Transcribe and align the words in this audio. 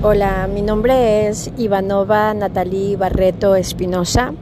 Hola, 0.00 0.46
mi 0.46 0.62
nombre 0.62 1.26
es 1.26 1.50
Ivanova 1.58 2.32
Natalie 2.32 2.96
Barreto 2.96 3.56
Espinosa 3.56 4.32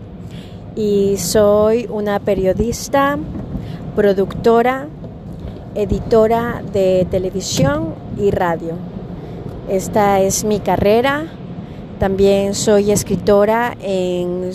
y 0.76 1.16
soy 1.16 1.88
una 1.90 2.20
periodista, 2.20 3.16
productora, 3.94 4.86
editora 5.74 6.62
de 6.74 7.06
televisión 7.10 7.94
y 8.18 8.32
radio. 8.32 8.74
Esta 9.70 10.20
es 10.20 10.44
mi 10.44 10.60
carrera. 10.60 11.24
También 11.98 12.54
soy 12.54 12.90
escritora 12.90 13.78
en 13.80 14.50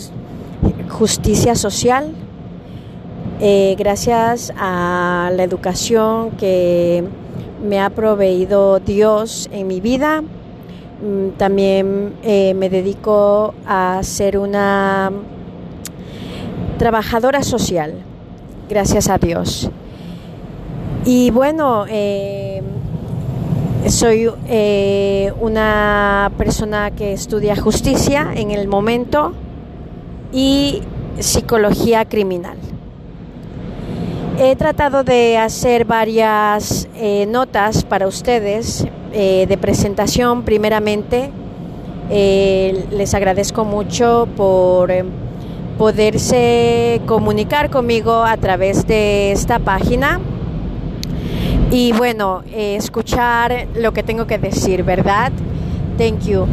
justicia 0.88 1.56
social. 1.56 2.12
Eh, 3.40 3.74
gracias 3.76 4.52
a 4.56 5.32
la 5.34 5.42
educación 5.42 6.30
que 6.36 7.02
me 7.60 7.80
ha 7.80 7.90
proveído 7.90 8.78
Dios 8.78 9.50
en 9.52 9.66
mi 9.66 9.80
vida, 9.80 10.22
también 11.36 12.14
eh, 12.22 12.54
me 12.54 12.70
dedico 12.70 13.54
a 13.66 14.00
ser 14.02 14.38
una 14.38 15.10
trabajadora 16.78 17.42
social, 17.42 17.94
gracias 18.68 19.08
a 19.08 19.18
Dios. 19.18 19.70
Y 21.04 21.30
bueno, 21.30 21.86
eh, 21.88 22.62
soy 23.88 24.30
una 25.40 26.30
persona 26.38 26.92
que 26.92 27.12
estudia 27.12 27.56
justicia 27.56 28.32
en 28.34 28.50
el 28.52 28.68
momento 28.68 29.32
y 30.32 30.82
psicología 31.18 32.04
criminal. 32.04 32.56
He 34.38 34.56
tratado 34.56 35.04
de 35.04 35.36
hacer 35.36 35.84
varias 35.84 36.88
eh, 36.96 37.26
notas 37.26 37.84
para 37.84 38.06
ustedes 38.06 38.86
eh, 39.12 39.46
de 39.48 39.58
presentación. 39.58 40.42
Primeramente, 40.42 41.30
eh, 42.10 42.86
les 42.90 43.14
agradezco 43.14 43.64
mucho 43.64 44.28
por 44.36 44.92
poderse 45.78 47.00
comunicar 47.06 47.70
conmigo 47.70 48.24
a 48.24 48.36
través 48.36 48.86
de 48.86 49.32
esta 49.32 49.58
página 49.58 50.20
y 51.70 51.92
bueno, 51.92 52.42
escuchar 52.54 53.66
lo 53.74 53.92
que 53.92 54.02
tengo 54.02 54.26
que 54.26 54.38
decir, 54.38 54.82
¿verdad? 54.84 55.32
Thank 55.96 56.20
you. 56.26 56.46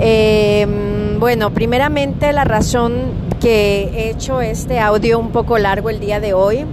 Em, 0.00 1.18
bueno, 1.18 1.50
primeramente 1.50 2.32
la 2.32 2.44
razón 2.44 3.28
que 3.40 3.90
he 3.94 4.10
hecho 4.10 4.40
este 4.40 4.78
audio 4.78 5.18
un 5.18 5.30
poco 5.30 5.58
largo 5.58 5.90
el 5.90 5.98
día 6.00 6.20
de 6.20 6.34
hoy 6.34 6.64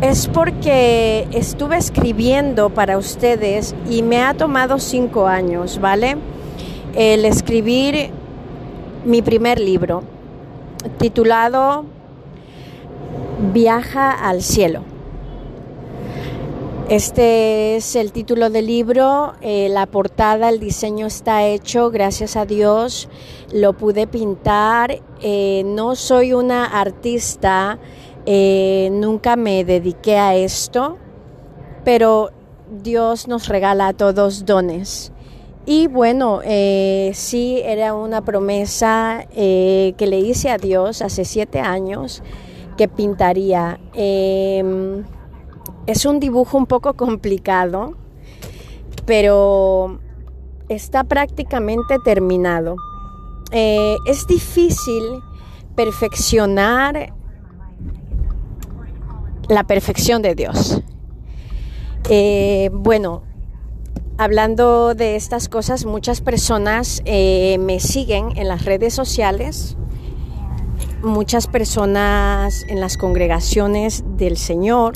es 0.00 0.28
porque 0.28 1.26
estuve 1.32 1.76
escribiendo 1.76 2.70
para 2.70 2.98
ustedes 2.98 3.74
y 3.88 4.02
me 4.02 4.22
ha 4.22 4.34
tomado 4.34 4.78
cinco 4.78 5.26
años, 5.26 5.80
¿vale? 5.80 6.16
El 6.94 7.24
escribir 7.24 8.10
mi 9.04 9.22
primer 9.22 9.58
libro, 9.58 10.02
titulado 10.98 11.84
Viaja 13.52 14.10
al 14.10 14.42
cielo. 14.42 14.82
Este 16.88 17.76
es 17.76 17.96
el 17.96 18.12
título 18.12 18.48
del 18.48 18.66
libro, 18.66 19.32
eh, 19.40 19.68
la 19.68 19.86
portada, 19.86 20.48
el 20.50 20.60
diseño 20.60 21.06
está 21.06 21.44
hecho, 21.44 21.90
gracias 21.90 22.36
a 22.36 22.46
Dios 22.46 23.08
lo 23.52 23.72
pude 23.72 24.06
pintar. 24.06 25.00
Eh, 25.20 25.62
no 25.66 25.96
soy 25.96 26.32
una 26.32 26.64
artista 26.64 27.78
eh, 28.28 28.88
nunca 28.90 29.36
me 29.36 29.64
dediqué 29.64 30.18
a 30.18 30.34
esto, 30.34 30.98
pero 31.84 32.30
Dios 32.82 33.28
nos 33.28 33.46
regala 33.46 33.86
a 33.88 33.92
todos 33.92 34.44
dones. 34.44 35.12
Y 35.64 35.86
bueno, 35.86 36.40
eh, 36.44 37.12
sí 37.14 37.60
era 37.64 37.94
una 37.94 38.22
promesa 38.22 39.24
eh, 39.30 39.94
que 39.96 40.08
le 40.08 40.18
hice 40.18 40.50
a 40.50 40.58
Dios 40.58 41.02
hace 41.02 41.24
siete 41.24 41.60
años 41.60 42.22
que 42.76 42.88
pintaría. 42.88 43.78
Em, 43.94 45.04
es 45.86 46.04
un 46.04 46.18
dibujo 46.18 46.58
un 46.58 46.66
poco 46.66 46.94
complicado, 46.94 47.94
pero 49.04 50.00
está 50.68 51.04
prácticamente 51.04 51.98
terminado. 52.04 52.74
es 53.52 54.26
difícil 54.26 55.04
perfeccionar 55.76 57.14
la 59.48 59.64
perfección 59.64 60.22
de 60.22 60.34
Dios. 60.34 60.82
Eh, 62.08 62.70
bueno, 62.72 63.22
hablando 64.18 64.94
de 64.94 65.16
estas 65.16 65.48
cosas, 65.48 65.84
muchas 65.84 66.20
personas 66.20 67.02
eh, 67.04 67.58
me 67.58 67.80
siguen 67.80 68.36
en 68.36 68.48
las 68.48 68.64
redes 68.64 68.94
sociales, 68.94 69.76
muchas 71.02 71.46
personas 71.46 72.64
en 72.68 72.80
las 72.80 72.96
congregaciones 72.96 74.04
del 74.16 74.36
Señor 74.36 74.94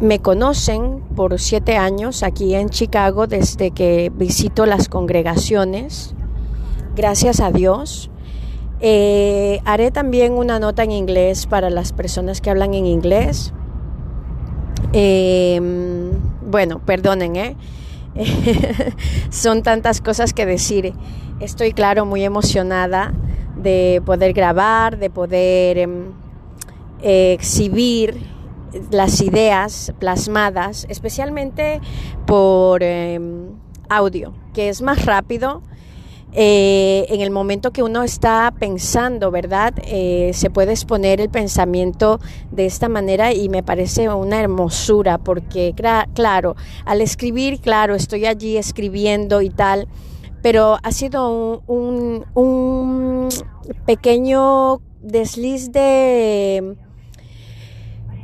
me 0.00 0.20
conocen 0.20 1.00
por 1.16 1.40
siete 1.40 1.76
años 1.76 2.22
aquí 2.22 2.54
en 2.54 2.68
Chicago 2.68 3.26
desde 3.26 3.72
que 3.72 4.12
visito 4.14 4.64
las 4.64 4.88
congregaciones. 4.88 6.14
Gracias 6.94 7.40
a 7.40 7.50
Dios. 7.50 8.10
Eh, 8.80 9.60
haré 9.64 9.90
también 9.90 10.34
una 10.34 10.60
nota 10.60 10.84
en 10.84 10.92
inglés 10.92 11.46
para 11.46 11.68
las 11.68 11.92
personas 11.92 12.40
que 12.40 12.50
hablan 12.50 12.74
en 12.74 12.86
inglés. 12.86 13.52
Em, 14.92 16.10
bueno, 16.46 16.80
perdonen, 16.84 17.36
¿eh? 17.36 17.56
son 19.30 19.62
tantas 19.62 20.00
cosas 20.00 20.32
que 20.32 20.46
decir. 20.46 20.94
Estoy, 21.40 21.72
claro, 21.72 22.04
muy 22.04 22.24
emocionada 22.24 23.12
de 23.56 24.02
poder 24.04 24.32
grabar, 24.32 24.98
de 24.98 25.10
poder 25.10 25.78
em, 25.78 26.12
exhibir 27.02 28.16
las 28.90 29.20
ideas 29.20 29.92
plasmadas, 29.98 30.86
especialmente 30.88 31.80
por 32.26 32.82
em, 32.82 33.48
audio, 33.88 34.34
que 34.52 34.68
es 34.68 34.82
más 34.82 35.04
rápido 35.04 35.62
eh, 36.32 37.06
en 37.08 37.20
el 37.20 37.30
momento 37.30 37.70
que 37.70 37.82
uno 37.82 38.02
está 38.02 38.52
pensando, 38.58 39.30
¿verdad? 39.30 39.74
Eh, 39.84 40.32
se 40.34 40.50
puede 40.50 40.72
exponer 40.72 41.20
el 41.20 41.30
pensamiento 41.30 42.20
de 42.50 42.66
esta 42.66 42.88
manera 42.88 43.32
y 43.32 43.48
me 43.48 43.62
parece 43.62 44.08
una 44.08 44.40
hermosura 44.40 45.18
porque, 45.18 45.74
claro, 46.14 46.54
al 46.84 47.00
escribir, 47.00 47.60
claro, 47.60 47.94
estoy 47.94 48.26
allí 48.26 48.56
escribiendo 48.56 49.40
y 49.40 49.50
tal, 49.50 49.88
pero 50.42 50.78
ha 50.82 50.92
sido 50.92 51.62
un, 51.66 52.26
un 52.34 53.28
pequeño 53.86 54.80
desliz 55.00 55.72
de 55.72 56.76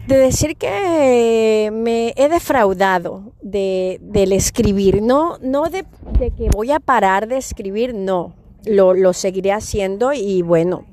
de 0.06 0.16
decir 0.16 0.56
que 0.56 1.70
me 1.72 2.12
he 2.16 2.28
defraudado 2.28 3.32
de, 3.40 3.98
del 4.02 4.32
escribir, 4.32 5.02
no, 5.02 5.38
no 5.40 5.70
de, 5.70 5.84
que 6.18 6.48
voy 6.50 6.72
a 6.72 6.80
parar 6.80 7.26
de 7.26 7.38
escribir, 7.38 7.94
no, 7.94 8.34
lo, 8.66 9.12
seguiré 9.12 9.52
haciendo 9.52 10.12
y 10.12 10.42
bueno, 10.42 10.84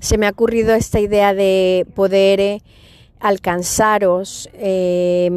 se 0.00 0.16
me 0.16 0.26
ha 0.26 0.30
ocurrido 0.30 0.74
esta 0.74 1.00
idea 1.00 1.34
de 1.34 1.86
poder 1.94 2.40
eh, 2.40 2.62
alcanzaros 3.20 4.48
eh, 4.54 5.28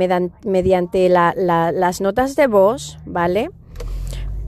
mediante 0.44 1.10
las 1.10 2.02
notas 2.02 2.36
de 2.36 2.48
voz, 2.48 3.00
¿vale? 3.06 3.50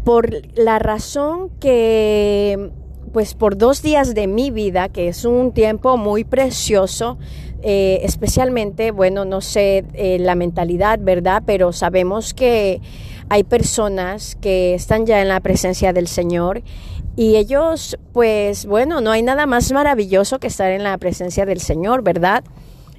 Por 0.05 0.29
la 0.57 0.79
razón 0.79 1.49
que, 1.59 2.71
pues 3.11 3.33
por 3.33 3.57
dos 3.57 3.81
días 3.81 4.13
de 4.13 4.27
mi 4.27 4.51
vida, 4.51 4.89
que 4.89 5.07
es 5.07 5.25
un 5.25 5.53
tiempo 5.53 5.97
muy 5.97 6.23
precioso, 6.23 7.17
eh, 7.65 8.01
especialmente, 8.03 8.91
bueno, 8.91 9.23
no 9.23 9.39
sé 9.39 9.85
eh, 9.93 10.17
la 10.19 10.35
mentalidad, 10.35 10.99
¿verdad? 10.99 11.43
Pero 11.45 11.71
sabemos 11.71 12.33
que 12.33 12.81
hay 13.29 13.45
personas 13.45 14.35
que 14.35 14.73
están 14.73 15.05
ya 15.05 15.21
en 15.21 15.29
la 15.29 15.39
presencia 15.39 15.93
del 15.93 16.09
Señor 16.09 16.61
y 17.15 17.37
ellos, 17.37 17.97
pues 18.11 18.65
bueno, 18.65 18.99
no 18.99 19.11
hay 19.11 19.21
nada 19.21 19.45
más 19.45 19.71
maravilloso 19.71 20.39
que 20.39 20.47
estar 20.47 20.71
en 20.71 20.83
la 20.83 20.97
presencia 20.97 21.45
del 21.45 21.61
Señor, 21.61 22.03
¿verdad? 22.03 22.43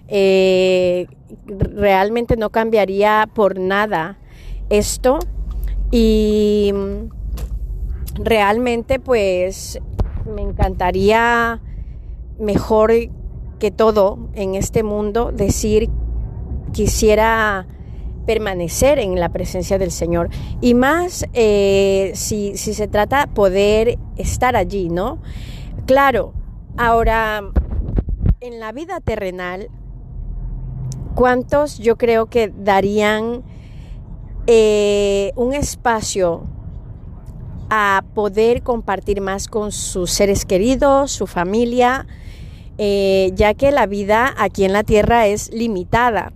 Eh, 0.08 1.08
realmente 1.46 2.38
no 2.38 2.48
cambiaría 2.48 3.28
por 3.34 3.58
nada 3.58 4.16
esto 4.70 5.18
y 5.90 6.72
realmente 8.14 8.98
pues 8.98 9.78
me 10.34 10.40
encantaría 10.40 11.60
mejor 12.38 12.92
que 13.64 13.70
todo 13.70 14.18
en 14.34 14.56
este 14.56 14.82
mundo 14.82 15.32
decir 15.32 15.88
quisiera 16.74 17.66
permanecer 18.26 18.98
en 18.98 19.18
la 19.18 19.30
presencia 19.30 19.78
del 19.78 19.90
Señor 19.90 20.28
y 20.60 20.74
más 20.74 21.24
eh, 21.32 22.12
si, 22.14 22.58
si 22.58 22.74
se 22.74 22.88
trata 22.88 23.26
poder 23.28 23.98
estar 24.18 24.54
allí, 24.54 24.90
¿no? 24.90 25.16
Claro, 25.86 26.34
ahora 26.76 27.42
en 28.40 28.60
la 28.60 28.70
vida 28.72 29.00
terrenal, 29.00 29.70
¿cuántos 31.14 31.78
yo 31.78 31.96
creo 31.96 32.26
que 32.26 32.52
darían 32.54 33.44
eh, 34.46 35.32
un 35.36 35.54
espacio 35.54 36.42
a 37.70 38.04
poder 38.12 38.62
compartir 38.62 39.22
más 39.22 39.48
con 39.48 39.72
sus 39.72 40.10
seres 40.10 40.44
queridos, 40.44 41.12
su 41.12 41.26
familia, 41.26 42.06
eh, 42.78 43.30
ya 43.34 43.54
que 43.54 43.70
la 43.70 43.86
vida 43.86 44.34
aquí 44.36 44.64
en 44.64 44.72
la 44.72 44.82
tierra 44.82 45.26
es 45.26 45.52
limitada. 45.52 46.32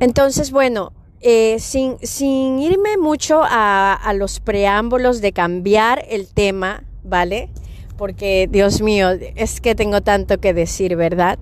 Entonces, 0.00 0.50
bueno, 0.50 0.92
eh, 1.20 1.56
sin, 1.58 1.96
sin, 2.02 2.58
irme 2.58 2.98
mucho 2.98 3.42
a, 3.42 3.94
a, 3.94 4.12
los 4.12 4.40
preámbulos 4.40 5.20
de 5.20 5.32
cambiar 5.32 6.04
el 6.08 6.28
tema, 6.28 6.84
¿vale? 7.02 7.48
Porque, 7.96 8.48
Dios 8.50 8.82
mío, 8.82 9.10
es 9.36 9.60
que 9.60 9.74
tengo 9.74 10.02
tanto 10.02 10.38
que 10.38 10.52
decir, 10.52 10.96
¿verdad? 10.96 11.38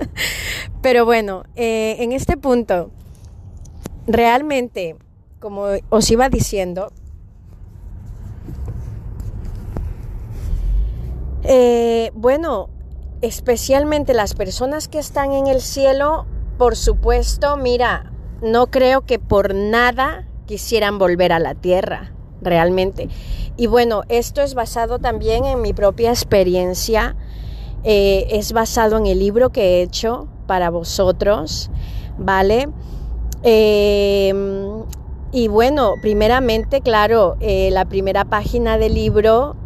Pero 0.82 1.04
bueno, 1.04 1.44
eh, 1.56 1.96
en 2.00 2.12
este 2.12 2.36
punto, 2.36 2.90
realmente, 4.06 4.96
como 5.38 5.66
os 5.90 6.10
iba 6.10 6.28
diciendo, 6.28 6.92
eh, 11.44 12.10
bueno, 12.14 12.70
especialmente 13.20 14.14
las 14.14 14.34
personas 14.34 14.88
que 14.88 14.98
están 14.98 15.32
en 15.32 15.46
el 15.46 15.60
cielo, 15.60 16.26
por 16.58 16.76
supuesto, 16.76 17.56
mira, 17.56 18.12
no 18.42 18.66
creo 18.66 19.02
que 19.02 19.18
por 19.18 19.54
nada 19.54 20.26
quisieran 20.46 20.98
volver 20.98 21.32
a 21.32 21.38
la 21.38 21.54
tierra, 21.54 22.12
realmente. 22.42 23.08
Y 23.56 23.66
bueno, 23.66 24.02
esto 24.08 24.42
es 24.42 24.54
basado 24.54 24.98
también 24.98 25.44
en 25.44 25.62
mi 25.62 25.72
propia 25.72 26.10
experiencia, 26.10 27.16
eh, 27.84 28.26
es 28.30 28.52
basado 28.52 28.96
en 28.96 29.06
el 29.06 29.18
libro 29.18 29.50
que 29.50 29.62
he 29.62 29.82
hecho 29.82 30.28
para 30.46 30.70
vosotros, 30.70 31.70
¿vale? 32.18 32.68
Em, 33.42 34.84
y 35.32 35.48
bueno, 35.48 35.94
primeramente, 36.00 36.80
claro, 36.80 37.36
eh, 37.40 37.70
la 37.72 37.84
primera 37.84 38.24
página 38.24 38.78
del 38.78 38.94
libro, 38.94 39.56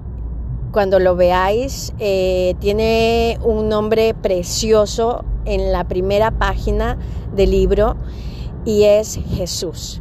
cuando 0.72 0.98
lo 0.98 1.16
veáis, 1.16 1.92
eh, 1.98 2.54
tiene 2.60 3.38
un 3.42 3.68
nombre 3.68 4.14
precioso 4.14 5.24
en 5.44 5.72
la 5.72 5.84
primera 5.84 6.30
página 6.30 6.98
del 7.34 7.50
libro 7.50 7.96
y 8.64 8.84
es 8.84 9.18
Jesús. 9.34 10.00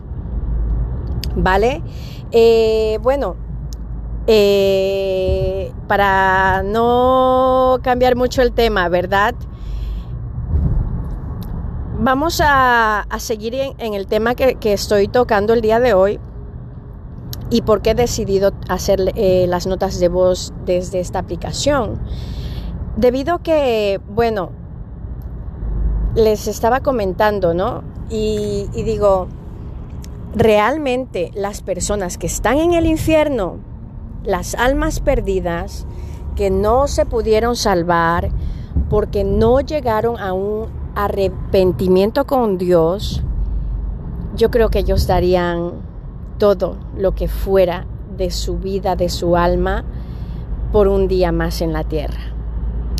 ¿Vale? 1.36 1.81
Eh, 2.31 3.00
bueno, 3.02 3.36
para 5.88 6.64
no 6.64 7.80
cambiar 7.81 8.16
mucho 8.16 8.42
el 8.42 8.52
tema, 8.52 8.90
¿verdad? 8.90 9.36
Vamos 12.00 12.42
a, 12.46 13.08
seguir 13.18 13.56
en, 13.56 13.94
el 13.96 14.06
tema 14.06 14.36
que, 14.36 14.56
estoy 14.62 15.08
tocando 15.08 15.54
el 15.54 15.62
día 15.62 15.80
de 15.80 15.96
hoy 15.96 16.20
y 17.50 17.62
por 17.62 17.82
qué 17.82 17.92
he 17.92 17.96
decidido 17.96 18.52
hacer 18.68 19.14
eh, 19.16 19.46
las 19.48 19.68
notas 19.68 20.00
de 20.00 20.10
voz 20.10 20.54
desde 20.66 21.00
esta 21.00 21.20
aplicación. 21.20 22.00
Debido 22.98 23.40
que, 23.40 24.02
bueno, 24.10 24.52
les 26.16 26.48
estaba 26.48 26.82
comentando, 26.82 27.54
¿no? 27.54 27.84
Y, 28.10 28.68
y 28.74 28.84
digo, 28.84 29.28
realmente 30.36 31.32
las 31.36 31.62
personas 31.62 32.18
que 32.18 32.28
están 32.28 32.58
en 32.58 32.74
el 32.74 32.86
infierno, 32.86 33.58
las 34.24 34.56
almas 34.56 35.00
perdidas, 35.00 35.86
que 36.36 36.50
no 36.50 36.88
se 36.88 37.06
pudieron 37.06 37.56
salvar 37.56 38.30
porque 38.90 39.24
no 39.24 39.60
llegaron 39.62 40.20
a 40.20 40.34
un 40.34 40.68
arrepentimiento 40.96 42.26
con 42.26 42.58
Dios, 42.58 43.24
yo 44.36 44.52
creo 44.52 44.70
que 44.70 44.80
ellos 44.80 45.08
darían 45.08 45.87
todo 46.38 46.78
lo 46.98 47.13
que 47.16 47.28
fuera 47.28 47.86
de 48.18 48.31
su 48.31 48.57
vida, 48.57 48.95
de 48.95 49.10
su 49.10 49.36
alma, 49.38 49.86
por 50.72 50.88
un 50.88 51.07
día 51.07 51.31
más 51.31 51.62
en 51.62 51.74
la 51.74 51.84
tierra. 51.84 52.34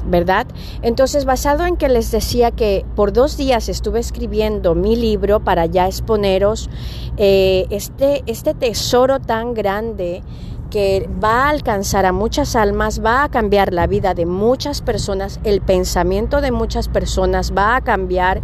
¿Verdad? 0.06 0.48
Entonces, 0.84 1.26
basado 1.26 1.66
en 1.66 1.76
que 1.76 1.90
les 1.90 2.12
decía 2.12 2.52
que 2.52 2.86
por 2.96 3.12
dos 3.12 3.36
días 3.36 3.68
estuve 3.68 4.00
escribiendo 4.00 4.74
mi 4.74 4.96
libro 4.96 5.42
para 5.42 5.66
ya 5.66 5.86
exponeros 5.86 6.70
eh, 7.18 7.66
este, 7.72 8.24
este 8.26 8.54
tesoro 8.54 9.20
tan 9.20 9.54
grande 9.54 10.24
que 10.70 11.10
va 11.24 11.46
a 11.46 11.50
alcanzar 11.50 12.06
a 12.06 12.14
muchas 12.14 12.56
almas, 12.56 13.04
va 13.04 13.24
a 13.24 13.30
cambiar 13.30 13.74
la 13.74 13.88
vida 13.88 14.14
de 14.14 14.26
muchas 14.26 14.82
personas, 14.82 15.40
el 15.44 15.62
pensamiento 15.62 16.42
de 16.42 16.52
muchas 16.52 16.88
personas 16.88 17.54
va 17.56 17.76
a 17.76 17.82
cambiar 17.82 18.42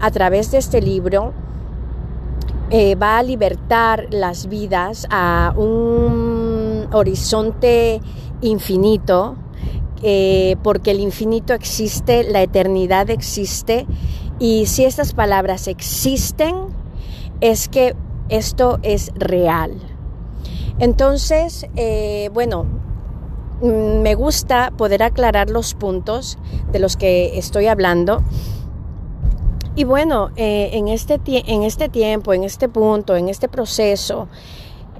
a 0.00 0.10
través 0.10 0.50
de 0.50 0.58
este 0.58 0.80
libro, 0.80 1.32
eh, 2.70 2.94
va 2.96 3.18
a 3.18 3.22
libertar 3.22 4.08
las 4.10 4.48
vidas 4.48 5.06
a 5.10 5.54
un 5.56 6.88
horizonte 6.92 8.00
infinito, 8.40 9.36
eh, 10.02 10.56
porque 10.62 10.90
el 10.90 11.00
infinito 11.00 11.54
existe, 11.54 12.24
la 12.24 12.42
eternidad 12.42 13.10
existe, 13.10 13.86
y 14.38 14.66
si 14.66 14.84
estas 14.84 15.14
palabras 15.14 15.68
existen, 15.68 16.54
es 17.40 17.68
que 17.68 17.94
esto 18.28 18.78
es 18.82 19.12
real. 19.14 19.72
Entonces, 20.78 21.66
eh, 21.76 22.30
bueno, 22.34 22.64
mm, 23.62 24.02
me 24.02 24.14
gusta 24.14 24.72
poder 24.76 25.02
aclarar 25.02 25.50
los 25.50 25.74
puntos 25.74 26.36
de 26.72 26.78
los 26.78 26.96
que 26.96 27.38
estoy 27.38 27.66
hablando. 27.66 28.22
Y 29.76 29.84
bueno, 29.84 30.30
eh, 30.36 30.70
en, 30.72 30.88
este 30.88 31.20
en 31.26 31.62
este 31.62 31.90
tiempo, 31.90 32.32
en 32.32 32.44
este 32.44 32.66
punto, 32.66 33.14
en 33.14 33.28
este 33.28 33.46
proceso, 33.46 34.26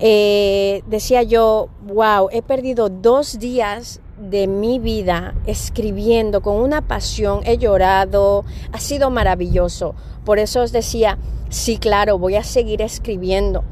eh, 0.00 0.82
decía 0.86 1.22
yo, 1.22 1.70
wow, 1.86 2.28
he 2.30 2.42
perdido 2.42 2.90
dos 2.90 3.38
días 3.38 4.02
de 4.18 4.46
mi 4.46 4.78
vida 4.78 5.34
escribiendo 5.46 6.42
con 6.42 6.56
una 6.56 6.82
pasión, 6.82 7.40
he 7.44 7.56
llorado, 7.56 8.44
ha 8.70 8.78
sido 8.78 9.08
maravilloso. 9.08 9.94
Por 10.26 10.38
eso 10.38 10.60
os 10.60 10.72
decía, 10.72 11.16
sí, 11.48 11.78
claro, 11.78 12.18
voy 12.18 12.36
a 12.36 12.44
seguir 12.44 12.82
escribiendo. 12.82 13.64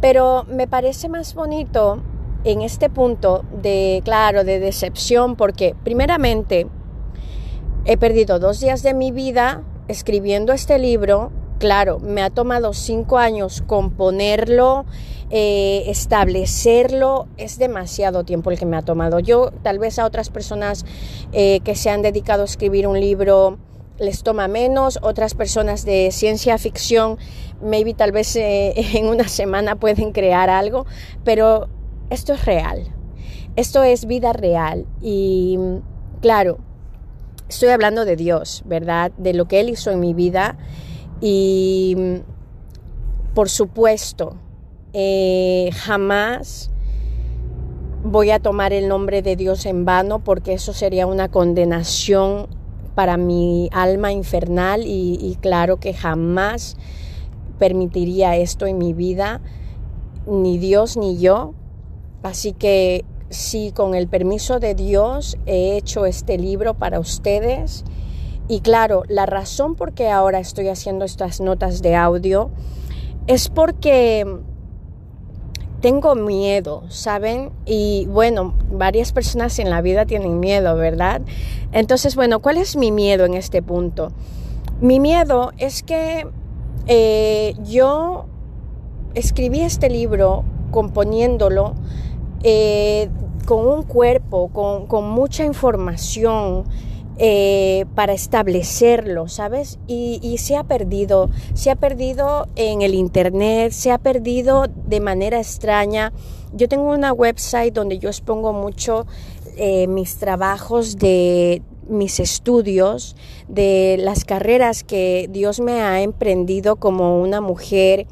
Pero 0.00 0.44
me 0.48 0.68
parece 0.68 1.08
más 1.08 1.34
bonito 1.34 2.00
en 2.44 2.62
este 2.62 2.88
punto 2.88 3.44
de, 3.50 4.00
claro, 4.04 4.44
de 4.44 4.60
decepción, 4.60 5.34
porque 5.34 5.74
primeramente 5.82 6.68
he 7.84 7.96
perdido 7.96 8.38
dos 8.38 8.60
días 8.60 8.84
de 8.84 8.94
mi 8.94 9.10
vida 9.10 9.64
escribiendo 9.88 10.52
este 10.52 10.78
libro. 10.78 11.32
Claro, 11.58 11.98
me 11.98 12.22
ha 12.22 12.30
tomado 12.30 12.74
cinco 12.74 13.16
años 13.16 13.62
componerlo, 13.66 14.84
eh, 15.30 15.84
establecerlo, 15.86 17.28
es 17.38 17.58
demasiado 17.58 18.24
tiempo 18.24 18.50
el 18.50 18.58
que 18.58 18.66
me 18.66 18.76
ha 18.76 18.82
tomado. 18.82 19.20
Yo 19.20 19.52
tal 19.62 19.78
vez 19.78 19.98
a 19.98 20.04
otras 20.04 20.28
personas 20.28 20.84
eh, 21.32 21.60
que 21.60 21.74
se 21.74 21.88
han 21.88 22.02
dedicado 22.02 22.42
a 22.42 22.44
escribir 22.44 22.86
un 22.86 23.00
libro 23.00 23.58
les 23.98 24.22
toma 24.22 24.48
menos, 24.48 24.98
otras 25.02 25.34
personas 25.34 25.84
de 25.84 26.10
ciencia 26.12 26.58
ficción, 26.58 27.18
maybe 27.62 27.94
tal 27.94 28.12
vez 28.12 28.36
eh, 28.36 28.74
en 28.94 29.06
una 29.06 29.28
semana 29.28 29.76
pueden 29.76 30.12
crear 30.12 30.50
algo, 30.50 30.86
pero 31.24 31.68
esto 32.10 32.34
es 32.34 32.44
real, 32.44 32.94
esto 33.56 33.82
es 33.82 34.06
vida 34.06 34.32
real 34.32 34.86
y 35.00 35.58
claro, 36.20 36.58
estoy 37.48 37.68
hablando 37.70 38.04
de 38.04 38.16
Dios, 38.16 38.62
¿verdad? 38.66 39.12
De 39.16 39.34
lo 39.34 39.46
que 39.46 39.60
Él 39.60 39.70
hizo 39.70 39.90
en 39.90 40.00
mi 40.00 40.14
vida 40.14 40.56
y 41.20 42.22
por 43.34 43.50
supuesto, 43.50 44.36
eh, 44.94 45.68
jamás 45.74 46.70
voy 48.02 48.30
a 48.30 48.38
tomar 48.38 48.72
el 48.72 48.88
nombre 48.88 49.20
de 49.20 49.36
Dios 49.36 49.66
en 49.66 49.84
vano 49.84 50.20
porque 50.20 50.54
eso 50.54 50.72
sería 50.72 51.06
una 51.06 51.28
condenación 51.28 52.46
para 52.94 53.18
mi 53.18 53.68
alma 53.72 54.10
infernal 54.10 54.84
y, 54.86 55.36
claro 55.42 55.76
que 55.76 55.92
jamás 55.92 56.78
permitiría 57.58 58.36
esto 58.36 58.64
en 58.64 58.78
mi 58.78 58.94
vida, 58.94 59.42
ni 60.26 60.56
Dios 60.56 60.96
ni 60.96 61.18
yo. 61.18 61.52
Así 62.22 62.52
que 62.54 63.04
sí, 63.36 63.72
con 63.74 63.94
el 63.94 64.08
permiso 64.08 64.58
de 64.58 64.74
Dios 64.74 65.38
he 65.46 65.76
hecho 65.76 66.06
este 66.06 66.38
libro 66.38 66.74
para 66.74 66.98
ustedes. 66.98 67.84
Y 68.48 68.60
claro, 68.60 69.02
la 69.08 69.26
razón 69.26 69.74
por 69.74 69.92
qué 69.92 70.08
ahora 70.08 70.38
estoy 70.38 70.68
haciendo 70.68 71.04
estas 71.04 71.40
notas 71.40 71.82
de 71.82 71.94
audio 71.96 72.50
es 73.26 73.48
porque 73.48 74.24
tengo 75.80 76.14
miedo, 76.14 76.84
¿saben? 76.88 77.50
Y 77.66 78.06
bueno, 78.06 78.54
varias 78.70 79.12
personas 79.12 79.58
en 79.58 79.70
la 79.70 79.82
vida 79.82 80.06
tienen 80.06 80.40
miedo, 80.40 80.74
¿verdad? 80.76 81.22
Entonces, 81.72 82.16
bueno, 82.16 82.40
¿cuál 82.40 82.56
es 82.56 82.76
mi 82.76 82.92
miedo 82.92 83.24
en 83.24 83.34
este 83.34 83.62
punto? 83.62 84.12
Mi 84.80 85.00
miedo 85.00 85.52
es 85.58 85.82
que 85.82 86.26
eh, 86.86 87.54
yo 87.64 88.26
escribí 89.14 89.60
este 89.60 89.90
libro 89.90 90.44
componiéndolo 90.70 91.74
eh, 92.42 93.08
con 93.46 93.66
un 93.66 93.84
cuerpo, 93.84 94.48
con, 94.48 94.86
con 94.86 95.08
mucha 95.08 95.44
información 95.44 96.64
eh, 97.18 97.86
para 97.94 98.12
establecerlo, 98.12 99.26
¿sabes? 99.26 99.78
Y, 99.86 100.36
se 100.36 100.54
ha 100.54 100.64
perdido, 100.64 101.30
se 101.54 101.70
ha 101.70 101.76
perdido 101.76 102.46
en 102.56 102.82
el 102.82 102.92
Internet, 102.92 103.72
se 103.72 103.90
ha 103.90 103.96
perdido 103.96 104.66
de 104.86 105.00
manera 105.00 105.38
extraña. 105.38 106.12
Yo 106.52 106.68
tengo 106.68 106.90
una 106.90 107.14
website 107.14 107.72
donde 107.72 107.98
yo 107.98 108.10
expongo 108.10 108.52
mucho 108.52 109.06
eh, 109.56 109.86
mis 109.86 110.16
trabajos 110.16 110.98
de 110.98 111.62
mis 111.88 112.20
estudios, 112.20 113.16
de 113.48 113.96
las 113.98 114.26
carreras 114.26 114.84
que 114.84 115.26
Dios 115.30 115.58
me 115.60 115.80
ha 115.80 116.02
emprendido 116.02 116.76
como 116.76 117.22
una 117.22 117.40
mujer 117.40 118.06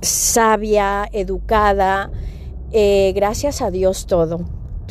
sabia, 0.00 1.08
educada, 1.12 2.10
eh, 2.72 3.12
gracias 3.14 3.62
a 3.62 3.70
Dios 3.70 4.06
todo. 4.06 4.40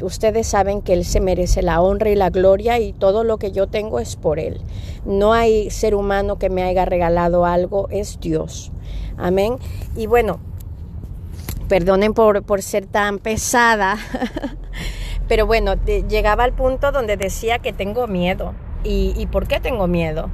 Ustedes 0.01 0.47
saben 0.47 0.81
que 0.81 0.93
Él 0.93 1.05
se 1.05 1.21
merece 1.21 1.61
la 1.61 1.81
honra 1.81 2.09
y 2.09 2.15
la 2.15 2.29
gloria 2.29 2.79
y 2.79 2.91
todo 2.91 3.23
lo 3.23 3.37
que 3.37 3.51
yo 3.51 3.67
tengo 3.67 3.99
es 3.99 4.15
por 4.15 4.39
Él. 4.39 4.61
No 5.05 5.33
hay 5.33 5.69
ser 5.69 5.95
humano 5.95 6.37
que 6.37 6.49
me 6.49 6.63
haya 6.63 6.83
regalado 6.85 7.45
algo, 7.45 7.87
es 7.89 8.19
Dios. 8.19 8.71
Amén. 9.17 9.55
Y 9.95 10.07
bueno, 10.07 10.39
perdonen 11.69 12.13
por, 12.13 12.43
por 12.43 12.61
ser 12.61 12.85
tan 12.85 13.19
pesada, 13.19 13.97
pero 15.27 15.45
bueno, 15.45 15.75
llegaba 15.85 16.43
al 16.43 16.53
punto 16.53 16.91
donde 16.91 17.17
decía 17.17 17.59
que 17.59 17.73
tengo 17.73 18.07
miedo. 18.07 18.53
¿Y, 18.87 19.25
por 19.31 19.47
qué 19.47 19.59
tengo 19.59 19.87
miedo? 19.87 20.29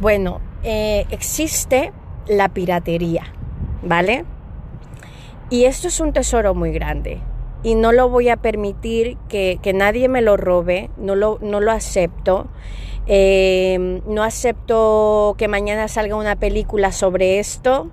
Bueno, 0.00 0.40
eh, 0.62 1.06
existe 1.10 1.92
la 2.28 2.48
piratería, 2.50 3.24
¿vale? 3.82 4.24
Y 5.50 5.64
esto 5.64 5.88
es 5.88 6.00
un 6.00 6.12
tesoro 6.12 6.54
muy 6.54 6.72
grande 6.72 7.20
y 7.62 7.74
no 7.74 7.92
lo 7.92 8.08
voy 8.08 8.28
a 8.28 8.36
permitir 8.36 9.16
que, 9.28 9.58
nadie 9.74 10.08
me 10.08 10.22
lo 10.22 10.36
robe, 10.36 10.90
no 10.96 11.14
lo, 11.14 11.38
no 11.40 11.60
lo 11.60 11.72
acepto. 11.72 12.46
Em, 13.06 14.02
no 14.06 14.22
acepto 14.22 15.34
que 15.38 15.48
mañana 15.48 15.88
salga 15.88 16.14
una 16.14 16.36
película 16.36 16.92
sobre 16.92 17.38
esto 17.38 17.90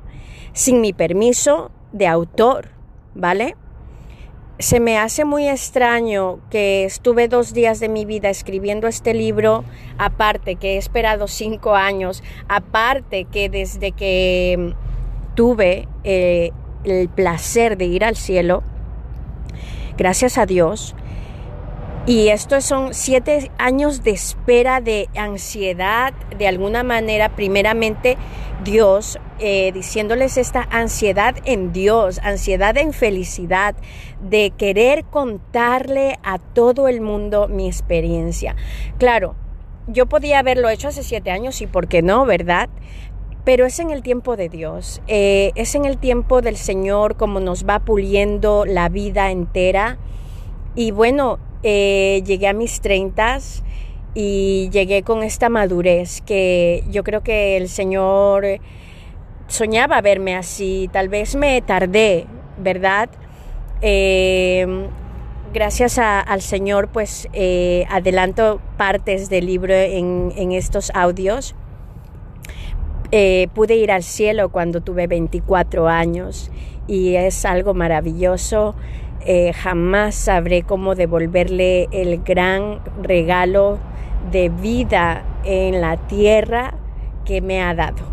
sin 0.52 0.82
mi 0.82 0.92
permiso 0.92 1.72
de 1.94 2.08
autor, 2.08 2.72
¿vale? 3.14 3.56
Se 4.60 4.82
me 4.82 4.98
hace 4.98 5.24
muy 5.24 5.48
extraño 5.48 6.40
que 6.50 6.84
estuve 6.84 7.30
dos 7.30 7.54
días 7.54 7.80
de 7.80 7.88
mi 7.88 8.06
vida 8.06 8.30
escribiendo 8.30 8.88
este 8.88 9.14
libro, 9.14 9.64
aparte 9.98 10.56
que 10.56 10.74
he 10.74 10.78
esperado 10.78 11.28
cinco 11.28 11.76
años, 11.76 12.22
aparte 12.50 13.26
que 13.26 13.50
desde 13.50 13.94
que 13.94 14.74
tuve 15.36 15.88
eh, 16.04 16.52
el 16.86 17.10
placer 17.10 17.78
de 17.78 17.86
ir 17.86 18.04
al 18.04 18.16
cielo, 18.16 18.64
gracias 19.98 20.38
a 20.38 20.46
Dios. 20.46 20.96
Y 22.08 22.28
estos 22.28 22.64
son 22.64 22.94
siete 22.94 23.50
años 23.58 24.04
de 24.04 24.12
espera, 24.12 24.80
de 24.80 25.10
ansiedad, 25.16 26.14
de 26.38 26.48
alguna 26.48 26.84
manera, 26.84 27.30
primeramente 27.36 28.16
Dios, 28.64 29.18
eh, 29.40 29.72
diciéndoles 29.74 30.38
esta 30.38 30.68
ansiedad 30.70 31.36
en 31.46 31.74
Dios, 31.74 32.20
ansiedad 32.24 32.78
en 32.78 32.94
felicidad, 32.94 33.76
de 34.22 34.52
querer 34.56 35.06
contarle 35.06 36.20
a 36.24 36.38
todo 36.38 36.88
el 36.88 37.02
mundo 37.02 37.48
mi 37.48 37.68
experiencia. 37.68 38.56
Claro, 39.00 39.36
yo 39.88 40.06
podía 40.06 40.40
haberlo 40.40 40.70
hecho 40.70 40.88
hace 40.88 41.04
siete 41.04 41.32
años 41.32 41.62
y 41.62 41.68
por 41.68 41.88
qué 41.88 42.02
no, 42.02 42.26
¿verdad? 42.26 42.70
Pero 43.46 43.68
es 43.68 43.80
en 43.80 43.92
el 43.92 44.02
tiempo 44.02 44.36
de 44.36 44.50
Dios, 44.50 45.02
eh, 45.08 45.52
es 45.54 45.76
en 45.76 45.86
el 45.86 46.00
tiempo 46.00 46.42
del 46.42 46.58
Señor 46.58 47.16
como 47.16 47.40
nos 47.40 47.66
va 47.66 47.80
puliendo 47.80 48.66
la 48.66 48.90
vida 48.90 49.30
entera. 49.30 50.00
Y 50.76 50.90
bueno, 50.92 51.38
eh, 51.62 52.24
llegué 52.26 52.48
a 52.48 52.54
mis 52.54 52.82
treintas 52.82 53.64
y 54.16 54.70
llegué 54.72 55.04
con 55.04 55.22
esta 55.24 55.50
madurez 55.50 56.22
que 56.22 56.84
yo 56.90 57.04
creo 57.04 57.22
que 57.22 57.56
el 57.56 57.70
Señor 57.70 58.46
soñaba 59.48 60.02
verme 60.02 60.36
así, 60.36 60.90
tal 60.92 61.08
vez 61.08 61.36
me 61.36 61.62
tardé, 61.62 62.26
¿verdad? 62.58 63.10
Eh, 63.82 64.88
gracias 65.54 66.00
al 66.00 66.42
Señor, 66.42 66.88
pues 66.88 67.30
adelanto 67.90 68.60
partes 68.76 69.30
del 69.30 69.46
libro 69.46 69.76
en, 69.76 70.34
en 70.36 70.52
estos 70.52 70.92
audios 70.96 71.56
eh, 73.12 73.48
pude 73.54 73.76
ir 73.76 73.92
al 73.92 74.04
cielo 74.04 74.50
cuando 74.50 74.82
tuve 74.82 75.08
24 75.08 75.88
años 75.88 76.52
y 76.88 77.16
es 77.16 77.46
algo 77.46 77.74
maravilloso. 77.74 78.76
Eh, 79.28 79.54
jamás 79.54 80.16
sabré 80.16 80.64
cómo 80.64 80.96
devolverle 80.96 81.88
el 81.92 82.22
gran 82.24 82.80
regalo 83.02 83.80
de 84.32 84.50
vida 84.50 85.24
en 85.44 85.82
la 85.82 85.98
tierra 85.98 86.76
que 87.26 87.42
me 87.42 87.62
ha 87.62 87.74
dado. 87.74 88.04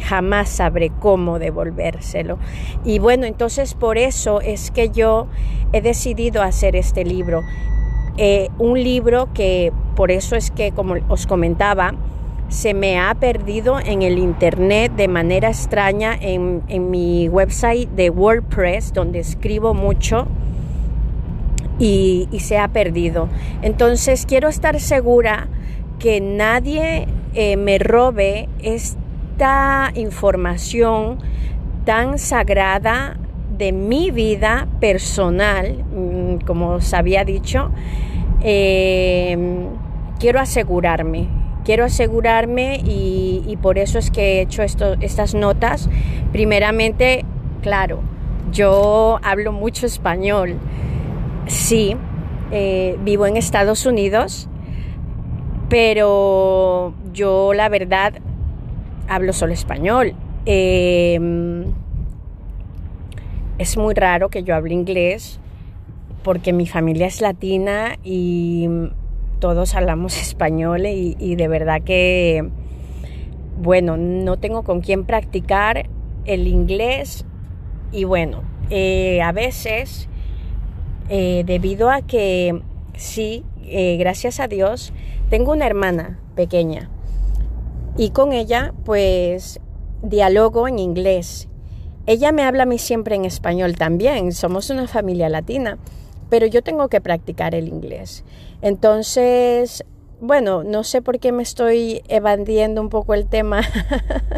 Jamás 0.00 0.48
sabré 0.48 0.90
cómo 1.00 1.38
devolvérselo. 1.38 2.38
Y 2.84 2.98
bueno, 2.98 3.26
entonces 3.26 3.74
por 3.74 3.98
eso 3.98 4.40
es 4.40 4.70
que 4.70 4.90
yo 4.90 5.26
he 5.72 5.80
decidido 5.80 6.42
hacer 6.42 6.76
este 6.76 7.04
libro. 7.04 7.42
Eh, 8.16 8.48
un 8.58 8.82
libro 8.82 9.28
que 9.32 9.72
por 9.96 10.10
eso 10.10 10.36
es 10.36 10.50
que, 10.50 10.72
como 10.72 10.96
os 11.08 11.26
comentaba, 11.26 11.94
se 12.48 12.72
me 12.72 12.98
ha 12.98 13.14
perdido 13.14 13.78
en 13.78 14.02
el 14.02 14.18
internet 14.18 14.92
de 14.96 15.06
manera 15.06 15.48
extraña 15.48 16.16
en, 16.18 16.62
mi 16.90 17.28
website 17.28 17.90
de 17.90 18.10
WordPress, 18.10 18.92
donde 18.92 19.18
escribo 19.20 19.74
mucho. 19.74 20.26
Y, 21.78 22.28
se 22.40 22.58
ha 22.58 22.66
perdido. 22.68 23.28
Entonces 23.62 24.26
quiero 24.26 24.48
estar 24.48 24.80
segura 24.80 25.46
que 26.00 26.20
nadie 26.20 27.06
eh, 27.34 27.56
me 27.56 27.78
robe 27.78 28.48
esta 28.60 29.92
información 29.94 31.18
tan 31.84 32.18
sagrada 32.18 33.16
de 33.56 33.70
mi 33.70 34.10
vida 34.10 34.66
personal, 34.80 35.84
mm, 35.84 36.44
como 36.46 36.70
os 36.70 36.92
había 36.94 37.24
dicho. 37.24 37.70
Eh, 38.42 39.36
quiero 40.18 40.40
asegurarme 40.40 41.37
quiero 41.68 41.84
asegurarme 41.84 42.80
y, 42.82 43.58
por 43.60 43.76
eso 43.76 43.98
es 43.98 44.10
que 44.10 44.38
he 44.38 44.40
hecho 44.40 44.62
esto, 44.62 44.94
estas 45.02 45.34
notas. 45.34 45.90
Primeramente, 46.32 47.26
claro, 47.60 48.00
yo 48.50 49.20
hablo 49.22 49.52
mucho 49.52 49.84
español. 49.84 50.54
Sí, 51.46 51.94
eh, 52.52 52.96
vivo 53.04 53.26
en 53.26 53.36
Estados 53.36 53.84
Unidos, 53.84 54.48
pero 55.68 56.94
yo 57.12 57.52
la 57.52 57.68
verdad 57.68 58.14
hablo 59.06 59.34
solo 59.34 59.52
español. 59.52 60.14
Em, 60.46 61.64
es 63.58 63.76
muy 63.76 63.92
raro 63.92 64.30
que 64.30 64.42
yo 64.42 64.54
hable 64.54 64.72
inglés 64.72 65.38
porque 66.22 66.54
mi 66.54 66.66
familia 66.66 67.08
es 67.08 67.20
latina 67.20 67.98
y 68.02 68.70
todos 69.38 69.74
hablamos 69.74 70.16
español 70.20 70.86
y, 70.86 71.36
de 71.36 71.48
verdad 71.48 71.82
que, 71.82 72.48
bueno, 73.60 73.96
no 73.96 74.36
tengo 74.38 74.62
con 74.62 74.80
quién 74.80 75.04
practicar 75.04 75.88
el 76.24 76.46
inglés 76.46 77.24
y 77.90 78.04
bueno, 78.04 78.42
eh, 78.70 79.22
a 79.22 79.32
veces, 79.32 80.08
eh, 81.08 81.42
debido 81.46 81.90
a 81.90 82.02
que 82.02 82.62
sí, 82.94 83.44
eh, 83.64 83.96
gracias 83.96 84.40
a 84.40 84.48
Dios, 84.48 84.92
tengo 85.30 85.52
una 85.52 85.66
hermana 85.66 86.18
pequeña 86.34 86.90
y 87.96 88.10
con 88.10 88.32
ella 88.32 88.74
pues 88.84 89.60
dialogo 90.02 90.68
en 90.68 90.78
inglés. 90.78 91.48
Ella 92.06 92.32
me 92.32 92.42
habla 92.42 92.62
a 92.62 92.66
mí 92.66 92.78
siempre 92.78 93.16
en 93.16 93.24
español 93.24 93.76
también, 93.76 94.32
somos 94.32 94.70
una 94.70 94.86
familia 94.86 95.28
latina 95.28 95.78
pero 96.30 96.46
yo 96.46 96.62
tengo 96.62 96.88
que 96.88 97.00
practicar 97.00 97.54
el 97.54 97.68
inglés. 97.68 98.24
Entonces, 98.62 99.84
bueno, 100.20 100.64
no 100.64 100.84
sé 100.84 101.02
por 101.02 101.18
qué 101.18 101.32
me 101.32 101.42
estoy 101.42 102.02
evadiendo 102.08 102.80
un 102.80 102.88
poco 102.88 103.14
el 103.14 103.26
tema, 103.26 103.62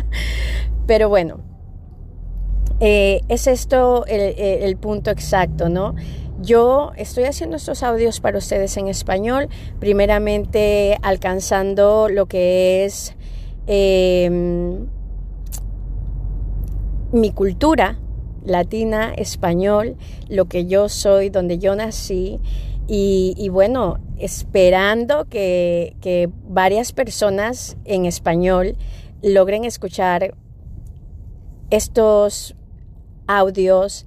pero 0.86 1.08
bueno, 1.08 1.40
eh, 2.80 3.20
es 3.28 3.46
esto 3.46 4.04
el, 4.06 4.76
punto 4.76 5.10
exacto, 5.10 5.68
¿no? 5.68 5.94
Yo 6.40 6.92
estoy 6.96 7.24
haciendo 7.24 7.56
estos 7.56 7.82
audios 7.82 8.20
para 8.20 8.38
ustedes 8.38 8.76
en 8.78 8.88
español, 8.88 9.48
primeramente 9.78 10.98
alcanzando 11.02 12.08
lo 12.08 12.26
que 12.26 12.86
es 12.86 13.14
em, 13.66 14.86
mi 17.12 17.32
cultura, 17.32 17.98
latina, 18.44 19.12
español, 19.14 19.96
lo 20.28 20.46
que 20.46 20.66
yo 20.66 20.88
soy, 20.88 21.28
donde 21.28 21.58
yo 21.58 21.74
nací. 21.76 22.40
Y, 22.92 23.48
bueno, 23.50 23.98
esperando 24.20 25.26
que, 25.26 25.96
que, 26.00 26.28
varias 26.48 26.92
personas 26.92 27.76
en 27.84 28.06
español 28.06 28.76
logren 29.22 29.64
escuchar 29.64 30.34
estos 31.70 32.54
audios 33.26 34.06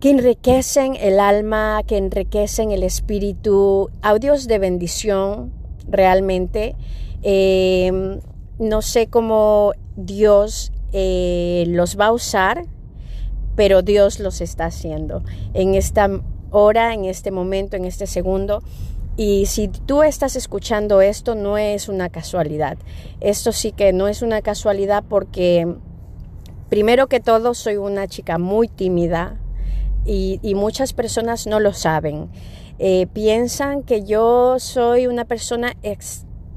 que 0.00 0.10
enriquecen 0.10 0.94
el 0.96 1.18
alma, 1.18 1.82
que 1.86 1.96
enriquecen 1.96 2.70
el 2.70 2.82
espíritu, 2.82 3.90
audios 4.02 4.46
de 4.46 4.58
bendición 4.58 5.52
realmente. 5.88 6.76
Em, 7.22 8.20
no 8.58 8.82
sé 8.82 9.08
cómo 9.08 9.72
Dios 9.96 10.72
eh, 10.92 11.64
los 11.68 11.98
va 11.98 12.06
a 12.06 12.12
usar, 12.12 12.66
pero 13.56 13.82
Dios 13.82 14.20
los 14.20 14.40
está 14.40 14.66
haciendo 14.66 15.22
en 15.52 15.74
esta 15.74 16.08
hora, 16.50 16.94
en 16.94 17.04
este 17.04 17.30
momento, 17.30 17.76
en 17.76 17.84
este 17.84 18.06
segundo. 18.06 18.62
Y 19.18 19.46
si 19.46 19.66
tú 19.66 20.04
estás 20.04 20.36
escuchando 20.36 21.00
esto, 21.00 21.34
no 21.34 21.58
es 21.58 21.88
una 21.88 22.08
casualidad. 22.08 22.78
Esto 23.20 23.50
sí 23.50 23.72
que 23.72 23.92
no 23.92 24.06
es 24.06 24.22
una 24.22 24.42
casualidad 24.42 25.02
porque, 25.08 25.66
primero 26.68 27.08
que 27.08 27.18
todo, 27.18 27.52
soy 27.54 27.78
una 27.78 28.06
chica 28.06 28.38
muy 28.38 28.68
tímida 28.68 29.36
y, 30.06 30.38
muchas 30.54 30.92
personas 30.92 31.48
no 31.48 31.58
lo 31.58 31.72
saben. 31.72 32.28
Eh, 32.78 33.08
piensan 33.12 33.82
que 33.82 34.04
yo 34.04 34.60
soy 34.60 35.08
una 35.08 35.24
persona 35.24 35.74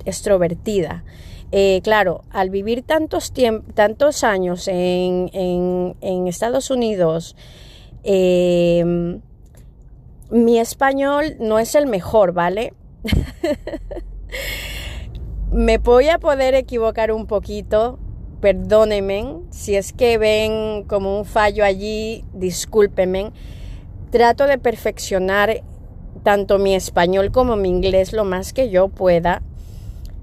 extrovertida. 0.05 1.03
Eh, 1.51 1.81
claro, 1.83 2.21
al 2.29 2.51
vivir 2.51 2.83
tantos, 2.83 3.33
tantos 3.73 4.23
años 4.23 4.67
en, 4.67 5.31
en 5.33 6.27
Estados 6.27 6.69
Unidos, 6.69 7.35
eh, 8.03 9.19
mi 10.31 10.59
español 10.59 11.35
no 11.39 11.59
es 11.59 11.75
el 11.75 11.87
mejor, 11.87 12.31
¿vale? 12.31 12.73
Me 15.51 15.77
voy 15.77 16.07
a 16.07 16.17
poder 16.17 16.55
equivocar 16.55 17.11
un 17.11 17.27
poquito, 17.27 17.99
perdónenme, 18.39 19.41
si 19.49 19.75
es 19.75 19.91
que 19.91 20.17
ven 20.17 20.85
como 20.87 21.17
un 21.17 21.25
fallo 21.25 21.65
allí, 21.65 22.23
discúlpenme. 22.33 23.33
Trato 24.09 24.47
de 24.47 24.57
perfeccionar 24.57 25.63
tanto 26.23 26.57
mi 26.57 26.75
español 26.75 27.31
como 27.31 27.57
mi 27.57 27.67
inglés 27.67 28.13
lo 28.13 28.23
más 28.23 28.53
que 28.53 28.69
yo 28.69 28.87
pueda. 28.87 29.41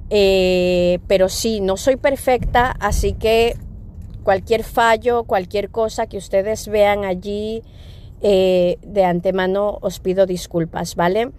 Eh, 0.08 1.00
pero 1.06 1.28
sí, 1.28 1.60
no 1.60 1.76
soy 1.76 1.96
perfecta, 1.96 2.74
así 2.80 3.12
que 3.12 3.56
cualquier 4.22 4.64
fallo, 4.64 5.24
cualquier 5.24 5.68
cosa 5.68 6.06
que 6.06 6.16
ustedes 6.16 6.68
vean 6.68 7.04
allí, 7.04 7.62
eh, 8.20 8.78
de 8.82 9.04
antemano 9.04 9.78
os 9.80 10.00
pido 10.00 10.26
disculpas, 10.26 10.96
¿vale? 10.96 11.30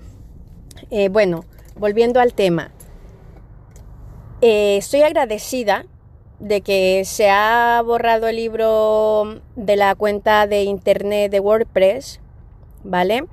Eh, 0.91 1.09
bueno, 1.09 1.43
volviendo 1.75 2.19
al 2.21 2.33
tema. 2.33 2.71
Eh, 4.41 4.77
estoy 4.77 5.01
agradecida 5.01 5.85
de 6.39 6.61
que 6.61 7.03
se 7.03 7.29
ha 7.29 7.81
borrado 7.85 8.29
el 8.29 8.37
libro 8.37 9.41
de 9.57 9.75
la 9.75 9.93
cuenta 9.95 10.47
de 10.47 10.63
internet 10.63 11.31
de 11.31 11.41
WordPress, 11.41 12.21
¿vale? 12.85 13.25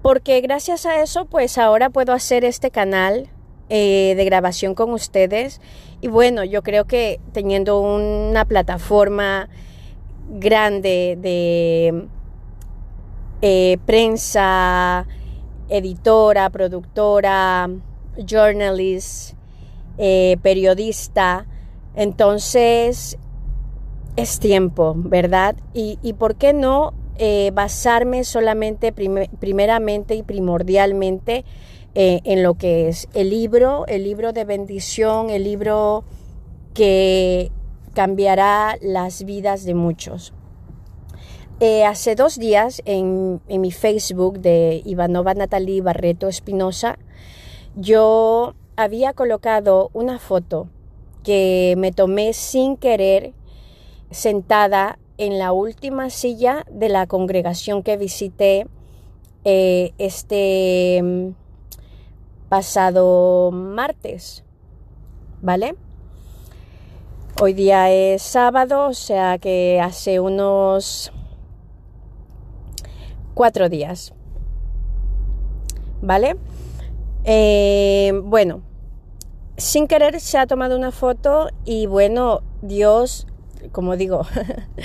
Porque 0.00 0.40
gracias 0.40 0.86
a 0.86 1.02
eso, 1.02 1.26
pues 1.26 1.58
ahora 1.58 1.90
puedo 1.90 2.14
hacer 2.14 2.44
este 2.44 2.70
canal 2.70 3.28
de 3.68 4.22
grabación 4.26 4.74
con 4.74 4.92
ustedes. 4.92 5.62
Y 6.02 6.08
bueno, 6.08 6.44
yo 6.44 6.62
creo 6.62 6.84
que 6.84 7.20
teniendo 7.32 7.80
una 7.80 8.44
plataforma 8.44 9.48
grande 10.28 11.16
de 11.18 12.06
eh, 13.44 13.78
prensa, 13.86 15.04
editora, 15.68 16.48
productora, 16.50 17.68
journalist, 18.16 19.34
eh, 19.98 20.36
periodista. 20.42 21.46
Entonces, 21.96 23.18
es 24.14 24.38
tiempo, 24.38 24.94
¿verdad? 24.96 25.56
Y, 25.74 25.96
por 26.12 26.36
qué 26.36 26.52
no 26.52 26.94
eh, 27.18 27.50
basarme 27.52 28.22
solamente, 28.22 28.92
primeramente 28.92 30.14
y 30.14 30.22
primordialmente 30.22 31.44
en 31.94 32.42
lo 32.42 32.54
que 32.54 32.88
es 32.88 33.08
el 33.12 33.28
libro, 33.28 33.86
el 33.86 34.04
libro 34.04 34.32
de 34.32 34.44
bendición, 34.44 35.28
el 35.30 35.44
libro 35.44 36.04
que 36.72 37.50
cambiará 37.92 38.78
las 38.80 39.24
vidas 39.24 39.64
de 39.64 39.74
muchos. 39.74 40.32
Eh, 41.64 41.84
hace 41.84 42.16
dos 42.16 42.40
días 42.40 42.82
en, 42.86 43.40
mi 43.46 43.70
Facebook 43.70 44.40
de 44.40 44.82
Ivanova 44.84 45.32
Natalie 45.34 45.80
Barreto 45.80 46.26
Espinosa, 46.26 46.98
yo 47.76 48.54
había 48.74 49.12
colocado 49.12 49.88
una 49.92 50.18
foto 50.18 50.66
que 51.22 51.76
me 51.78 51.92
tomé 51.92 52.32
sin 52.32 52.76
querer 52.76 53.32
sentada 54.10 54.98
en 55.18 55.38
la 55.38 55.52
última 55.52 56.10
silla 56.10 56.66
de 56.68 56.88
la 56.88 57.06
congregación 57.06 57.84
que 57.84 57.96
visité 57.96 58.66
eh, 59.44 59.92
este 59.98 61.00
mm, 61.00 61.28
pasado 62.48 63.52
martes, 63.52 64.42
¿vale? 65.40 65.76
Hoy 67.40 67.52
día 67.52 67.88
es 67.92 68.20
sábado, 68.20 68.88
o 68.88 68.94
sea 68.94 69.38
que 69.38 69.80
hace 69.80 70.18
unos 70.18 71.12
cuatro 73.34 73.68
días. 73.68 74.12
¿Vale? 76.00 76.36
Eh, 77.24 78.12
bueno, 78.24 78.62
sin 79.56 79.86
querer 79.86 80.18
se 80.20 80.38
ha 80.38 80.46
tomado 80.46 80.76
una 80.76 80.90
foto 80.90 81.48
y 81.64 81.86
bueno, 81.86 82.40
Dios, 82.62 83.26
como 83.70 83.96
digo, 83.96 84.26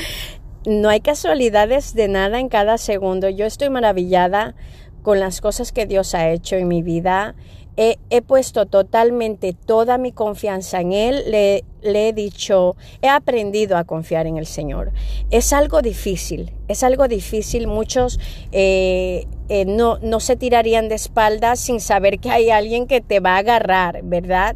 no 0.66 0.90
hay 0.90 1.00
casualidades 1.00 1.94
de 1.94 2.08
nada 2.08 2.40
en 2.40 2.50
cada 2.50 2.78
segundo. 2.78 3.30
Yo 3.30 3.46
estoy 3.46 3.70
maravillada 3.70 4.56
con 5.02 5.20
las 5.20 5.42
cosas 5.42 5.72
que 5.72 5.86
Dios 5.86 6.14
ha 6.14 6.30
hecho 6.30 6.58
en 6.58 6.68
mi 6.68 6.84
vida 6.84 7.36
he, 7.78 8.22
puesto 8.24 8.66
totalmente 8.66 9.54
toda 9.54 10.00
mi 10.00 10.12
confianza 10.12 10.82
en 10.82 10.94
Él, 10.94 11.24
le, 11.30 11.64
he 11.84 12.12
dicho, 12.12 12.76
he 13.04 13.08
aprendido 13.08 13.78
a 13.78 13.84
confiar 13.84 14.26
en 14.26 14.38
el 14.38 14.48
Señor. 14.48 14.92
Es 15.30 15.54
algo 15.54 15.84
difícil, 15.84 16.52
es 16.68 16.84
algo 16.84 17.08
difícil. 17.08 17.68
Muchos 17.68 18.20
eh, 18.52 19.28
eh, 19.48 19.66
no, 19.66 20.00
no 20.00 20.20
se 20.20 20.36
tirarían 20.36 20.90
de 20.90 20.96
espaldas 20.96 21.60
sin 21.60 21.80
saber 21.80 22.20
que 22.20 22.32
hay 22.32 22.50
alguien 22.50 22.88
que 22.88 23.00
te 23.00 23.20
va 23.20 23.36
a 23.36 23.40
agarrar, 23.40 24.02
¿verdad? 24.04 24.56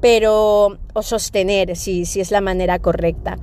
Pero, 0.00 0.78
o 0.94 1.02
sostener, 1.02 1.76
si, 1.76 2.06
si 2.06 2.20
es 2.20 2.30
la 2.30 2.40
manera 2.40 2.78
correcta. 2.78 3.36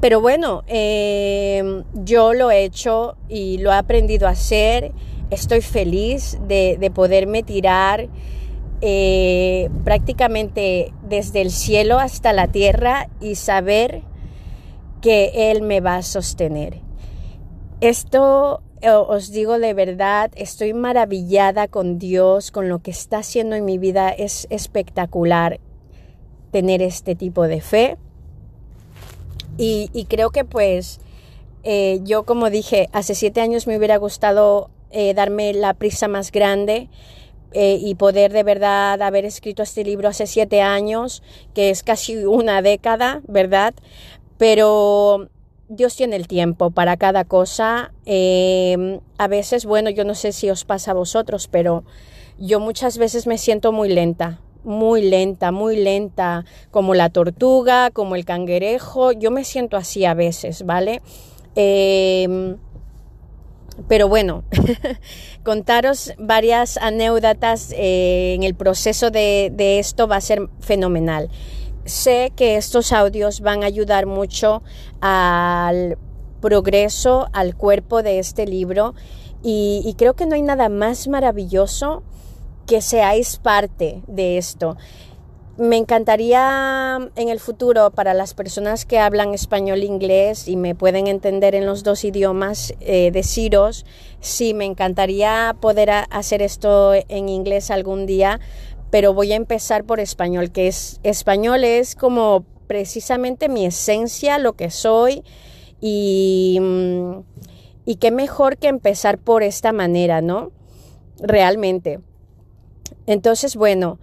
Pero 0.00 0.20
bueno, 0.20 0.62
eh, 0.68 1.82
yo 1.94 2.34
lo 2.34 2.50
he 2.50 2.64
hecho 2.64 3.16
y 3.28 3.58
lo 3.58 3.70
he 3.72 3.76
aprendido 3.76 4.28
a 4.28 4.30
hacer 4.30 4.92
estoy 5.34 5.60
feliz 5.60 6.38
de, 6.48 6.90
poderme 6.94 7.42
tirar 7.42 8.08
eh, 8.80 9.68
prácticamente 9.84 10.92
desde 11.08 11.42
el 11.42 11.50
cielo 11.50 11.98
hasta 11.98 12.32
la 12.32 12.48
tierra 12.48 13.08
y 13.20 13.34
saber 13.34 14.02
que 15.00 15.50
Él 15.50 15.62
me 15.62 15.80
va 15.80 15.96
a 15.96 16.02
sostener. 16.02 16.80
Esto 17.80 18.62
eh, 18.84 18.90
os 18.90 19.30
digo 19.32 19.58
de 19.58 19.72
verdad, 19.72 20.30
estoy 20.36 20.74
maravillada 20.74 21.68
con 21.68 21.98
Dios, 21.98 22.50
con 22.50 22.68
lo 22.68 22.80
que 22.80 22.90
está 22.90 23.18
haciendo 23.18 23.56
en 23.56 23.64
mi 23.64 23.78
vida. 23.78 24.10
Es 24.10 24.46
espectacular 24.50 25.58
tener 26.50 26.82
este 26.82 27.14
tipo 27.14 27.48
de 27.48 27.62
fe. 27.62 27.96
Y, 29.56 30.06
creo 30.10 30.30
que 30.30 30.44
pues 30.44 31.00
eh, 31.62 32.00
yo 32.02 32.24
como 32.24 32.50
dije, 32.50 32.88
hace 32.92 33.14
siete 33.14 33.40
años 33.40 33.66
me 33.66 33.78
hubiera 33.78 33.96
gustado 33.96 34.68
eh, 34.96 35.12
darme 35.12 35.52
la 35.52 35.74
prisa 35.74 36.06
más 36.06 36.30
grande 36.30 36.88
eh, 37.52 37.78
y 37.80 37.96
poder 37.96 38.32
de 38.32 38.44
verdad 38.44 39.02
haber 39.02 39.24
escrito 39.24 39.64
este 39.64 39.82
libro 39.82 40.08
hace 40.08 40.28
siete 40.28 40.62
años, 40.62 41.20
que 41.52 41.70
es 41.70 41.82
casi 41.82 42.24
una 42.24 42.62
década, 42.62 43.20
¿verdad? 43.26 43.74
Pero 44.38 45.30
Dios 45.68 45.96
tiene 45.96 46.14
el 46.14 46.28
tiempo 46.28 46.70
para 46.70 46.96
cada 46.96 47.24
cosa. 47.24 47.92
Em, 48.06 49.00
a 49.18 49.26
veces, 49.26 49.66
bueno, 49.66 49.90
yo 49.90 50.04
no 50.04 50.14
sé 50.14 50.30
si 50.30 50.48
os 50.48 50.64
pasa 50.64 50.92
a 50.92 50.94
vosotros, 50.94 51.48
pero 51.48 51.82
yo 52.38 52.60
muchas 52.60 52.96
veces 52.96 53.26
me 53.26 53.36
siento 53.36 53.72
muy 53.72 53.88
lenta, 53.88 54.40
muy 54.62 55.02
lenta, 55.02 55.50
muy 55.50 55.76
lenta, 55.76 56.44
como 56.70 56.94
la 56.94 57.08
tortuga, 57.10 57.90
como 57.90 58.14
el 58.14 58.24
cangurejo. 58.24 59.10
Yo 59.10 59.32
me 59.32 59.42
siento 59.42 59.76
así 59.76 60.04
a 60.04 60.14
veces, 60.14 60.64
¿vale? 60.64 61.02
Eh, 61.56 62.56
pero 63.88 64.08
bueno, 64.08 64.44
contaros 65.44 66.12
varias 66.18 66.76
anécdotas 66.76 67.72
eh, 67.72 68.34
en 68.34 68.42
el 68.42 68.54
proceso 68.54 69.10
de, 69.10 69.52
esto 69.78 70.08
va 70.08 70.16
a 70.16 70.20
ser 70.20 70.48
fenomenal. 70.60 71.30
Sé 71.84 72.32
que 72.34 72.56
estos 72.56 72.92
audios 72.92 73.40
van 73.40 73.62
a 73.62 73.66
ayudar 73.66 74.06
mucho 74.06 74.62
al 75.00 75.98
progreso, 76.40 77.28
al 77.32 77.56
cuerpo 77.56 78.02
de 78.02 78.18
este 78.18 78.46
libro 78.46 78.94
y, 79.42 79.82
y 79.84 79.94
creo 79.94 80.14
que 80.14 80.26
no 80.26 80.34
hay 80.34 80.42
nada 80.42 80.68
más 80.68 81.08
maravilloso 81.08 82.02
que 82.66 82.80
seáis 82.80 83.36
parte 83.36 84.02
de 84.06 84.38
esto. 84.38 84.76
Me 85.56 85.76
encantaría 85.76 86.98
en 87.14 87.28
el 87.28 87.38
futuro 87.38 87.90
para 87.90 88.12
las 88.12 88.34
personas 88.34 88.84
que 88.84 88.98
hablan 88.98 89.34
español 89.34 89.82
e 89.82 89.86
inglés 89.86 90.48
y 90.48 90.56
me 90.56 90.74
pueden 90.74 91.06
entender 91.06 91.54
en 91.54 91.64
los 91.64 91.84
dos 91.84 92.04
idiomas, 92.04 92.74
eh, 92.80 93.10
deciros, 93.12 93.86
sí, 94.20 94.52
me 94.52 94.64
encantaría 94.64 95.54
poder 95.60 95.90
hacer 96.10 96.42
esto 96.42 96.92
en 96.94 97.28
inglés 97.28 97.70
algún 97.70 98.04
día, 98.04 98.40
pero 98.90 99.14
voy 99.14 99.32
a 99.32 99.36
empezar 99.36 99.84
por 99.84 100.00
español, 100.00 100.50
que 100.50 100.66
es 100.66 100.98
español 101.04 101.62
es 101.62 101.94
como 101.94 102.44
precisamente 102.66 103.48
mi 103.48 103.64
esencia, 103.64 104.38
lo 104.38 104.54
que 104.54 104.70
soy 104.70 105.22
y, 105.80 106.58
mm, 106.60 107.18
y 107.84 107.96
qué 107.96 108.10
mejor 108.10 108.56
que 108.56 108.68
empezar 108.68 109.18
por 109.18 109.44
esta 109.44 109.72
manera, 109.72 110.20
¿no? 110.20 110.50
Realmente. 111.20 112.00
Entonces, 113.06 113.54
bueno. 113.54 114.00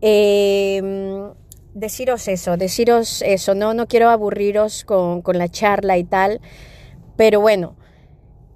Em, 0.00 1.32
deciros 1.74 2.26
eso, 2.28 2.56
deciros 2.56 3.22
eso, 3.22 3.54
no, 3.54 3.74
no 3.74 3.86
quiero 3.86 4.08
aburriros 4.08 4.84
con, 4.84 5.22
la 5.34 5.48
charla 5.48 5.98
y 5.98 6.04
tal, 6.04 6.40
pero 7.16 7.40
bueno, 7.40 7.76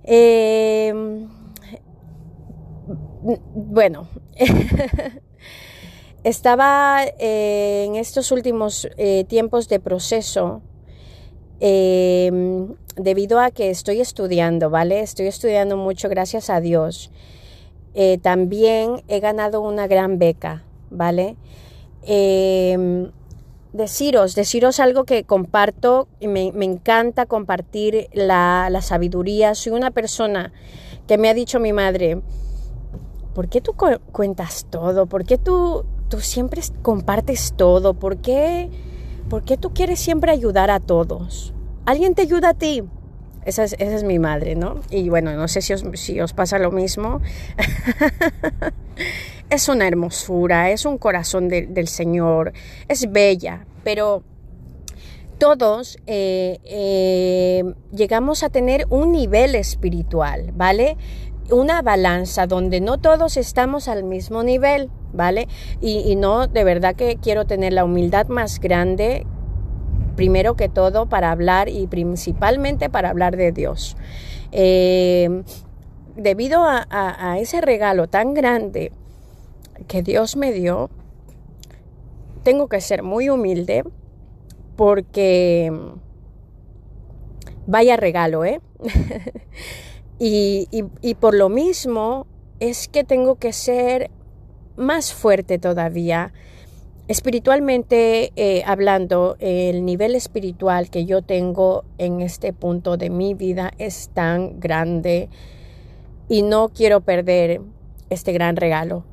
em, 0.05 1.29
bueno, 3.55 4.09
estaba 6.25 7.05
eh, 7.19 7.85
en 7.87 7.97
estos 7.97 8.33
últimos 8.33 8.89
eh, 8.97 9.25
tiempos 9.29 9.69
de 9.69 9.81
proceso 9.81 10.63
em, 11.61 12.75
debido 12.97 13.39
a 13.39 13.51
que 13.51 13.71
estoy 13.71 14.01
estudiando, 14.01 14.71
¿vale? 14.71 15.01
Estoy 15.01 15.27
estudiando 15.27 15.77
mucho, 15.77 16.09
gracias 16.09 16.49
a 16.49 16.61
Dios. 16.61 17.11
Eh, 17.95 18.19
también 18.19 19.03
he 19.09 19.21
ganado 19.21 19.61
una 19.61 19.87
gran 19.87 20.19
beca, 20.19 20.65
¿vale? 20.91 21.37
Em, 22.03 23.11
deciros, 23.73 24.35
deciros 24.35 24.79
algo 24.81 25.05
que 25.05 25.25
comparto 25.25 26.09
y 26.21 26.29
me, 26.29 26.49
encanta 26.49 27.27
compartir 27.27 28.09
la, 28.13 28.71
sabiduría. 28.83 29.55
Soy 29.55 29.73
una 29.73 29.91
persona 29.91 30.53
que 31.07 31.19
me 31.19 31.29
ha 31.29 31.35
dicho 31.35 31.61
mi 31.61 31.73
madre, 31.73 32.21
¿por 33.35 33.49
qué 33.49 33.61
tú 33.61 33.75
cuentas 34.13 34.67
todo? 34.71 35.07
¿Por 35.07 35.25
qué 35.25 35.39
tú, 35.39 35.85
tú 36.09 36.21
siempre 36.21 36.63
compartes 36.83 37.55
todo? 37.57 37.95
¿Por 37.95 38.19
qué, 38.19 38.71
¿Por 39.29 39.43
qué 39.45 39.57
tú 39.57 39.75
quieres 39.75 39.99
siempre 40.01 40.31
ayudar 40.31 40.71
a 40.71 40.81
todos? 40.81 41.53
¿Alguien 41.87 42.15
te 42.15 42.23
ayuda 42.23 42.51
a 42.51 42.55
ti? 42.55 42.83
Esa 43.45 43.65
es, 43.65 44.05
mi 44.05 44.19
madre, 44.19 44.55
¿no? 44.55 44.81
Y 44.91 45.09
bueno, 45.09 45.33
no 45.35 45.49
sé 45.49 45.61
si 45.61 46.21
os, 46.21 46.33
pasa 46.33 46.59
lo 46.59 46.71
mismo. 46.71 47.21
es 49.51 49.69
una 49.69 49.87
hermosura, 49.87 50.71
es 50.71 50.87
un 50.87 50.99
corazón 50.99 51.49
del 51.49 51.89
Señor, 51.89 52.53
es 52.89 53.11
bella, 53.13 53.67
pero 53.83 54.23
todos 55.39 55.99
eh, 56.07 56.59
eh, 56.65 57.65
llegamos 57.93 58.43
a 58.43 58.49
tener 58.49 58.87
un 58.89 59.13
nivel 59.13 59.55
espiritual, 59.55 60.53
¿vale? 60.55 60.97
Una 61.51 61.83
balanza 61.83 62.47
donde 62.47 62.81
no 62.81 62.99
todos 62.99 63.37
estamos 63.37 63.89
al 63.89 64.05
mismo 64.05 64.43
nivel, 64.43 64.91
¿vale? 65.13 65.49
Y, 65.81 66.17
no, 66.17 66.47
de 66.47 66.65
verdad 66.65 66.95
que 66.95 67.17
quiero 67.17 67.45
tener 67.45 67.73
la 67.73 67.85
humildad 67.85 68.29
más 68.29 68.61
grande, 68.61 69.27
primero 70.15 70.55
que 70.55 70.69
todo, 70.69 71.07
para 71.07 71.31
hablar 71.31 71.69
y 71.69 71.87
principalmente 71.87 72.89
para 72.91 73.11
hablar 73.11 73.37
de 73.37 73.53
Dios. 73.53 73.97
Eh, 74.53 75.43
debido 76.17 76.65
a 76.65 77.37
ese 77.39 77.61
regalo 77.61 78.09
tan 78.09 78.35
grande, 78.35 78.93
que 79.89 80.03
Dios 80.03 80.37
me 80.37 80.53
dio, 80.53 80.91
tengo 82.43 82.69
que 82.69 82.81
ser 82.81 83.03
muy 83.03 83.29
humilde 83.29 83.85
porque 84.77 85.73
vaya 87.67 87.97
regalo, 87.97 88.45
¿eh? 88.45 88.61
y, 90.19 91.15
por 91.21 91.35
lo 91.35 91.49
mismo 91.49 92.27
es 92.61 92.89
que 92.89 93.05
tengo 93.05 93.37
que 93.37 93.53
ser 93.53 94.11
más 94.77 95.13
fuerte 95.13 95.59
todavía. 95.59 96.33
Espiritualmente 97.07 98.33
eh, 98.35 98.63
hablando, 98.65 99.37
el 99.39 99.85
nivel 99.85 100.15
espiritual 100.15 100.89
que 100.89 101.05
yo 101.05 101.21
tengo 101.21 101.85
en 101.99 102.23
este 102.23 102.55
punto 102.55 102.97
de 102.97 103.11
mi 103.11 103.35
vida 103.35 103.73
es 103.77 104.09
tan 104.09 104.59
grande 104.59 105.29
y 106.31 106.41
no 106.41 106.71
quiero 106.71 107.03
perder 107.03 107.61
este 108.09 108.33
gran 108.33 108.57
regalo 108.57 109.05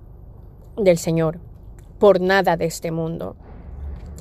del 0.77 0.97
Señor, 0.99 1.39
por 1.99 2.21
nada 2.21 2.55
de 2.55 2.63
este 2.63 2.91
mundo 2.91 3.35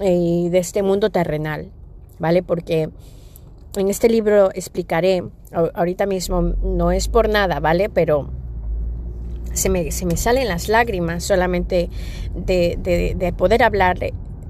y 0.01 0.49
de 0.49 0.59
este 0.59 0.83
mundo 0.83 1.11
terrenal, 1.11 1.71
¿vale? 2.19 2.43
Porque 2.43 2.91
en 3.77 3.89
este 3.89 4.09
libro 4.09 4.51
explicaré, 4.53 5.23
ahorita 5.53 6.07
mismo 6.07 6.43
no 6.43 6.91
es 6.91 7.07
por 7.07 7.29
nada, 7.29 7.61
¿vale? 7.61 7.89
Pero 7.89 8.31
se 9.53 9.69
me, 9.69 9.91
se 9.91 10.07
me 10.07 10.17
salen 10.17 10.49
las 10.49 10.69
lágrimas 10.69 11.25
solamente 11.25 11.91
de, 12.35 13.35
poder 13.37 13.63
hablar 13.63 13.99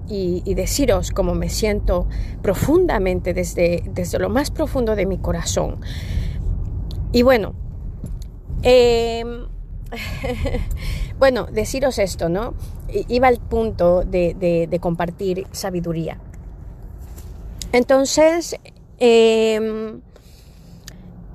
y, 0.09 0.55
deciros 0.55 1.11
cómo 1.11 1.35
me 1.35 1.49
siento 1.49 2.07
profundamente 2.43 3.33
desde, 3.33 3.83
desde 3.93 4.19
lo 4.19 4.29
más 4.29 4.51
profundo 4.51 4.97
de 4.97 5.07
mi 5.07 5.19
corazón. 5.19 5.81
Y 7.13 7.23
bueno, 7.23 7.55
eh, 8.63 9.25
bueno, 11.19 11.47
deciros 11.51 11.99
esto, 11.99 12.29
¿no? 12.29 12.55
Iba 13.09 13.29
al 13.29 13.39
punto 13.39 14.03
de, 14.05 14.79
compartir 14.81 15.47
sabiduría. 15.53 16.19
Entonces, 17.73 18.57
em, 18.99 20.01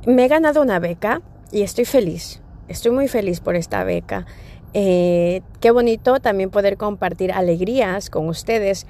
me 0.06 0.26
he 0.26 0.28
ganado 0.28 0.62
una 0.62 0.80
beca 0.80 1.22
y 1.52 1.62
estoy 1.62 1.86
feliz. 1.86 2.42
Estoy 2.68 2.92
muy 2.92 3.08
feliz 3.08 3.40
por 3.40 3.56
esta 3.56 3.84
beca. 3.84 4.26
Eh, 4.74 5.42
qué 5.62 5.72
bonito 5.72 6.20
también 6.20 6.50
poder 6.50 6.78
compartir 6.78 7.32
alegrías 7.32 8.10
con 8.10 8.28
ustedes. 8.28 8.88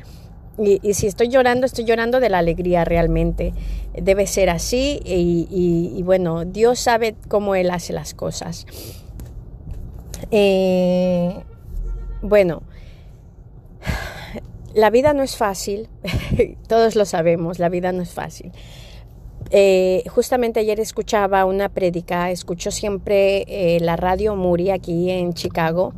Y, 0.58 0.94
si 0.94 1.08
estoy 1.08 1.28
llorando, 1.28 1.66
estoy 1.66 1.84
llorando 1.84 2.20
de 2.22 2.30
la 2.30 2.38
alegría 2.38 2.86
realmente. 2.86 3.54
Debe 3.94 4.26
ser 4.26 4.50
así 4.50 5.02
y 5.06 6.02
bueno, 6.04 6.46
Dios 6.46 6.80
sabe 6.80 7.16
cómo 7.28 7.56
Él 7.56 7.72
hace 7.72 7.92
las 7.92 8.14
cosas. 8.14 8.66
Eh, 10.32 11.44
bueno, 12.22 12.64
la 14.74 14.90
vida 14.90 15.14
no 15.14 15.24
es 15.24 15.38
fácil, 15.38 15.88
todos 16.68 16.96
lo 16.96 17.06
sabemos, 17.06 17.60
la 17.60 17.70
vida 17.70 17.92
no 17.92 18.02
es 18.02 18.12
fácil. 18.12 18.52
Eh, 19.58 20.04
justamente 20.10 20.60
ayer 20.60 20.82
escuchaba 20.82 21.46
una 21.46 21.70
prédica, 21.70 22.30
escucho 22.30 22.72
siempre 22.72 23.46
eh, 23.48 23.80
la 23.80 23.96
radio 23.96 24.36
Muri 24.36 24.70
aquí 24.70 25.10
en 25.10 25.34
Chicago 25.34 25.94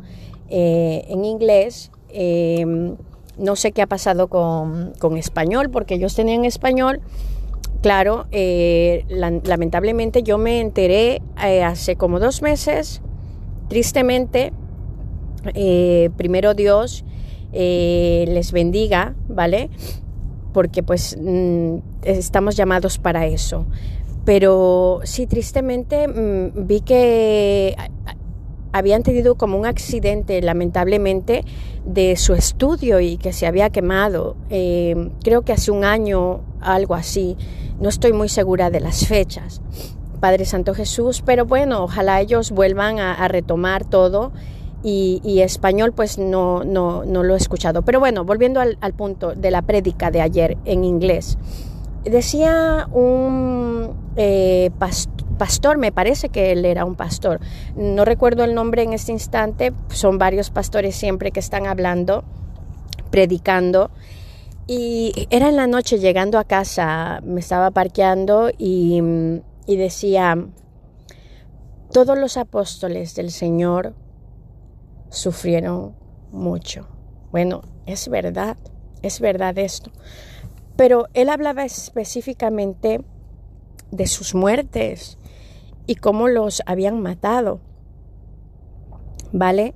en 0.48 1.24
inglés. 1.24 1.90
Em, 2.10 2.96
no 3.36 3.56
sé 3.56 3.72
qué 3.72 3.82
ha 3.82 3.86
pasado 3.86 4.28
con, 4.28 5.16
español, 5.16 5.70
porque 5.70 5.94
ellos 5.94 6.14
tenían 6.14 6.44
español. 6.44 7.00
Claro, 7.82 8.26
lamentablemente 8.32 10.22
yo 10.22 10.38
me 10.38 10.60
enteré 10.60 11.20
hace 11.36 11.96
como 11.96 12.18
dos 12.18 12.42
meses 12.42 13.02
Tristemente, 13.68 14.52
eh, 15.54 16.08
primero 16.16 16.54
Dios 16.54 17.04
eh, 17.52 18.24
les 18.28 18.50
bendiga, 18.50 19.14
¿vale? 19.28 19.68
Porque 20.58 20.82
pues 20.82 21.16
mm, 21.16 21.76
estamos 22.02 22.56
llamados 22.56 22.98
para 22.98 23.26
eso. 23.26 23.64
Pero 24.24 24.98
sí, 25.04 25.28
tristemente 25.28 26.08
mm, 26.08 26.66
vi 26.66 26.80
que 26.80 27.76
habían 28.72 29.04
tenido 29.04 29.36
como 29.36 29.56
un 29.56 29.66
accidente, 29.66 30.42
lamentablemente, 30.42 31.44
de 31.84 32.16
su 32.16 32.34
estudio 32.34 32.98
y 32.98 33.18
que 33.18 33.32
se 33.32 33.46
había 33.46 33.70
quemado. 33.70 34.34
Eh, 34.50 35.12
creo 35.22 35.42
que 35.42 35.52
hace 35.52 35.70
un 35.70 35.84
año, 35.84 36.40
algo 36.60 36.96
así. 36.96 37.36
No 37.78 37.88
estoy 37.88 38.12
muy 38.12 38.28
segura 38.28 38.68
de 38.68 38.80
las 38.80 39.06
fechas. 39.06 39.62
Padre 40.18 40.44
Santo 40.44 40.74
Jesús, 40.74 41.22
pero 41.24 41.46
bueno, 41.46 41.84
ojalá 41.84 42.20
ellos 42.20 42.50
vuelvan 42.50 42.98
a, 42.98 43.28
retomar 43.28 43.84
todo 43.84 44.32
y, 44.82 45.40
español 45.40 45.92
pues 45.92 46.18
no, 46.18 46.64
no, 46.64 47.04
no, 47.04 47.22
lo 47.22 47.34
he 47.34 47.36
escuchado. 47.36 47.82
Pero 47.82 48.00
bueno, 48.00 48.24
volviendo 48.24 48.60
al, 48.60 48.94
punto 48.94 49.34
de 49.34 49.50
la 49.50 49.62
prédica 49.62 50.10
de 50.10 50.20
ayer 50.20 50.56
en 50.64 50.84
inglés, 50.84 51.38
decía 52.04 52.88
un 52.92 53.94
eh, 54.16 54.70
pastor, 55.38 55.78
me 55.78 55.92
parece 55.92 56.28
que 56.28 56.52
él 56.52 56.64
era 56.64 56.84
un 56.84 56.94
pastor, 56.94 57.40
no 57.76 58.04
recuerdo 58.04 58.44
el 58.44 58.54
nombre 58.54 58.82
en 58.82 58.92
este 58.92 59.12
instante, 59.12 59.72
son 59.90 60.18
varios 60.18 60.50
pastores 60.50 60.94
siempre 60.94 61.32
que 61.32 61.40
están 61.40 61.66
hablando, 61.66 62.24
predicando. 63.10 63.90
Y 64.70 65.26
era 65.30 65.48
en 65.48 65.56
la 65.56 65.66
noche 65.66 65.98
llegando 65.98 66.38
a 66.38 66.44
casa, 66.44 67.20
me 67.24 67.40
estaba 67.40 67.70
parqueando 67.70 68.50
y 68.58 69.00
y 69.68 69.76
decía, 69.76 70.48
todos 71.92 72.18
los 72.18 72.38
apóstoles 72.38 73.14
del 73.14 73.30
Señor 73.30 73.94
sufrieron 75.10 75.94
mucho. 76.30 76.88
Bueno, 77.30 77.62
es 77.86 78.08
verdad, 78.08 78.56
es 79.02 79.20
verdad 79.20 79.58
esto. 79.58 79.90
Pero 80.76 81.06
él 81.14 81.28
hablaba 81.28 81.64
específicamente 81.64 83.00
de 83.90 84.06
sus 84.06 84.34
muertes 84.34 85.18
y 85.86 85.96
cómo 85.96 86.28
los 86.28 86.62
habían 86.66 87.00
matado. 87.00 87.60
¿Vale? 89.32 89.74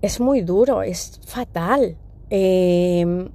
Es 0.00 0.20
muy 0.20 0.42
duro, 0.42 0.82
es 0.82 1.20
fatal. 1.26 1.96
Em, 2.30 3.30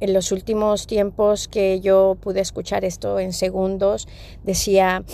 en 0.00 0.12
los 0.12 0.32
últimos 0.32 0.86
tiempos 0.86 1.48
que 1.48 1.80
yo 1.80 2.16
pude 2.20 2.40
escuchar 2.40 2.84
esto 2.84 3.18
en 3.18 3.32
segundos, 3.32 4.06
decía, 4.42 5.04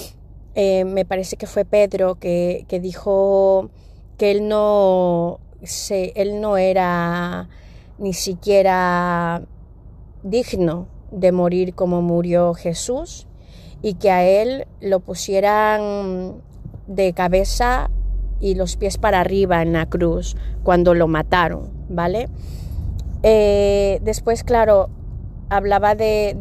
eh, 0.55 0.85
me 0.85 1.05
parece 1.05 1.37
que 1.37 1.47
fue 1.47 1.65
Pedro 1.65 2.17
que, 2.17 2.65
que 2.69 2.81
dijo 2.81 3.71
que 4.17 4.33
él 4.33 4.49
no, 4.49 5.39
se, 5.63 6.13
él 6.17 6.41
no 6.41 6.57
era 6.57 7.49
ni 7.99 8.13
siquiera 8.13 9.43
digno 10.23 10.87
de 11.11 11.33
morir 11.33 11.75
como 11.75 12.03
murió 12.03 12.55
Jesús 12.55 13.27
y 13.83 13.95
que 13.95 14.11
a 14.11 14.25
él 14.25 14.67
lo 14.81 15.01
pusieran 15.01 16.43
de 16.87 17.13
cabeza 17.13 17.91
y 18.41 18.55
los 18.55 18.77
pies 18.77 18.99
para 18.99 19.21
arriba 19.21 19.63
en 19.63 19.73
la 19.73 19.87
cruz 19.87 20.37
cuando 20.63 20.95
lo 20.95 21.09
mataron, 21.09 21.71
¿vale? 21.89 22.29
Eh, 23.23 24.01
después, 24.03 24.45
claro, 24.45 24.89
hablaba 25.51 25.95
de, 25.95 26.37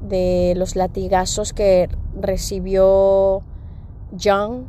de, 0.00 0.54
los 0.56 0.76
latigazos 0.76 1.52
que 1.52 1.88
recibió 2.18 3.42
John 4.18 4.66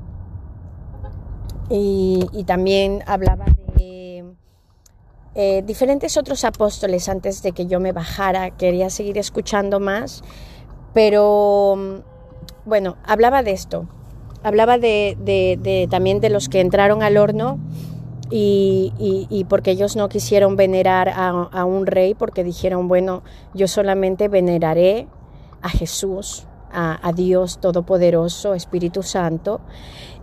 y, 1.69 2.28
y 2.34 2.43
también 2.43 3.04
hablaba 3.06 3.45
de 3.45 3.67
eh, 5.38 5.63
diferentes 5.65 6.17
otros 6.17 6.43
apóstoles 6.43 7.08
antes 7.08 7.41
de 7.41 7.54
que 7.54 7.67
yo 7.67 7.80
me 7.80 7.93
bajara. 7.93 8.52
Quería 8.52 8.89
seguir 8.89 9.17
escuchando 9.17 9.80
más, 9.80 10.23
pero 10.93 12.04
bueno, 12.65 12.97
hablaba 13.06 13.43
de 13.43 13.52
esto. 13.52 13.88
Hablaba 14.43 14.78
de, 14.78 15.15
de 15.17 15.88
también 15.89 16.19
de 16.19 16.30
los 16.30 16.50
que 16.50 16.60
entraron 16.60 17.04
al 17.04 17.17
horno 17.17 17.60
y, 18.30 19.45
porque 19.50 19.71
ellos 19.71 19.95
no 19.95 20.10
quisieron 20.10 20.56
venerar 20.56 21.10
a, 21.10 21.65
un 21.65 21.86
rey, 21.86 22.13
porque 22.13 22.43
dijeron, 22.43 22.88
bueno, 22.88 23.23
yo 23.54 23.67
solamente 23.67 24.28
veneraré 24.28 25.08
a 25.62 25.69
Jesús, 25.69 26.45
a, 26.71 27.12
Dios 27.13 27.60
Todopoderoso, 27.60 28.54
Espíritu 28.54 29.04
Santo, 29.04 29.62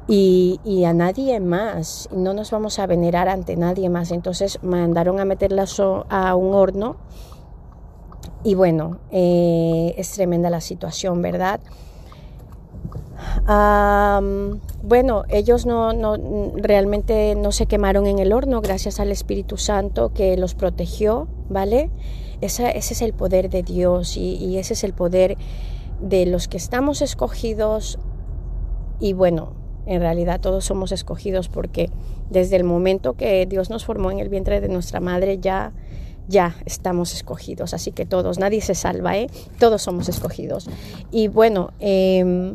y, 0.06 0.84
a 0.84 0.92
nadie 0.92 1.40
más. 1.40 2.08
No 2.12 2.34
nos 2.34 2.50
vamos 2.50 2.78
a 2.78 2.86
venerar 2.86 3.28
ante 3.28 3.56
nadie 3.56 3.88
más. 3.88 4.10
Entonces 4.10 4.58
mandaron 4.62 5.20
a 5.20 5.24
meterla 5.24 5.64
a 6.08 6.34
un 6.34 6.54
horno. 6.54 6.96
Y 8.42 8.54
bueno, 8.54 8.98
eh, 9.10 9.94
es 9.96 10.12
tremenda 10.12 10.50
la 10.50 10.60
situación, 10.60 11.22
¿verdad? 11.22 11.60
bueno, 14.82 15.24
ellos 15.28 15.66
no, 15.66 15.92
no, 15.92 16.16
realmente 16.56 17.34
no 17.36 17.52
se 17.52 17.66
quemaron 17.66 18.06
en 18.06 18.18
el 18.18 18.32
horno 18.32 18.60
gracias 18.60 19.00
al 19.00 19.10
Espíritu 19.10 19.56
Santo 19.56 20.12
que 20.12 20.36
los 20.36 20.54
protegió, 20.54 21.28
¿vale? 21.48 21.90
ese 22.40 22.76
es 22.76 23.02
el 23.02 23.14
poder 23.14 23.48
de 23.48 23.62
Dios 23.62 24.16
y, 24.16 24.34
y 24.36 24.58
ese 24.58 24.74
es 24.74 24.84
el 24.84 24.92
poder 24.92 25.38
de 26.00 26.26
los 26.26 26.48
que 26.48 26.58
estamos 26.58 27.00
escogidos 27.00 27.98
y 29.00 29.14
bueno, 29.14 29.52
en 29.86 30.00
realidad 30.00 30.40
todos 30.40 30.64
somos 30.64 30.92
escogidos 30.92 31.48
porque 31.48 31.90
desde 32.30 32.56
el 32.56 32.64
momento 32.64 33.14
que 33.14 33.46
Dios 33.46 33.70
nos 33.70 33.84
formó 33.84 34.10
en 34.10 34.18
el 34.18 34.28
vientre 34.28 34.60
de 34.60 34.68
nuestra 34.68 35.00
madre 35.00 35.38
ya 35.38 35.72
ya 36.26 36.56
estamos 36.64 37.12
escogidos, 37.12 37.74
así 37.74 37.92
que 37.92 38.06
todos, 38.06 38.38
nadie 38.38 38.62
se 38.62 38.74
salva, 38.74 39.18
¿eh? 39.18 39.26
todos 39.58 39.82
somos 39.82 40.08
escogidos. 40.08 40.70
Y 41.10 41.28
bueno, 41.28 41.72
eh, 41.80 42.54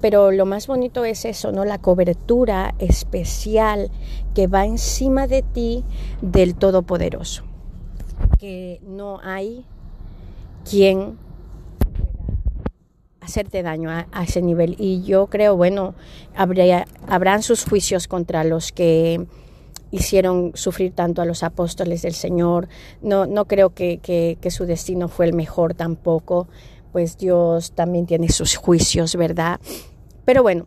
pero 0.00 0.30
lo 0.30 0.46
más 0.46 0.66
bonito 0.66 1.04
es 1.04 1.24
eso, 1.24 1.50
¿no? 1.50 1.64
La 1.64 1.78
cobertura 1.78 2.74
especial 2.78 3.90
que 4.34 4.46
va 4.46 4.64
encima 4.64 5.26
de 5.26 5.42
ti 5.42 5.84
del 6.22 6.54
Todopoderoso. 6.54 7.42
Que 8.38 8.80
no 8.86 9.18
hay 9.22 9.64
quien 10.68 11.18
hacerte 13.28 13.62
daño 13.62 13.90
a, 13.90 14.06
ese 14.22 14.42
nivel. 14.42 14.76
Y 14.78 15.02
yo 15.02 15.26
creo, 15.28 15.56
bueno, 15.56 15.94
habría, 16.34 16.86
habrán 17.06 17.42
sus 17.42 17.64
juicios 17.64 18.08
contra 18.08 18.44
los 18.44 18.72
que 18.72 19.26
hicieron 19.90 20.52
sufrir 20.54 20.92
tanto 20.92 21.22
a 21.22 21.24
los 21.24 21.42
apóstoles 21.42 22.02
del 22.02 22.14
Señor. 22.14 22.68
No, 23.00 23.26
no 23.26 23.46
creo 23.46 23.70
que, 23.74 23.98
que 24.00 24.50
su 24.50 24.64
destino 24.64 25.08
fue 25.08 25.26
el 25.26 25.34
mejor 25.34 25.74
tampoco 25.74 26.48
pues 26.92 27.18
Dios 27.18 27.72
también 27.72 28.06
tiene 28.06 28.30
sus 28.30 28.56
juicios, 28.56 29.14
¿verdad? 29.14 29.60
Pero 30.24 30.42
bueno, 30.42 30.66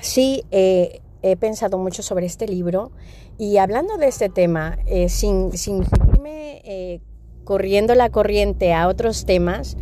sí 0.00 0.44
he 0.50 1.36
pensado 1.38 1.76
mucho 1.76 2.02
sobre 2.02 2.26
este 2.26 2.46
libro 2.46 2.92
y 3.38 3.58
hablando 3.58 3.96
de 3.98 4.08
este 4.08 4.28
tema, 4.28 4.78
eh, 4.86 5.08
sin, 5.08 5.52
sin 5.52 5.84
seguirme 5.84 6.62
eh, 6.64 7.00
corriendo 7.44 7.94
la 7.94 8.10
corriente 8.10 8.72
a 8.72 8.88
otros 8.88 9.26
temas, 9.26 9.76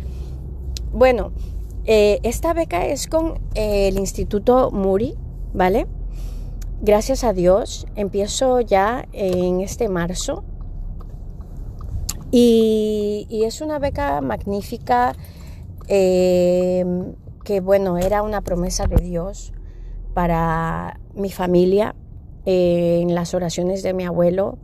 bueno, 0.95 1.33
eh, 1.83 2.19
esta 2.23 2.53
beca 2.53 2.85
es 2.85 3.07
con 3.07 3.39
el 3.53 3.99
Instituto 3.99 4.71
Muri, 4.71 5.15
¿vale? 5.53 5.87
Gracias 6.81 7.23
a 7.23 7.33
Dios, 7.33 7.85
empiezo 7.95 8.61
ya 8.61 9.05
en 9.11 9.61
este 9.61 9.89
marzo 9.89 10.43
y, 12.31 13.27
es 13.29 13.61
una 13.61 13.77
beca 13.77 14.21
magnífica 14.21 15.13
que 15.87 17.59
bueno, 17.61 17.97
era 17.97 18.23
una 18.23 18.41
promesa 18.41 18.87
de 18.87 18.95
Dios 18.95 19.53
para 20.15 20.99
mi 21.13 21.29
familia 21.29 21.93
eh, 22.45 22.99
en 23.01 23.13
las 23.13 23.33
oraciones 23.33 23.83
de 23.83 23.93
mi 23.93 24.05
abuelo, 24.05 24.57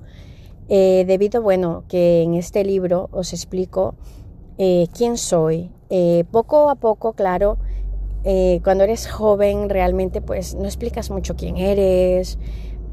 eh, 0.70 1.04
debido, 1.08 1.42
bueno, 1.42 1.84
que 1.88 2.24
en 2.24 2.36
este 2.36 2.64
libro 2.64 3.10
os 3.12 3.34
explico 3.34 3.96
eh, 4.58 4.88
quién 4.96 5.18
soy. 5.18 5.70
poco 6.32 6.70
a 6.70 6.76
poco, 6.76 7.14
claro, 7.14 7.58
cuando 8.64 8.84
eres 8.84 9.10
joven 9.10 9.68
realmente 9.68 10.22
pues 10.22 10.56
no 10.56 10.66
explicas 10.66 11.10
mucho 11.10 11.36
quién 11.36 11.58
eres, 11.58 12.38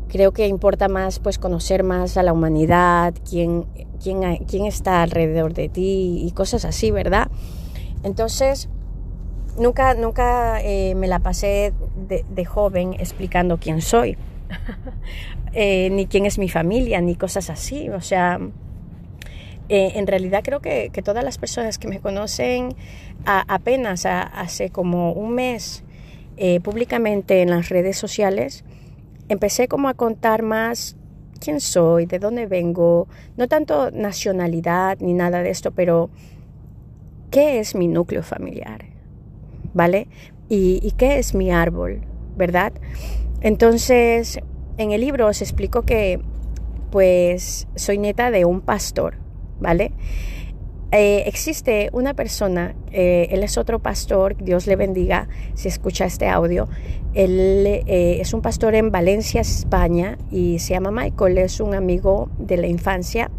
creo 0.09 0.33
que 0.33 0.47
importa 0.49 0.88
más 0.88 1.18
pues 1.18 1.38
conocer 1.38 1.85
más 1.85 2.16
a 2.16 2.23
la 2.23 2.33
humanidad, 2.33 3.14
quién, 3.29 3.66
quién, 4.03 4.38
quién 4.47 4.66
está 4.66 5.03
alrededor 5.03 5.55
de 5.55 5.68
ti 5.68 6.23
y 6.27 6.31
cosas 6.33 6.64
así, 6.64 6.90
¿verdad? 6.90 7.31
Entonces, 8.03 8.68
nunca, 9.59 9.94
nunca 9.94 10.61
eh, 10.62 10.94
me 10.94 11.07
la 11.07 11.18
pasé 11.21 11.73
de, 12.07 12.44
joven 12.44 12.94
explicando 12.94 13.59
quién 13.59 13.81
soy, 13.83 14.16
eh, 15.53 15.90
ni 15.90 16.07
quién 16.07 16.27
es 16.27 16.38
mi 16.38 16.49
familia, 16.49 17.01
ni 17.01 17.16
cosas 17.16 17.51
así. 17.51 17.88
O 17.90 18.01
sea, 18.01 18.40
eh, 19.68 19.92
en 19.96 20.07
realidad 20.07 20.42
creo 20.44 20.61
que, 20.61 20.90
todas 21.04 21.24
las 21.24 21.38
personas 21.38 21.78
que 21.78 21.88
me 21.88 22.00
conocen 22.00 22.74
apenas 23.24 24.07
hace 24.07 24.70
como 24.70 25.12
un 25.12 25.35
mes 25.35 25.85
públicamente 26.62 27.42
en 27.42 27.50
las 27.50 27.68
redes 27.68 27.98
sociales, 27.98 28.64
empecé 29.28 29.68
como 29.68 29.88
a 29.88 29.94
contar 29.94 30.42
más 30.42 30.96
quién 31.40 31.61
soy, 31.61 32.07
de 32.07 32.18
dónde 32.18 32.46
vengo, 32.46 33.09
no 33.37 33.48
tanto 33.48 33.90
nacionalidad 33.90 34.98
ni 35.00 35.14
nada 35.14 35.42
de 35.42 35.50
esto, 35.50 35.72
pero 35.72 36.11
qué 37.31 37.59
es 37.59 37.74
mi 37.74 37.88
núcleo 37.88 38.22
familiar 38.22 38.98
¿vale? 39.74 40.09
¿Y, 40.48 40.92
qué 40.96 41.18
es 41.18 41.35
mi 41.35 41.50
árbol, 41.50 42.00
verdad? 42.37 42.72
Entonces, 43.42 44.40
en 44.78 44.92
el 44.92 45.02
libro 45.02 45.26
os 45.26 45.42
explico 45.42 45.83
que, 45.83 46.20
pues, 46.90 47.68
soy 47.74 47.98
neta 47.98 48.31
de 48.31 48.44
un 48.44 48.62
pastor, 48.62 49.18
¿vale? 49.61 49.92
Eh, 50.90 51.25
existe 51.27 51.90
una 51.92 52.14
persona, 52.14 52.75
eh, 52.92 53.29
él 53.31 53.42
es 53.42 53.59
otro 53.59 53.79
pastor, 53.79 54.37
Dios 54.42 54.66
le 54.66 54.77
bendiga 54.77 55.29
si 55.55 55.68
escucha 55.68 56.07
este 56.07 56.29
audio. 56.29 56.68
Él 57.12 57.66
eh, 57.66 58.18
es 58.21 58.33
un 58.33 58.40
pastor 58.40 58.75
en 58.75 58.90
Valencia, 58.90 59.40
España, 59.40 60.16
y 60.31 60.59
se 60.61 60.75
llama 60.75 60.90
Michael, 60.90 61.38
es 61.38 61.61
un 61.61 61.75
amigo 61.75 62.31
de 62.38 62.57
la 62.57 62.66
infancia, 62.66 63.31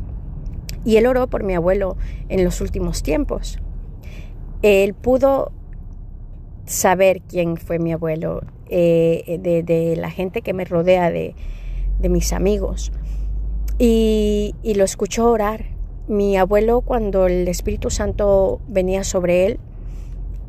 y 0.86 0.98
él 0.98 1.08
oró 1.08 1.28
por 1.28 1.44
mi 1.44 1.56
abuelo 1.56 1.98
en 2.30 2.44
los 2.44 2.62
últimos 2.62 3.02
tiempos. 3.02 3.60
Él 4.62 4.94
pudo 4.94 5.52
saber 6.66 7.22
quién 7.22 7.58
fue 7.58 7.80
mi 7.80 7.92
abuelo, 7.92 8.42
eh, 8.70 9.40
de, 9.42 9.96
la 9.96 10.12
gente 10.12 10.44
que 10.44 10.54
me 10.54 10.66
rodea, 10.66 11.10
de, 11.10 11.34
mis 12.10 12.32
amigos. 12.32 12.92
Y, 13.78 14.54
lo 14.64 14.84
escuchó 14.84 15.32
orar. 15.32 15.66
Mi 16.10 16.38
abuelo, 16.38 16.82
cuando 16.82 17.28
el 17.28 17.48
Espíritu 17.48 17.92
Santo 17.92 18.62
venía 18.68 19.04
sobre 19.04 19.46
él, 19.46 19.60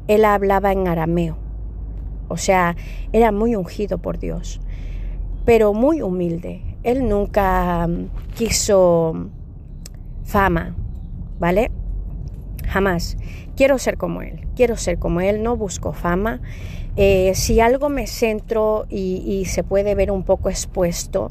él 0.08 0.24
hablaba 0.24 0.72
en 0.72 0.88
arameo. 0.88 1.36
O 2.28 2.38
sea, 2.38 2.76
era 3.12 3.30
muy 3.30 3.54
ungido 3.56 3.98
por 3.98 4.18
Dios, 4.18 4.62
pero 5.44 5.74
muy 5.74 6.00
humilde. 6.00 6.62
Él 6.82 7.06
nunca 7.06 7.86
mm, 7.86 8.06
quiso 8.34 9.28
fama, 10.24 10.74
¿vale? 11.38 11.70
Jamás. 12.66 13.18
Quiero 13.54 13.76
ser 13.76 13.98
como 13.98 14.22
Él, 14.22 14.46
quiero 14.56 14.78
ser 14.78 14.98
como 14.98 15.20
Él, 15.20 15.42
no 15.42 15.58
busco 15.58 15.92
fama. 15.92 16.40
Eh, 16.96 17.32
si 17.34 17.60
algo 17.60 17.90
me 17.90 18.06
centro 18.06 18.86
y 18.88 19.44
se 19.44 19.62
puede 19.62 19.94
ver 19.94 20.10
un 20.10 20.22
poco 20.22 20.48
expuesto, 20.48 21.28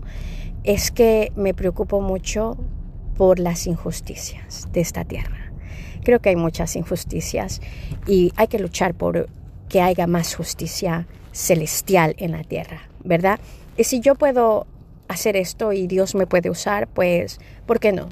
es 0.63 0.91
que 0.91 1.31
me 1.35 1.55
preocupo 1.55 1.99
mucho 1.99 2.57
por 3.19 3.37
las 3.37 3.67
injusticias 3.67 4.69
de 4.71 4.79
esta 4.79 5.03
tierra. 5.03 5.51
Creo 6.05 6.21
que 6.21 6.29
hay 6.29 6.37
muchas 6.37 6.77
injusticias 6.77 7.59
y 8.07 8.31
hay 8.37 8.47
que 8.47 8.59
luchar 8.59 8.93
por 8.93 9.27
que 9.67 9.81
haya 9.81 10.07
más 10.07 10.33
justicia 10.33 11.05
celestial 11.33 12.15
en 12.17 12.31
la 12.31 12.45
tierra, 12.45 12.83
¿verdad? 13.03 13.41
Y 13.75 13.83
si 13.83 13.99
yo 13.99 14.15
puedo 14.15 14.67
hacer 15.09 15.35
esto 15.35 15.73
y 15.73 15.85
Dios 15.85 16.15
me 16.15 16.27
puede 16.27 16.49
usar, 16.49 16.87
pues, 16.87 17.41
¿por 17.65 17.81
qué 17.81 17.91
no? 17.91 18.07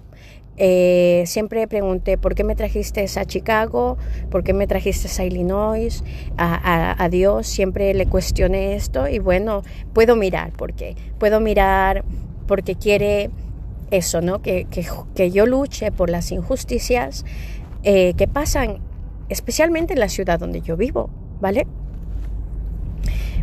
Eh, 0.58 1.24
siempre 1.26 1.66
pregunté, 1.70 2.18
¿por 2.18 2.36
qué 2.36 2.44
me 2.44 2.58
trajiste 2.58 3.06
a 3.16 3.24
Chicago? 3.24 3.98
¿Por 4.30 4.44
qué 4.44 4.52
me 4.52 4.68
trajiste 4.68 5.08
a 5.22 5.26
Illinois? 5.26 6.04
A, 6.38 7.08
Dios 7.10 7.48
siempre 7.48 7.94
le 7.94 8.08
cuestioné 8.08 8.76
esto 8.76 9.08
y 9.08 9.20
bueno, 9.20 9.64
puedo 9.94 10.18
mirar, 10.18 10.52
¿por 10.52 10.74
qué? 10.74 10.98
Puedo 11.18 11.40
mirar 11.40 12.04
porque 12.46 12.76
quiere 12.76 13.30
eso, 13.92 14.22
¿no? 14.22 14.42
Que, 14.42 14.68
que, 15.16 15.32
yo 15.32 15.46
luche 15.46 15.92
por 15.92 16.10
las 16.10 16.32
injusticias 16.32 17.26
eh, 17.84 18.14
que 18.16 18.28
pasan 18.28 18.80
especialmente 19.30 19.94
en 19.94 20.00
la 20.00 20.10
ciudad 20.10 20.40
donde 20.40 20.62
yo 20.62 20.78
vivo, 20.78 21.10
¿vale? 21.40 21.68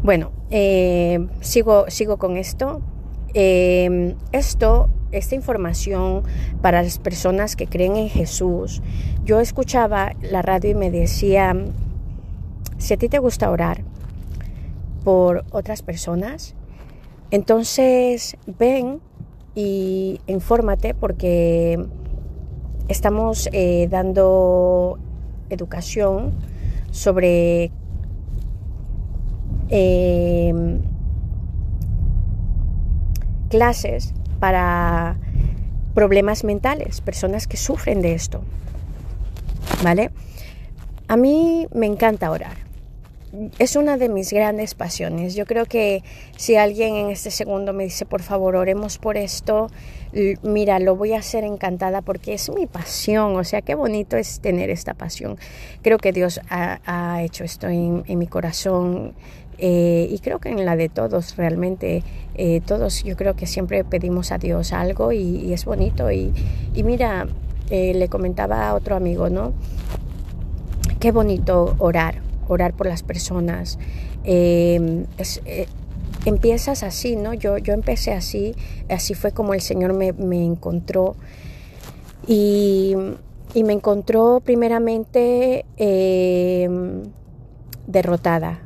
Bueno, 0.03 0.33
eh, 0.51 1.27
sigo, 1.41 1.87
sigo 1.89 2.19
con 2.19 2.37
esto. 2.37 2.83
esto 3.33 4.89
esta 5.15 5.35
información 5.35 6.23
para 6.61 6.83
las 6.83 6.99
personas 6.99 7.57
que 7.57 7.67
creen 7.67 7.97
en 7.97 8.09
Jesús. 8.09 8.83
Yo 9.25 9.41
escuchaba 9.41 10.13
la 10.21 10.43
radio 10.43 10.71
y 10.71 10.75
me 10.75 10.91
decía, 10.91 11.55
si 12.79 12.95
a 12.95 12.97
ti 12.97 13.09
te 13.09 13.19
gusta 13.19 13.51
orar 13.51 13.83
por 15.05 15.45
otras 15.51 15.83
personas, 15.83 16.55
entonces 17.31 18.37
ven 18.47 19.01
y 19.55 20.21
infórmate 20.27 20.95
porque 20.95 21.85
estamos 22.89 23.49
eh, 23.53 23.89
dando 23.91 24.99
educación 25.51 26.33
sobre 26.91 27.71
em, 29.69 30.81
clases 33.49 34.13
para 34.41 35.17
problemas 35.95 36.45
mentales, 36.45 37.01
personas 37.01 37.47
que 37.47 37.57
sufren 37.57 38.03
de 38.03 38.15
esto. 38.15 38.43
¿Vale? 39.83 40.11
A 41.09 41.17
mí 41.17 41.67
me 41.73 41.87
encanta 41.87 42.31
orar. 42.31 42.64
Es 43.59 43.77
una 43.77 43.97
de 43.97 44.09
mis 44.09 44.33
grandes 44.33 44.75
pasiones. 44.75 45.35
Yo 45.35 45.47
creo 45.47 45.67
que 45.67 46.03
si 46.37 46.57
alguien 46.57 46.97
en 46.97 47.11
este 47.11 47.31
segundo 47.31 47.73
me 47.73 47.85
dice, 47.85 48.07
por 48.07 48.23
favor, 48.23 48.57
oremos 48.57 48.99
por 48.99 49.17
esto, 49.17 49.69
mira, 50.43 50.79
lo 50.79 50.95
voy 50.95 51.15
a 51.15 51.19
hacer 51.19 51.45
encantada 51.45 52.03
porque 52.03 52.35
es 52.35 52.51
mi 52.51 52.67
pasión. 52.67 53.37
O 53.37 53.45
sea, 53.45 53.63
qué 53.63 53.75
bonito 53.75 54.17
es 54.17 54.41
tener 54.41 54.71
esta 54.71 54.95
pasión. 54.95 55.37
Creo 55.83 55.99
que 55.99 56.13
Dios 56.13 56.41
ha, 56.49 57.23
hecho 57.23 57.45
esto 57.45 57.69
en 57.69 58.19
mi 58.19 58.27
corazón 58.27 59.15
eh, 59.59 60.09
y 60.11 60.19
creo 60.19 60.41
que 60.41 60.49
en 60.49 60.65
la 60.65 60.77
de 60.77 60.89
todos 60.89 61.37
realmente, 61.37 62.03
eh, 62.35 62.61
todos 62.67 63.05
yo 63.05 63.17
creo 63.17 63.35
que 63.35 63.47
siempre 63.47 63.85
pedimos 63.85 64.33
a 64.33 64.39
Dios 64.39 64.73
algo 64.73 65.13
y, 65.13 65.53
es 65.53 65.65
bonito. 65.65 66.11
Y, 66.11 66.33
mira, 66.85 67.27
eh, 67.71 67.95
le 67.95 68.09
comentaba 68.09 68.69
a 68.69 68.75
otro 68.75 68.97
amigo, 68.97 69.31
¿no? 69.31 69.53
Qué 70.99 71.13
bonito 71.13 71.77
orar, 71.79 72.17
orar 72.49 72.75
por 72.75 72.87
las 72.87 73.03
personas. 73.03 73.79
empiezas 76.25 76.83
así, 76.83 77.17
¿no? 77.17 77.35
Yo, 77.35 77.59
yo 77.59 77.75
empecé 77.75 78.13
así, 78.13 78.55
así 78.89 79.15
fue 79.15 79.33
como 79.33 79.55
el 79.55 79.61
Señor 79.61 79.93
me, 79.93 80.13
me 80.13 80.45
encontró. 80.45 81.17
Y, 82.27 82.95
y, 83.53 83.65
me 83.65 83.75
encontró 83.75 84.41
primeramente 84.43 85.67
derrotada, 87.87 88.63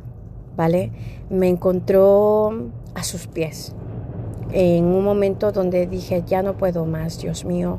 ¿vale? 0.57 0.93
Me 1.29 1.49
encontró 1.49 2.71
a 2.95 3.03
sus 3.03 3.27
pies 3.27 3.75
en 4.53 4.85
un 4.85 5.05
momento 5.05 5.53
donde 5.53 5.87
dije, 5.87 6.23
ya 6.27 6.43
no 6.43 6.57
puedo 6.57 6.87
más, 6.87 7.21
Dios 7.21 7.45
mío. 7.45 7.79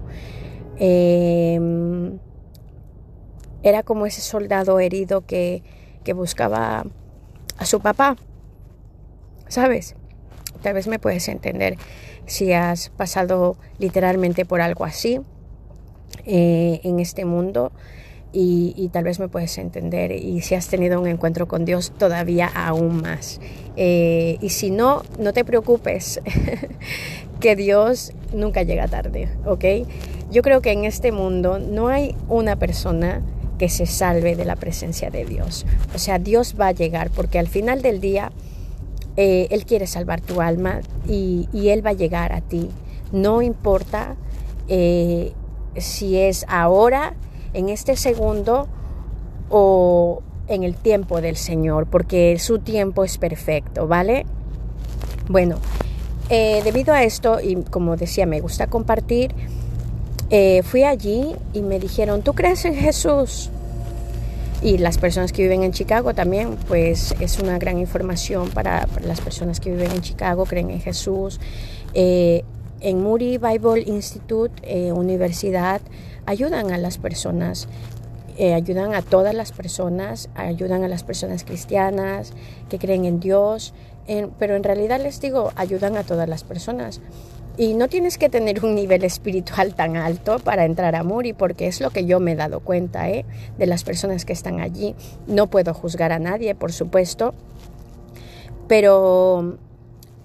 Em, 0.78 2.20
era 3.64 3.84
como 3.84 4.06
ese 4.06 4.22
soldado 4.22 4.80
herido 4.80 5.26
que, 5.26 5.64
buscaba 6.14 6.86
a 7.58 7.66
su 7.66 7.80
papá, 7.80 8.16
¿sabes? 9.48 9.96
Tal 10.62 10.74
vez 10.74 10.88
me 10.88 11.00
puedes 11.00 11.28
entender 11.28 11.78
si 12.26 12.54
has 12.54 12.90
pasado 12.90 13.58
literalmente 13.80 14.46
por 14.46 14.62
algo 14.62 14.86
así 14.86 15.22
eh, 16.26 16.82
en 16.84 17.00
este 17.00 17.26
mundo 17.26 17.72
y, 18.32 18.90
tal 18.94 19.06
vez 19.06 19.20
me 19.20 19.28
puedes 19.28 19.58
entender 19.58 20.12
y 20.12 20.42
si 20.42 20.54
has 20.54 20.68
tenido 20.68 21.02
un 21.02 21.08
encuentro 21.08 21.48
con 21.48 21.66
Dios 21.66 21.92
todavía 21.98 22.48
aún 22.48 23.02
más. 23.02 23.42
Eh, 23.76 24.38
y 24.40 24.50
si 24.50 24.70
no, 24.70 25.04
no 25.18 25.34
te 25.34 25.44
preocupes, 25.44 26.22
que 27.40 27.56
Dios 27.56 28.14
nunca 28.34 28.62
llega 28.62 28.88
tarde, 28.88 29.30
¿ok? 29.46 29.66
Yo 30.30 30.44
creo 30.44 30.62
que 30.62 30.72
en 30.72 30.86
este 30.86 31.12
mundo 31.12 31.58
no 31.58 31.88
hay 31.88 32.16
una 32.28 32.56
persona 32.58 33.24
que 33.60 33.70
se 33.70 33.86
salve 33.86 34.36
de 34.36 34.46
la 34.46 34.56
presencia 34.56 35.12
de 35.12 35.26
Dios. 35.26 35.68
O 35.94 36.00
sea, 36.00 36.18
Dios 36.18 36.56
va 36.60 36.68
a 36.68 36.72
llegar 36.72 37.12
porque 37.12 37.38
al 37.38 37.48
final 37.48 37.84
del 37.84 38.02
día 38.02 38.32
eh, 39.18 39.48
Él 39.52 39.66
quiere 39.66 39.86
salvar 39.86 40.22
tu 40.22 40.42
alma 40.42 40.80
y, 41.08 41.48
Él 41.54 41.86
va 41.86 41.92
a 41.92 41.94
llegar 41.94 42.34
a 42.34 42.42
ti. 42.42 42.70
No 43.12 43.44
importa 43.44 44.16
eh, 44.68 45.34
si 45.78 46.18
es 46.18 46.46
ahora, 46.48 47.14
en 47.54 47.70
este 47.70 47.96
segundo 47.96 48.68
o 49.50 50.22
en 50.48 50.64
el 50.64 50.76
tiempo 50.76 51.22
del 51.22 51.36
Señor, 51.36 51.86
porque 51.88 52.40
su 52.40 52.60
tiempo 52.60 53.04
es 53.04 53.18
perfecto, 53.18 53.88
¿vale? 53.88 54.26
Bueno, 55.28 55.58
eh, 56.30 56.62
debido 56.64 56.94
a 56.94 57.04
esto, 57.04 57.40
y 57.42 57.56
como 57.56 57.98
decía, 57.98 58.26
me 58.26 58.40
gusta 58.40 58.68
compartir, 58.68 59.34
eh, 60.30 60.62
fui 60.64 60.84
allí 60.84 61.36
y 61.54 61.62
me 61.62 61.80
dijeron, 61.80 62.22
¿tú 62.22 62.34
crees 62.34 62.66
en 62.66 62.76
Jesús? 62.76 63.50
Y 64.62 64.78
las 64.78 64.98
personas 64.98 65.32
que 65.32 65.44
viven 65.44 65.64
en 65.64 65.72
Chicago 65.72 66.14
también, 66.14 66.58
pues 66.68 67.16
es 67.20 67.40
una 67.40 67.58
gran 67.58 67.78
información 67.80 68.50
para, 68.50 68.88
las 69.06 69.22
personas 69.22 69.60
que 69.60 69.72
viven 69.72 69.92
en 69.92 70.02
Chicago, 70.02 70.46
creen 70.46 70.70
en 70.70 70.82
Jesús. 70.82 71.40
Eh, 71.94 72.44
en 72.82 73.02
Moody 73.02 73.38
Bible 73.38 73.84
Institute, 73.86 74.92
universidad, 74.92 75.82
ayudan 76.26 76.72
a 76.72 76.78
las 76.78 76.98
personas, 76.98 77.68
eh, 78.38 78.54
ayudan 78.54 78.94
a 78.94 79.02
todas 79.02 79.34
las 79.34 79.52
personas, 79.52 80.30
ayudan 80.36 80.84
a 80.84 80.88
las 80.88 81.04
personas 81.04 81.44
cristianas 81.44 82.32
que 82.70 82.78
creen 82.78 83.06
en 83.06 83.20
Dios, 83.20 83.74
pero 84.38 84.56
en 84.56 84.64
realidad 84.64 85.02
les 85.02 85.20
digo, 85.20 85.52
ayudan 85.56 85.98
a 85.98 86.04
todas 86.04 86.30
las 86.30 86.44
personas. 86.44 87.02
Y 87.60 87.74
no 87.74 87.90
tienes 87.90 88.18
que 88.18 88.30
tener 88.30 88.64
un 88.64 88.74
nivel 88.74 89.04
espiritual 89.04 89.76
tan 89.76 89.98
alto 89.98 90.40
para 90.40 90.64
entrar 90.64 90.96
a 90.96 91.04
Muri, 91.04 91.34
porque 91.34 91.68
es 91.68 91.82
lo 91.82 91.90
que 91.90 92.06
yo 92.06 92.22
me 92.22 92.32
he 92.32 92.36
dado 92.38 92.62
cuenta 92.62 93.10
¿eh? 93.10 93.26
de 93.58 93.66
las 93.66 93.84
personas 93.84 94.24
que 94.24 94.32
están 94.32 94.62
allí. 94.62 94.96
No 95.28 95.48
puedo 95.48 95.74
juzgar 95.74 96.14
a 96.14 96.20
nadie, 96.20 96.56
por 96.56 96.72
supuesto, 96.72 97.34
pero 98.70 99.58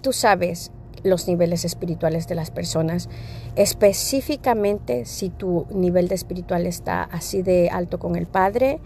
tú 0.01 0.13
sabes, 0.13 0.71
los 1.03 1.27
niveles 1.27 1.65
espirituales 1.65 2.29
de 2.29 2.37
las 2.37 2.53
personas. 2.53 3.09
Específicamente 3.57 5.05
si 5.05 5.29
tu 5.29 5.67
nivel 5.75 6.07
de 6.07 6.15
espiritual 6.15 6.69
está 6.69 7.03
así 7.03 7.43
de 7.43 7.69
alto 7.69 7.99
con 7.99 8.15
el 8.15 8.27
Padre, 8.27 8.79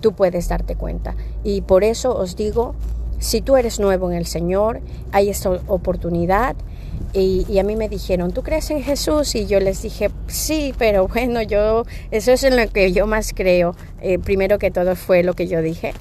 tú 0.00 0.12
puedes 0.12 0.46
darte 0.48 0.76
cuenta. 0.76 1.16
Y 1.42 1.62
por 1.62 1.84
eso 1.84 2.14
os 2.14 2.36
digo, 2.36 2.74
si 3.18 3.40
tú 3.40 3.56
eres 3.56 3.80
nuevo 3.80 4.10
en 4.10 4.18
el 4.18 4.26
Señor, 4.26 4.82
hay 5.10 5.30
esta 5.30 5.48
oportunidad. 5.68 6.54
Y, 7.16 7.60
a 7.60 7.62
mí 7.62 7.76
me 7.76 7.88
dijeron, 7.88 8.32
¿tú 8.32 8.42
crees 8.42 8.70
en 8.70 8.82
Jesús? 8.82 9.36
Y 9.36 9.46
yo 9.46 9.60
les 9.60 9.82
dije, 9.82 10.10
sí, 10.26 10.74
pero 10.76 11.06
bueno, 11.14 11.42
yo, 11.42 11.84
eso 12.10 12.32
es 12.32 12.42
en 12.42 12.56
lo 12.56 12.68
que 12.68 12.92
yo 12.92 13.06
más 13.06 13.32
creo. 13.34 13.76
Eh, 14.02 14.18
primero 14.18 14.58
que 14.58 14.72
todo 14.72 14.96
fue 14.96 15.22
lo 15.22 15.34
que 15.34 15.46
yo 15.46 15.62
dije. 15.62 15.94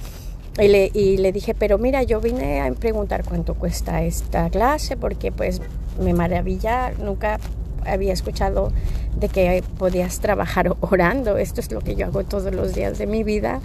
Y 0.60 0.68
le, 0.68 0.92
y 0.94 1.18
le, 1.18 1.32
dije, 1.32 1.54
pero 1.54 1.78
mira, 1.78 2.04
yo 2.04 2.20
vine 2.20 2.62
a 2.62 2.72
preguntar 2.74 3.24
cuánto 3.24 3.56
cuesta 3.56 4.04
esta 4.04 4.50
clase 4.50 4.98
porque 4.98 5.32
pues 5.32 5.62
me 6.00 6.14
maravilla, 6.14 6.92
nunca 7.00 7.40
había 7.86 8.14
escuchado 8.14 8.72
de 9.16 9.30
que 9.30 9.64
podías 9.78 10.20
trabajar 10.20 10.76
orando. 10.82 11.38
Esto 11.38 11.62
es 11.62 11.72
lo 11.72 11.82
que 11.82 11.96
yo 11.96 12.08
hago 12.08 12.24
todos 12.24 12.54
los 12.54 12.74
días 12.74 12.98
de 12.98 13.08
mi 13.08 13.24
vida 13.24 13.62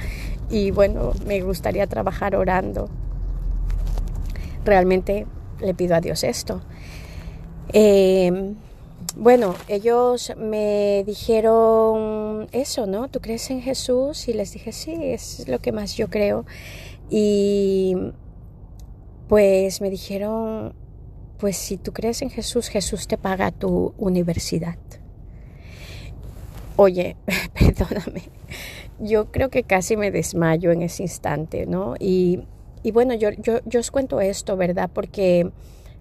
y 0.50 0.70
bueno, 0.70 1.12
me 1.26 1.40
gustaría 1.40 1.86
trabajar 1.86 2.36
orando. 2.36 2.88
Realmente 4.64 5.26
le 5.60 5.74
pido 5.74 5.94
a 5.94 6.00
Dios 6.00 6.24
esto. 6.24 6.62
Em, 7.72 8.54
bueno, 9.16 9.54
ellos 9.68 10.32
me 10.36 11.04
dijeron 11.06 12.48
eso, 12.52 12.86
¿no? 12.86 13.08
¿Tú 13.08 13.20
crees 13.20 13.50
en 13.50 13.60
Jesús? 13.60 14.28
Y 14.28 14.32
les 14.32 14.52
dije, 14.52 14.72
sí, 14.72 14.94
es 15.00 15.48
lo 15.48 15.58
que 15.58 15.72
más 15.72 15.96
yo 15.96 16.08
creo. 16.08 16.46
Y 17.10 17.96
pues 19.28 19.80
me 19.80 19.90
dijeron, 19.90 20.72
pues 21.38 21.56
si 21.56 21.76
tú 21.76 21.92
crees 21.92 22.22
en 22.22 22.30
Jesús, 22.30 22.68
Jesús 22.68 23.06
te 23.06 23.18
paga 23.18 23.50
tu 23.50 23.94
universidad. 23.98 24.76
Oye, 26.76 27.16
perdóname, 27.54 28.22
yo 29.00 29.30
creo 29.30 29.50
que 29.50 29.62
casi 29.62 29.96
me 29.96 30.10
desmayo 30.10 30.72
en 30.72 30.82
ese 30.82 31.02
instante, 31.02 31.66
¿no? 31.66 31.94
Y, 31.98 32.44
y 32.82 32.92
bueno, 32.92 33.14
yo, 33.14 33.30
yo, 33.30 33.60
yo 33.64 33.80
os 33.80 33.90
cuento 33.90 34.20
esto, 34.20 34.56
¿verdad? 34.56 34.90
Porque 34.92 35.50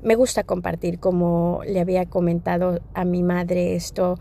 me 0.02 0.16
gusta 0.16 0.43
compartir, 0.43 1.00
como 1.00 1.62
le 1.66 1.80
había 1.80 2.06
comentado 2.06 2.80
a 2.93 3.06
mi 3.06 3.24
madre 3.24 3.76
esto 3.76 4.18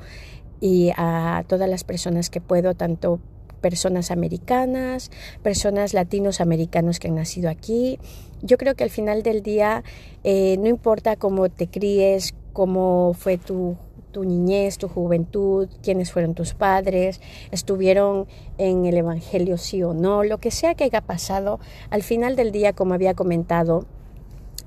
y 0.61 0.93
a 0.97 1.45
todas 1.47 1.69
las 1.69 1.85
personas 1.85 2.31
que 2.31 2.41
puedo, 2.41 2.75
tanto 2.75 3.21
personas 3.61 4.11
americanas, 4.11 5.11
personas 5.43 5.95
latinos 5.95 6.41
americanos 6.41 6.99
que 6.99 7.09
han 7.09 7.17
nacido 7.17 7.51
aquí. 7.51 7.99
Yo 8.43 8.59
creo 8.59 8.75
que 8.75 8.85
al 8.85 8.91
final 8.91 9.23
del 9.23 9.43
día, 9.43 9.83
eh, 10.25 10.57
no 10.59 10.69
importa 10.69 11.17
cómo 11.17 11.49
te 11.49 11.69
críes, 11.69 12.35
cómo 12.53 13.15
fue 13.15 13.39
tu, 13.39 13.77
tu 14.13 14.25
niñez, 14.25 14.79
tu 14.79 14.89
juventud, 14.89 15.69
quiénes 15.83 16.13
fueron 16.13 16.35
tus 16.35 16.55
padres, 16.55 17.21
estuvieron 17.51 18.27
en 18.57 18.87
el 18.87 18.97
Evangelio 18.97 19.59
sí 19.59 19.83
o 19.83 19.93
no, 19.93 20.25
lo 20.25 20.39
que 20.39 20.51
sea 20.51 20.75
que 20.75 20.85
haya 20.85 21.01
pasado, 21.01 21.61
al 21.91 22.03
final 22.03 22.37
del 22.37 22.53
día, 22.53 22.73
como 22.73 22.95
había 22.95 23.15
comentado, 23.15 23.85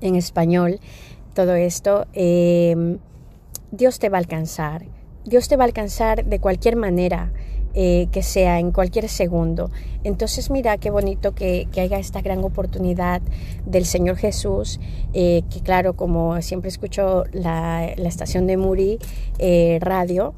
en 0.00 0.16
español 0.16 0.80
todo 1.34 1.54
esto, 1.54 2.06
em, 2.12 2.98
Dios 3.70 3.98
te 3.98 4.08
va 4.08 4.18
a 4.18 4.20
alcanzar. 4.20 4.84
Dios 5.24 5.48
te 5.48 5.56
va 5.56 5.64
a 5.64 5.66
alcanzar 5.66 6.24
de 6.24 6.40
cualquier 6.40 6.76
manera 6.76 7.32
eh, 7.72 8.08
que 8.10 8.22
sea, 8.22 8.58
en 8.58 8.72
cualquier 8.72 9.08
segundo. 9.08 9.70
Entonces 10.02 10.50
mira 10.50 10.76
qué 10.78 10.90
bonito 10.90 11.36
que, 11.36 11.68
haya 11.76 11.98
esta 12.00 12.20
gran 12.20 12.42
oportunidad 12.42 13.22
del 13.64 13.84
Señor 13.84 14.16
Jesús, 14.16 14.80
eh, 15.12 15.42
que 15.50 15.60
claro, 15.60 15.94
como 15.94 16.42
siempre 16.42 16.68
escucho 16.68 17.24
la, 17.32 17.86
estación 17.86 18.48
de 18.48 18.56
Muri 18.56 18.98
eh, 19.38 19.78
Radio, 19.80 20.34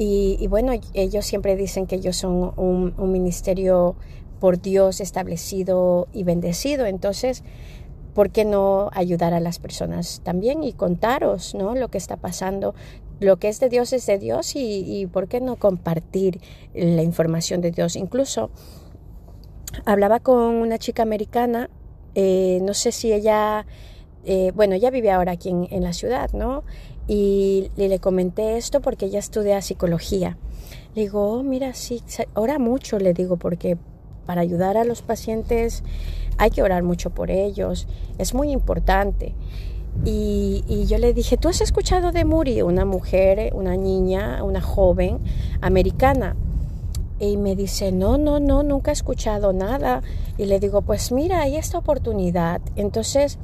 y, 0.00 0.46
bueno, 0.46 0.72
ellos 0.94 1.26
siempre 1.26 1.56
dicen 1.56 1.88
que 1.88 1.96
ellos 1.96 2.16
son 2.16 2.52
un 2.56 3.10
ministerio 3.10 3.96
por 4.38 4.60
Dios 4.60 5.00
establecido 5.00 6.06
y 6.12 6.22
bendecido. 6.22 6.86
Entonces, 6.86 7.42
¿por 8.14 8.30
qué 8.30 8.44
no 8.44 8.90
ayudar 8.92 9.34
a 9.34 9.40
las 9.40 9.58
personas 9.58 10.20
también 10.24 10.64
y 10.64 10.72
contaros 10.72 11.54
¿no? 11.54 11.74
lo 11.74 11.88
que 11.88 11.98
está 11.98 12.16
pasando? 12.16 12.74
Lo 13.20 13.38
que 13.38 13.48
es 13.48 13.58
de 13.58 13.68
Dios 13.68 13.92
es 13.92 14.06
de 14.06 14.18
Dios 14.18 14.52
y, 14.54 15.06
por 15.12 15.28
qué 15.28 15.40
no 15.40 15.56
compartir 15.56 16.40
la 16.74 17.02
información 17.02 17.60
de 17.60 17.72
Dios. 17.72 17.96
Incluso 17.96 18.50
hablaba 19.84 20.20
con 20.20 20.38
una 20.38 20.78
chica 20.78 21.02
americana, 21.02 21.68
eh, 22.14 22.60
no 22.62 22.74
sé 22.74 22.92
si 22.92 23.12
ella, 23.12 23.66
eh, 24.24 24.52
bueno, 24.54 24.76
ella 24.76 24.90
vive 24.90 25.10
ahora 25.10 25.32
aquí 25.32 25.50
en, 25.50 25.82
la 25.82 25.92
ciudad, 25.92 26.30
¿no? 26.32 26.62
Y, 27.08 27.70
le 27.76 27.98
comenté 27.98 28.56
esto 28.56 28.80
porque 28.80 29.06
ella 29.06 29.18
estudia 29.18 29.60
psicología. 29.62 30.38
Le 30.94 31.02
digo, 31.02 31.32
oh, 31.32 31.42
mira, 31.42 31.74
sí, 31.74 32.02
ora 32.34 32.58
mucho, 32.60 32.98
le 32.98 33.14
digo, 33.14 33.36
porque 33.36 33.78
para 34.28 34.42
ayudar 34.42 34.76
a 34.76 34.84
los 34.84 35.00
pacientes 35.00 35.82
hay 36.36 36.50
que 36.50 36.62
orar 36.62 36.82
mucho 36.82 37.08
por 37.08 37.30
ellos, 37.30 37.88
es 38.18 38.34
muy 38.34 38.50
importante. 38.50 39.34
Y, 40.04 40.84
yo 40.86 40.98
le 40.98 41.14
dije, 41.14 41.38
¿tú 41.38 41.48
has 41.48 41.62
escuchado 41.62 42.12
de 42.12 42.26
Muri? 42.26 42.60
Una 42.60 42.84
mujer, 42.84 43.54
una 43.54 43.74
niña, 43.74 44.44
una 44.44 44.60
joven 44.60 45.18
americana. 45.62 46.36
Y 47.18 47.38
me 47.38 47.56
dice, 47.56 47.90
no, 47.90 48.18
no, 48.18 48.38
no, 48.38 48.62
nunca 48.62 48.90
he 48.90 48.92
escuchado 48.92 49.54
nada. 49.54 50.02
Y 50.36 50.44
le 50.44 50.60
digo, 50.60 50.82
pues 50.82 51.10
mira, 51.10 51.40
hay 51.40 51.56
esta 51.56 51.78
oportunidad. 51.78 52.60
Entonces, 52.76 53.38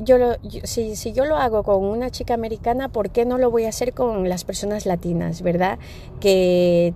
yo, 0.00 0.16
si, 0.64 0.96
si, 0.96 1.12
yo 1.12 1.26
lo 1.26 1.36
hago 1.36 1.62
con 1.62 1.84
una 1.84 2.10
chica 2.10 2.34
americana, 2.34 2.88
¿por 2.88 3.10
qué 3.10 3.24
no 3.24 3.38
lo 3.38 3.52
voy 3.52 3.66
a 3.66 3.68
hacer 3.68 3.94
con 3.94 4.28
las 4.28 4.42
personas 4.42 4.84
latinas, 4.84 5.42
verdad? 5.42 5.78
Que 6.18 6.92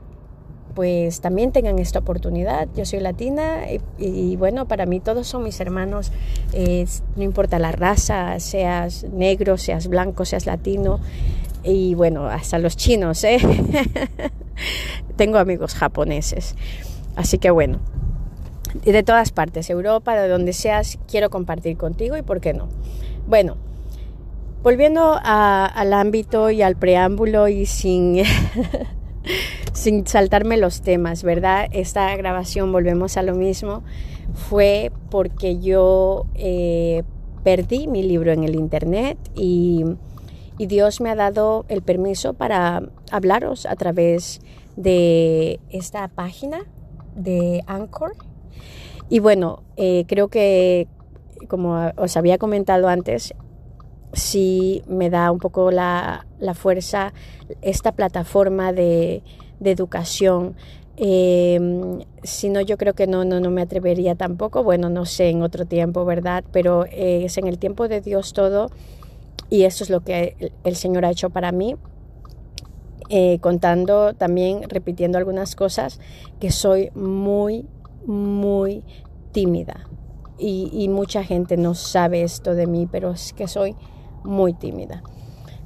pues 0.76 1.22
también 1.22 1.52
tengan 1.52 1.78
esta 1.78 2.00
oportunidad. 2.00 2.68
Yo 2.76 2.84
soy 2.84 3.00
latina 3.00 3.62
y, 3.98 4.36
bueno, 4.36 4.68
para 4.68 4.84
mí 4.84 5.00
todos 5.00 5.26
son 5.26 5.42
mis 5.42 5.58
hermanos, 5.58 6.12
no 7.16 7.22
importa 7.22 7.58
la 7.58 7.72
raza, 7.72 8.38
seas 8.40 9.04
negro, 9.04 9.56
seas 9.56 9.88
blanco, 9.88 10.26
seas 10.26 10.44
latino 10.44 11.00
y 11.64 11.94
bueno, 11.94 12.26
hasta 12.26 12.58
los 12.58 12.76
chinos, 12.76 13.24
¿eh? 13.24 13.38
Tengo 15.16 15.38
amigos 15.38 15.74
japoneses, 15.74 16.54
así 17.16 17.38
que 17.38 17.50
bueno, 17.50 17.80
de 18.84 19.02
todas 19.02 19.32
partes, 19.32 19.70
Europa, 19.70 20.14
de 20.14 20.28
donde 20.28 20.52
seas, 20.52 20.98
quiero 21.10 21.30
compartir 21.30 21.78
contigo 21.78 22.18
y 22.18 22.22
por 22.22 22.42
qué 22.42 22.52
no. 22.52 22.68
Bueno, 23.26 23.56
volviendo 24.62 25.18
al 25.24 25.92
ámbito 25.94 26.50
y 26.50 26.60
al 26.60 26.76
preámbulo 26.76 27.48
y 27.48 27.64
sin... 27.64 28.22
sin 29.72 30.06
saltarme 30.06 30.56
los 30.56 30.82
temas, 30.82 31.22
¿verdad? 31.22 31.68
Esta 31.72 32.14
grabación, 32.16 32.72
volvemos 32.72 33.16
a 33.16 33.22
lo 33.22 33.34
mismo, 33.34 33.82
fue 34.34 34.92
porque 35.10 35.58
yo 35.58 36.26
eh, 36.34 37.02
perdí 37.44 37.86
mi 37.86 38.02
libro 38.02 38.32
en 38.32 38.44
el 38.44 38.54
Internet 38.54 39.18
y, 39.34 39.84
Dios 40.58 41.02
me 41.02 41.10
ha 41.10 41.14
dado 41.14 41.66
el 41.68 41.82
permiso 41.82 42.32
para 42.32 42.82
hablaros 43.10 43.66
a 43.66 43.76
través 43.76 44.40
de 44.74 45.60
esta 45.68 46.08
página 46.08 46.64
de 47.14 47.62
Anchor. 47.66 48.14
Y 49.10 49.18
bueno, 49.18 49.62
eh, 49.76 50.06
creo 50.08 50.28
que, 50.28 50.88
como 51.48 51.92
os 51.98 52.16
había 52.16 52.38
comentado 52.38 52.88
antes, 52.88 53.34
sí 54.16 54.82
me 54.88 55.10
da 55.10 55.30
un 55.30 55.38
poco 55.38 55.70
la, 55.70 56.26
fuerza 56.54 57.12
esta 57.62 57.92
plataforma 57.92 58.72
de, 58.72 59.22
educación. 59.62 60.56
Em, 60.96 62.00
si 62.22 62.48
no, 62.48 62.60
yo 62.62 62.78
creo 62.78 62.94
que 62.94 63.06
no, 63.06 63.24
no, 63.24 63.40
no 63.40 63.50
me 63.50 63.62
atrevería 63.62 64.14
tampoco. 64.14 64.62
Bueno, 64.62 64.88
no 64.88 65.04
sé, 65.04 65.28
en 65.28 65.42
otro 65.42 65.66
tiempo, 65.66 66.04
¿verdad? 66.04 66.44
Pero 66.52 66.86
eh, 66.86 67.24
es 67.24 67.36
en 67.38 67.46
el 67.46 67.58
tiempo 67.58 67.88
de 67.88 68.00
Dios 68.00 68.32
todo 68.32 68.70
y 69.50 69.62
eso 69.64 69.84
es 69.84 69.90
lo 69.90 70.00
que 70.00 70.52
el, 70.64 70.76
Señor 70.76 71.04
ha 71.04 71.10
hecho 71.10 71.30
para 71.30 71.52
mí. 71.52 71.76
Eh, 73.08 73.38
contando 73.40 74.14
también, 74.14 74.68
repitiendo 74.68 75.16
algunas 75.16 75.54
cosas, 75.54 76.00
que 76.40 76.50
soy 76.50 76.90
muy, 76.94 77.66
muy 78.04 78.82
tímida. 79.30 79.86
Y, 80.38 80.70
y 80.72 80.88
mucha 80.88 81.22
gente 81.22 81.56
no 81.56 81.74
sabe 81.74 82.22
esto 82.22 82.54
de 82.54 82.66
mí, 82.66 82.88
pero 82.90 83.12
es 83.12 83.32
que 83.32 83.46
soy 83.46 83.76
muy 84.26 84.52
tímida. 84.52 85.02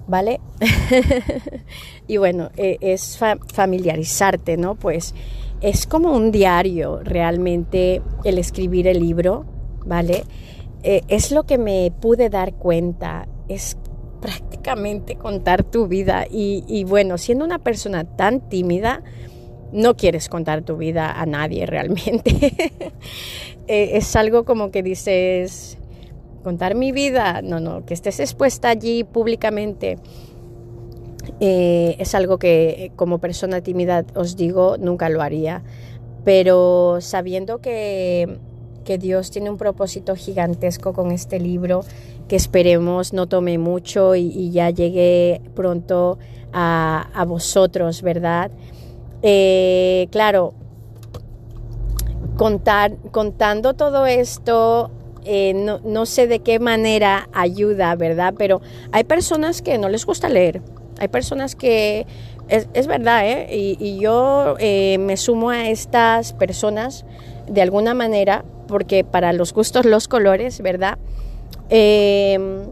¿Vale? 0.06 0.40
y 2.08 2.16
bueno, 2.16 2.50
e, 2.56 2.78
es 2.80 3.18
familiarizarte, 3.52 4.56
¿no? 4.56 4.74
Pues 4.74 5.14
es 5.60 5.86
como 5.86 6.12
un 6.12 6.32
diario 6.32 7.00
realmente 7.04 8.02
el 8.24 8.38
escribir 8.38 8.88
el 8.88 8.98
libro, 8.98 9.44
¿vale? 9.84 10.24
E, 10.82 11.02
es 11.08 11.30
lo 11.30 11.44
que 11.44 11.58
me 11.58 11.92
pude 12.00 12.28
dar 12.28 12.54
cuenta, 12.54 13.28
es 13.48 13.76
prácticamente 14.20 15.16
contar 15.16 15.62
tu 15.62 15.86
vida 15.86 16.26
y, 16.28 16.64
y 16.66 16.84
bueno, 16.84 17.16
siendo 17.16 17.44
una 17.44 17.58
persona 17.58 18.04
tan 18.04 18.48
tímida, 18.48 19.02
no 19.72 19.96
quieres 19.96 20.28
contar 20.28 20.62
tu 20.62 20.76
vida 20.76 21.20
a 21.20 21.26
nadie 21.26 21.66
realmente. 21.66 22.32
E, 23.72 23.98
es 23.98 24.16
algo 24.16 24.44
como 24.44 24.72
que 24.72 24.82
dices, 24.82 25.78
contar 26.42 26.74
mi 26.74 26.92
vida, 26.92 27.42
no, 27.42 27.60
no, 27.60 27.84
que 27.84 27.94
estés 27.94 28.20
expuesta 28.20 28.68
allí 28.68 29.04
públicamente. 29.04 29.98
Eh, 31.38 31.96
es 31.98 32.14
algo 32.14 32.38
que 32.38 32.92
como 32.96 33.18
persona 33.18 33.60
tímida 33.60 34.04
os 34.14 34.36
digo, 34.36 34.76
nunca 34.78 35.08
lo 35.08 35.22
haría. 35.22 35.62
Pero 36.24 36.98
sabiendo 37.00 37.58
que, 37.58 38.38
que 38.84 38.98
Dios 38.98 39.30
tiene 39.30 39.50
un 39.50 39.56
propósito 39.56 40.16
gigantesco 40.16 40.92
con 40.92 41.12
este 41.12 41.40
libro, 41.40 41.82
que 42.28 42.36
esperemos 42.36 43.12
no 43.12 43.26
tome 43.26 43.58
mucho 43.58 44.14
y, 44.14 44.50
ya 44.50 44.70
llegue 44.70 45.40
pronto 45.54 46.18
a, 46.52 47.08
a 47.14 47.24
vosotros, 47.24 48.02
¿verdad? 48.02 48.50
Eh, 49.22 50.08
claro, 50.10 50.54
contar, 52.36 52.96
contando 53.10 53.74
todo 53.74 54.06
esto 54.06 54.90
eh, 55.24 55.52
no, 55.54 56.06
sé 56.06 56.26
de 56.26 56.40
qué 56.40 56.58
manera 56.58 57.28
ayuda, 57.32 57.94
¿verdad? 57.94 58.34
Pero 58.36 58.60
hay 58.92 59.04
personas 59.04 59.62
que 59.62 59.78
no 59.78 59.88
les 59.88 60.06
gusta 60.06 60.28
leer, 60.28 60.62
hay 60.98 61.08
personas 61.08 61.54
que, 61.54 62.06
es, 62.48 62.86
verdad, 62.86 63.26
¿eh? 63.26 63.46
Y, 63.50 63.98
yo 64.00 64.56
eh, 64.58 64.98
me 64.98 65.16
sumo 65.16 65.50
a 65.50 65.68
estas 65.68 66.32
personas 66.32 67.04
de 67.48 67.62
alguna 67.62 67.94
manera, 67.94 68.44
porque 68.66 69.04
para 69.04 69.32
los 69.32 69.52
gustos 69.52 69.84
los 69.84 70.08
colores, 70.08 70.60
¿verdad? 70.60 70.98
Em, 71.68 72.62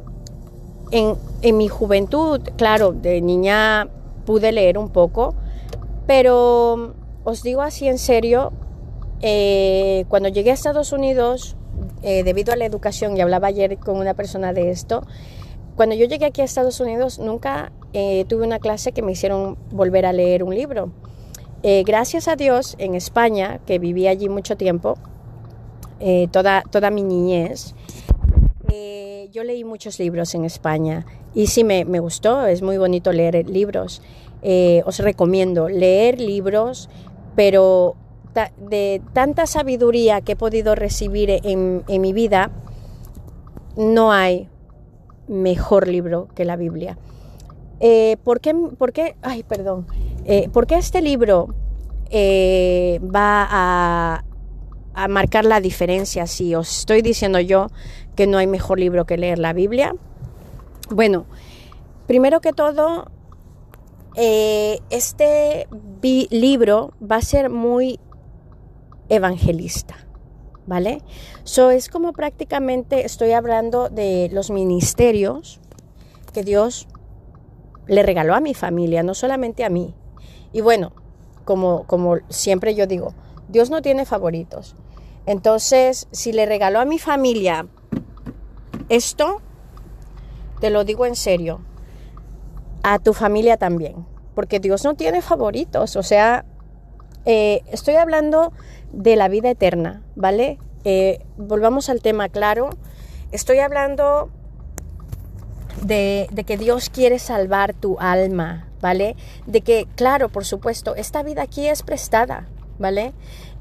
en, 0.90 1.14
en 1.42 1.56
mi 1.56 1.68
juventud, 1.68 2.40
claro, 2.56 2.92
de 2.92 3.20
niña 3.20 3.88
pude 4.24 4.52
leer 4.52 4.78
un 4.78 4.90
poco, 4.90 5.34
pero 6.06 6.94
os 7.24 7.42
digo 7.42 7.62
así 7.62 7.86
en 7.86 7.98
serio, 7.98 8.52
eh, 9.20 10.04
cuando 10.08 10.28
llegué 10.28 10.50
a 10.50 10.54
Estados 10.54 10.92
Unidos, 10.92 11.56
eh, 12.02 12.22
debido 12.24 12.52
a 12.52 12.56
la 12.56 12.64
educación, 12.64 13.16
y 13.16 13.20
hablaba 13.20 13.48
ayer 13.48 13.78
con 13.78 13.96
una 13.96 14.14
persona 14.14 14.52
de 14.52 14.70
esto, 14.70 15.06
cuando 15.76 15.94
yo 15.94 16.06
llegué 16.06 16.26
aquí 16.26 16.40
a 16.40 16.44
Estados 16.44 16.80
Unidos 16.80 17.18
nunca 17.18 17.72
eh, 17.92 18.24
tuve 18.28 18.44
una 18.44 18.58
clase 18.58 18.92
que 18.92 19.02
me 19.02 19.12
hicieron 19.12 19.56
volver 19.70 20.06
a 20.06 20.12
leer 20.12 20.42
un 20.42 20.54
libro. 20.54 20.92
gracias 21.62 22.28
a 22.28 22.36
Dios, 22.36 22.76
en 22.78 22.94
España, 22.94 23.60
que 23.66 23.78
viví 23.78 24.06
allí 24.06 24.28
mucho 24.28 24.56
tiempo, 24.56 24.96
toda, 26.30 26.62
toda 26.70 26.90
mi 26.90 27.02
niñez, 27.02 27.74
yo 29.32 29.44
leí 29.44 29.64
muchos 29.64 29.98
libros 29.98 30.34
en 30.34 30.44
España 30.44 31.04
y 31.34 31.48
sí 31.48 31.64
me, 31.64 31.84
me 31.84 32.00
gustó, 32.00 32.46
es 32.46 32.62
muy 32.62 32.78
bonito 32.78 33.12
leer 33.12 33.48
libros. 33.48 34.02
os 34.84 34.98
recomiendo 34.98 35.68
leer 35.68 36.20
libros, 36.20 36.88
pero 37.34 37.96
de 38.34 39.02
tanta 39.12 39.46
sabiduría 39.46 40.20
que 40.20 40.32
he 40.32 40.36
podido 40.36 40.74
recibir 40.74 41.30
en, 41.30 41.84
mi 41.88 42.12
vida, 42.12 42.50
no 43.76 44.12
hay 44.12 44.48
mejor 45.26 45.88
libro 45.88 46.28
que 46.34 46.44
la 46.44 46.56
Biblia. 46.56 46.98
Eh, 47.80 48.16
¿por, 48.24 48.40
qué, 48.40 48.54
por, 48.54 48.92
qué, 48.92 49.16
ay, 49.22 49.42
perdón, 49.42 49.86
eh, 50.24 50.48
¿por 50.52 50.66
qué 50.66 50.76
este 50.76 51.00
libro 51.00 51.54
eh, 52.10 53.00
va 53.02 53.46
a, 53.48 54.24
a, 54.94 55.08
marcar 55.08 55.44
la 55.44 55.60
diferencia 55.60 56.26
si 56.26 56.54
os 56.54 56.78
estoy 56.78 57.02
diciendo 57.02 57.38
yo 57.38 57.68
que 58.16 58.26
no 58.26 58.38
hay 58.38 58.48
mejor 58.48 58.80
libro 58.80 59.06
que 59.06 59.16
leer 59.16 59.38
la 59.38 59.52
Biblia? 59.52 59.94
Bueno, 60.90 61.26
primero 62.06 62.40
que 62.40 62.52
todo, 62.52 63.10
este 64.16 65.68
libro 66.30 66.92
va 67.00 67.16
a 67.16 67.22
ser 67.22 67.50
muy 67.50 68.00
evangelista. 69.08 69.96
¿Vale? 70.66 71.02
So 71.44 71.70
es 71.70 71.88
como 71.88 72.12
prácticamente 72.12 73.06
estoy 73.06 73.32
hablando 73.32 73.88
de 73.88 74.28
los 74.32 74.50
ministerios 74.50 75.60
que 76.34 76.42
Dios 76.42 76.88
le 77.86 78.02
regaló 78.02 78.34
a 78.34 78.40
mi 78.40 78.52
familia, 78.52 79.02
no 79.02 79.14
solamente 79.14 79.64
a 79.64 79.70
mí. 79.70 79.94
Y 80.52 80.60
bueno, 80.60 80.92
como, 81.46 81.84
como 81.84 82.18
siempre 82.28 82.74
yo 82.74 82.86
digo, 82.86 83.14
Dios 83.48 83.70
no 83.70 83.80
tiene 83.80 84.04
favoritos. 84.04 84.76
Entonces, 85.24 86.06
si 86.10 86.32
le 86.32 86.46
regaló 86.46 86.80
a 86.80 86.84
mi 86.84 86.98
familia 86.98 87.66
esto, 88.88 89.40
te 90.60 90.70
lo 90.70 90.84
digo 90.84 91.06
en 91.06 91.16
serio, 91.16 91.60
a 92.82 92.98
tu 92.98 93.12
familia 93.12 93.56
también, 93.56 94.06
porque 94.34 94.60
Dios 94.60 94.84
no 94.84 94.94
tiene 94.94 95.22
favoritos. 95.22 95.96
O 95.96 96.02
sea, 96.02 96.44
eh, 97.24 97.62
estoy 97.70 97.96
hablando 97.96 98.52
de 98.92 99.16
la 99.16 99.28
vida 99.28 99.50
eterna, 99.50 100.02
¿vale? 100.16 100.58
Eh, 100.84 101.20
volvamos 101.36 101.88
al 101.88 102.00
tema 102.00 102.28
claro. 102.28 102.70
Estoy 103.32 103.58
hablando 103.58 104.30
de, 105.82 106.28
que 106.46 106.56
Dios 106.56 106.90
quiere 106.90 107.18
salvar 107.18 107.74
tu 107.74 107.98
alma, 108.00 108.68
¿vale? 108.80 109.16
De 109.46 109.60
que, 109.60 109.86
claro, 109.96 110.28
por 110.28 110.44
supuesto, 110.44 110.94
esta 110.96 111.22
vida 111.22 111.42
aquí 111.42 111.68
es 111.68 111.82
prestada, 111.82 112.48
¿vale? 112.78 113.12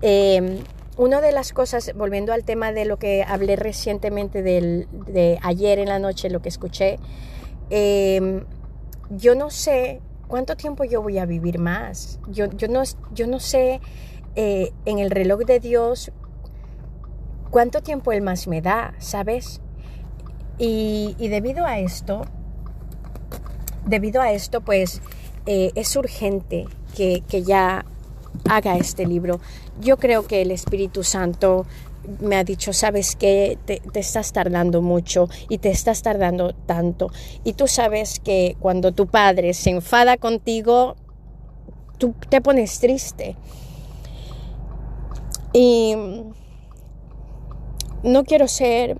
Em, 0.01 0.59
una 0.97 1.21
de 1.21 1.31
las 1.31 1.53
cosas, 1.53 1.91
volviendo 1.95 2.33
al 2.33 2.43
tema 2.43 2.71
de 2.71 2.85
lo 2.85 2.97
que 2.97 3.23
hablé 3.23 3.55
recientemente 3.55 4.41
de 4.41 5.39
ayer 5.43 5.79
en 5.79 5.89
la 5.89 5.99
noche, 5.99 6.29
lo 6.29 6.41
que 6.41 6.49
escuché, 6.49 6.97
em, 7.69 8.45
yo 9.09 9.35
no 9.35 9.49
sé 9.49 10.01
cuánto 10.27 10.55
tiempo 10.55 10.83
yo 10.83 11.01
voy 11.01 11.17
a 11.17 11.25
vivir 11.25 11.59
más. 11.59 12.19
Yo, 12.29 12.45
yo, 12.51 12.67
no, 12.67 12.83
yo 13.13 13.27
no 13.27 13.39
sé 13.39 13.79
eh, 14.39 14.71
en 14.85 14.99
el 14.99 15.09
reloj 15.09 15.39
de 15.41 15.59
Dios 15.59 16.11
cuánto 17.49 17.81
tiempo 17.81 18.11
Él 18.11 18.21
más 18.21 18.47
me 18.47 18.61
da, 18.61 18.93
¿sabes? 18.99 19.61
Y, 20.59 21.15
debido 21.17 21.65
a 21.65 21.79
esto, 21.79 22.21
debido 23.85 24.21
a 24.21 24.31
esto, 24.31 24.61
pues 24.61 25.01
eh, 25.47 25.71
es 25.73 25.95
urgente 25.95 26.65
que, 26.95 27.23
ya 27.43 27.83
haga 28.47 28.77
este 28.77 29.07
libro. 29.07 29.39
Yo 29.81 29.97
creo 29.97 30.27
que 30.27 30.43
el 30.43 30.51
Espíritu 30.51 31.03
Santo 31.03 31.65
me 32.19 32.35
ha 32.35 32.43
dicho, 32.43 32.73
sabes 32.73 33.15
que 33.15 33.57
te, 33.65 33.79
te, 33.79 33.99
estás 33.99 34.33
tardando 34.33 34.83
mucho 34.83 35.29
y 35.49 35.57
te 35.57 35.69
estás 35.69 36.03
tardando 36.03 36.53
tanto. 36.53 37.11
Y 37.43 37.53
tú 37.53 37.67
sabes 37.67 38.19
que 38.19 38.55
cuando 38.59 38.91
tu 38.91 39.07
padre 39.07 39.55
se 39.55 39.71
enfada 39.71 40.17
contigo, 40.17 40.95
tú 41.97 42.13
te 42.29 42.39
pones 42.39 42.79
triste. 42.79 43.35
Y 45.53 45.95
no 48.03 48.23
quiero 48.23 48.47
ser 48.47 48.97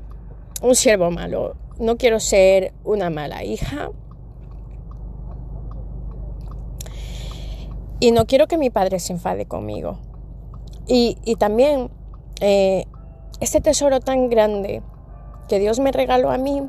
un 0.62 0.76
siervo 0.76 1.12
malo, 1.12 1.56
no 1.80 1.98
quiero 1.98 2.20
ser 2.20 2.74
una 2.84 3.10
mala 3.10 3.44
hija. 3.44 3.90
Y 8.00 8.12
no 8.12 8.26
quiero 8.28 8.48
que 8.48 8.58
mi 8.58 8.70
padre 8.70 9.00
se 9.00 9.14
enfade 9.14 9.46
conmigo. 9.46 10.00
Y, 10.88 11.18
también 11.38 11.90
eh, 12.40 12.86
este 13.42 13.60
tesoro 13.60 14.00
tan 14.00 14.30
grande 14.30 14.82
que 15.50 15.60
Dios 15.60 15.80
me 15.80 15.92
regaló 15.92 16.32
a 16.32 16.38
mí, 16.38 16.64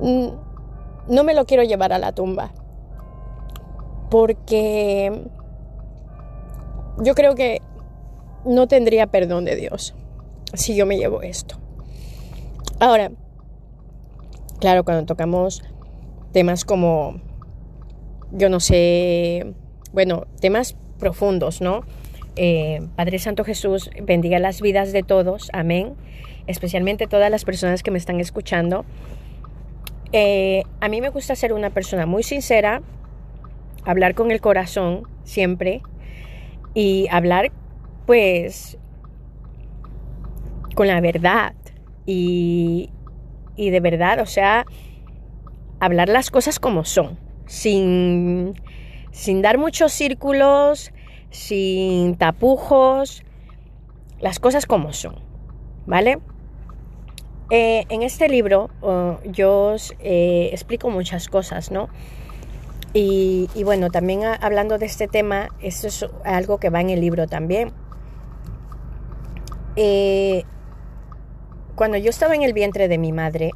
no 0.00 1.24
me 1.24 1.34
lo 1.34 1.44
quiero 1.44 1.62
llevar 1.62 1.92
a 1.92 1.98
la 1.98 2.12
tumba. 2.12 2.50
Porque 4.10 5.30
yo 7.00 7.14
creo 7.14 7.34
que 7.34 7.60
no 8.44 8.66
tendría 8.68 9.06
perdón 9.06 9.44
de 9.44 9.56
Dios 9.56 9.94
si 10.54 10.74
yo 10.74 10.86
me 10.86 10.96
llevo 10.96 11.22
esto. 11.22 11.56
Ahora, 12.78 13.10
claro, 14.58 14.84
cuando 14.84 15.04
tocamos 15.06 15.62
temas 16.32 16.64
como, 16.64 17.20
yo 18.32 18.48
no 18.48 18.60
sé, 18.60 19.54
bueno, 19.92 20.26
temas 20.40 20.76
profundos, 20.98 21.60
¿no? 21.60 21.82
Eh, 22.36 22.80
Padre 22.96 23.18
Santo 23.18 23.44
Jesús, 23.44 23.90
bendiga 24.02 24.38
las 24.38 24.60
vidas 24.60 24.92
de 24.92 25.02
todos, 25.02 25.50
amén, 25.52 25.94
especialmente 26.46 27.06
todas 27.06 27.30
las 27.30 27.44
personas 27.44 27.82
que 27.82 27.90
me 27.90 27.98
están 27.98 28.20
escuchando. 28.20 28.84
Eh, 30.12 30.62
a 30.80 30.88
mí 30.88 31.00
me 31.00 31.10
gusta 31.10 31.36
ser 31.36 31.52
una 31.52 31.70
persona 31.70 32.06
muy 32.06 32.22
sincera, 32.22 32.82
hablar 33.84 34.14
con 34.14 34.30
el 34.30 34.40
corazón 34.40 35.02
siempre 35.24 35.82
y 36.74 37.08
hablar 37.10 37.52
pues 38.06 38.78
con 40.74 40.86
la 40.86 41.00
verdad 41.00 41.54
y, 42.06 42.90
y 43.56 43.70
de 43.70 43.80
verdad, 43.80 44.20
o 44.20 44.26
sea, 44.26 44.64
hablar 45.80 46.08
las 46.08 46.30
cosas 46.30 46.58
como 46.58 46.84
son, 46.84 47.18
sin, 47.46 48.54
sin 49.12 49.42
dar 49.42 49.58
muchos 49.58 49.92
círculos, 49.92 50.92
sin 51.30 52.16
tapujos, 52.16 53.22
las 54.20 54.38
cosas 54.38 54.66
como 54.66 54.92
son, 54.92 55.16
¿vale? 55.86 56.18
Eh, 57.50 57.84
en 57.88 58.02
este 58.02 58.28
libro 58.28 58.70
oh, 58.80 59.18
yo 59.24 59.72
os 59.72 59.92
eh, 59.98 60.50
explico 60.52 60.88
muchas 60.88 61.28
cosas, 61.28 61.70
¿no? 61.70 61.88
Y, 62.92 63.48
bueno, 63.64 63.90
también 63.90 64.22
hablando 64.24 64.76
de 64.78 64.86
este 64.86 65.06
tema, 65.06 65.48
esto 65.60 65.86
es 65.86 66.04
algo 66.24 66.58
que 66.58 66.70
va 66.70 66.80
en 66.80 66.90
el 66.90 67.00
libro 67.00 67.28
también. 67.28 67.72
Eh, 69.76 70.42
cuando 71.76 71.96
yo 71.96 72.10
estaba 72.10 72.34
en 72.34 72.42
el 72.42 72.52
vientre 72.52 72.88
de 72.88 72.98
mi 72.98 73.12
madre, 73.12 73.52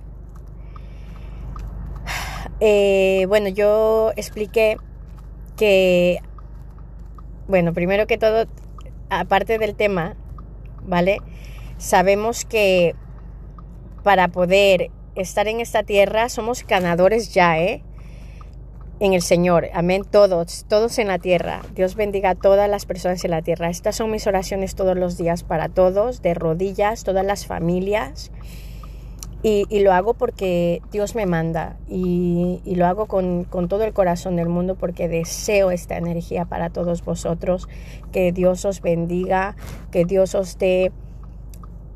eh, 2.61 3.27
bueno, 3.29 3.49
yo 3.49 4.13
expliqué 4.15 4.77
que, 5.57 6.21
bueno, 7.49 7.73
primero 7.73 8.07
que 8.07 8.19
todo, 8.19 8.47
aparte 9.11 9.59
del 9.59 9.75
tema, 9.75 10.15
¿vale? 10.87 11.19
Sabemos 11.79 12.45
que 12.45 12.95
para 14.05 14.29
poder 14.29 14.93
estar 15.17 15.49
en 15.49 15.61
esta 15.61 15.83
tierra 15.83 16.29
somos 16.29 16.65
ganadores 16.65 17.35
ya, 17.35 17.59
¿eh? 17.59 17.83
En 19.05 19.13
el 19.13 19.23
Señor. 19.23 19.69
Amén. 19.75 20.03
Todos, 20.11 20.65
todos 20.69 20.99
en 20.99 21.09
la 21.09 21.19
tierra. 21.19 21.63
Dios 21.75 21.95
bendiga 21.95 22.31
a 22.31 22.35
todas 22.35 22.69
las 22.69 22.87
personas 22.87 23.25
en 23.25 23.33
la 23.33 23.43
tierra. 23.43 23.69
Estas 23.69 23.97
son 23.97 24.11
mis 24.11 24.27
oraciones 24.27 24.75
todos 24.75 24.97
los 24.97 25.19
días 25.19 25.45
para 25.45 25.69
todos, 25.69 26.23
de 26.23 26.35
rodillas, 26.35 27.05
todas 27.05 27.25
las 27.25 27.47
familias. 27.47 28.33
Y, 29.43 29.67
lo 29.81 29.93
hago 29.93 30.15
porque 30.15 30.81
Dios 30.91 31.15
me 31.15 31.27
manda 31.27 31.77
y, 31.87 32.63
lo 32.65 32.87
hago 32.87 33.05
con, 33.05 33.45
con, 33.45 33.69
todo 33.69 33.85
el 33.85 33.93
corazón 33.93 34.37
del 34.37 34.49
mundo 34.49 34.75
porque 34.75 35.07
deseo 35.07 35.71
esta 35.71 35.99
energía 35.99 36.47
para 36.47 36.71
todos 36.71 37.05
vosotros. 37.05 37.69
Que 38.11 38.33
Dios 38.33 38.65
os 38.65 38.81
bendiga, 38.81 39.55
que 39.91 40.07
Dios 40.07 40.35
os 40.35 40.57
dé 40.57 40.93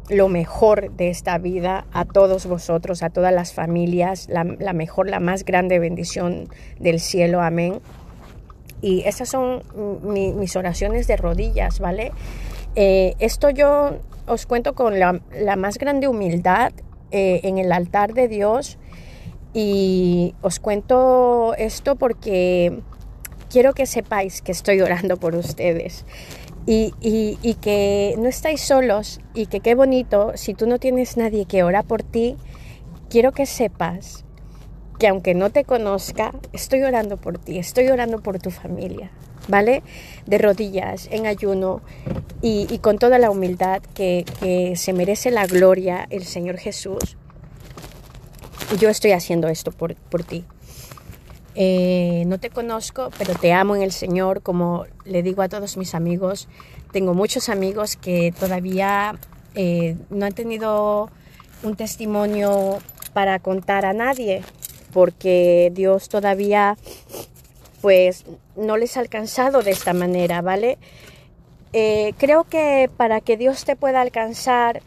lo 0.09 0.29
mejor 0.29 0.91
de 0.93 1.11
esta 1.11 1.39
vida 1.39 1.87
a 1.93 2.05
todos 2.05 2.47
vosotros, 2.47 3.03
a 3.03 3.11
todas 3.11 3.33
las 3.33 3.53
familias, 3.53 4.29
la, 4.29 4.45
mejor, 4.73 5.09
la 5.09 5.21
más 5.21 5.45
grande 5.45 5.79
bendición 5.79 6.49
del 6.79 7.01
cielo. 7.01 7.43
Amén. 7.43 7.81
Y 8.81 9.03
esas 9.07 9.29
son 9.29 9.63
mis 10.03 10.57
oraciones 10.57 11.07
de 11.07 11.17
rodillas, 11.17 11.81
¿vale? 11.81 12.13
Eh, 12.75 13.15
esto 13.19 13.51
yo 13.51 13.99
os 14.27 14.47
cuento 14.47 14.75
con 14.75 14.99
la, 14.99 15.21
más 15.57 15.79
grande 15.79 16.07
humildad 16.07 16.73
eh, 17.11 17.41
en 17.43 17.59
el 17.59 17.73
altar 17.73 18.15
de 18.15 18.29
Dios 18.29 18.79
y 19.53 20.35
os 20.43 20.61
cuento 20.61 21.55
esto 21.57 21.97
porque 21.97 22.81
quiero 23.51 23.73
que 23.73 23.87
sepáis 23.87 24.43
que 24.43 24.53
estoy 24.53 24.81
orando 24.81 25.17
por 25.17 25.35
ustedes 25.35 26.05
y, 26.71 27.55
que 27.63 28.15
no 28.19 28.29
estáis 28.29 28.61
solos 28.61 29.21
y 29.35 29.47
que 29.47 29.61
qué 29.61 29.75
bonito, 29.75 30.33
si 30.35 30.53
tú 30.53 30.67
no 30.67 30.79
tienes 30.79 31.17
nadie 31.17 31.47
que 31.47 31.63
ora 31.63 31.83
por 31.83 32.03
ti, 32.03 32.37
quiero 33.09 33.33
que 33.33 33.47
sepas 33.47 34.25
que 34.99 35.09
aunque 35.09 35.35
no 35.35 35.51
te 35.51 35.65
conozca, 35.65 36.33
estoy 36.53 36.83
orando 36.83 37.17
por 37.17 37.39
ti, 37.39 37.59
estoy 37.59 37.89
orando 37.89 38.21
por 38.21 38.39
tu 38.39 38.51
familia, 38.51 39.11
¿vale? 39.47 39.83
De 40.27 40.39
rodillas, 40.39 41.09
en 41.11 41.27
ayuno 41.27 41.81
y, 42.43 42.67
y 42.69 42.79
con 42.79 42.99
toda 42.99 43.19
la 43.19 43.31
humildad 43.31 43.81
que, 43.95 44.27
que, 44.41 44.77
se 44.77 44.93
merece 44.93 45.31
la 45.31 45.47
gloria 45.47 46.07
el 46.11 46.25
Señor 46.25 46.59
Jesús. 46.59 47.17
Yo 48.79 48.91
estoy 48.91 49.13
haciendo 49.13 49.49
esto 49.49 49.71
por, 49.71 49.95
por 49.95 50.25
ti. 50.25 50.45
Eh, 51.61 52.23
no 52.29 52.39
te 52.39 52.51
conozco, 52.51 53.11
pero 53.19 53.35
te 53.35 53.53
amo 53.53 53.75
en 53.75 53.83
el 53.83 53.91
Señor, 53.91 54.43
como 54.43 54.87
le 55.05 55.25
digo 55.25 55.43
a 55.43 55.49
todos 55.49 55.77
mis 55.77 55.93
amigos. 55.97 56.47
Tengo 56.93 57.15
muchos 57.15 57.49
amigos 57.49 57.97
que 57.97 58.33
todavía 58.39 59.19
eh, 59.57 59.97
no 60.09 60.25
han 60.25 60.35
tenido 60.35 61.11
un 61.65 61.75
testimonio 61.75 62.79
para 63.13 63.41
contar 63.41 63.87
a 63.87 63.93
nadie, 63.93 64.45
porque 64.93 65.73
Dios 65.75 66.09
todavía 66.09 66.77
pues 67.81 68.25
no 68.55 68.77
les 68.77 68.97
ha 68.97 69.01
alcanzado 69.01 69.63
de 69.63 69.73
esta 69.73 69.93
manera, 69.95 70.43
¿vale? 70.43 70.79
Eh, 71.73 72.15
creo 72.19 72.45
que 72.45 72.89
para 72.97 73.21
que 73.21 73.37
Dios 73.37 73.65
te 73.65 73.75
pueda 73.75 74.01
alcanzar 74.01 74.81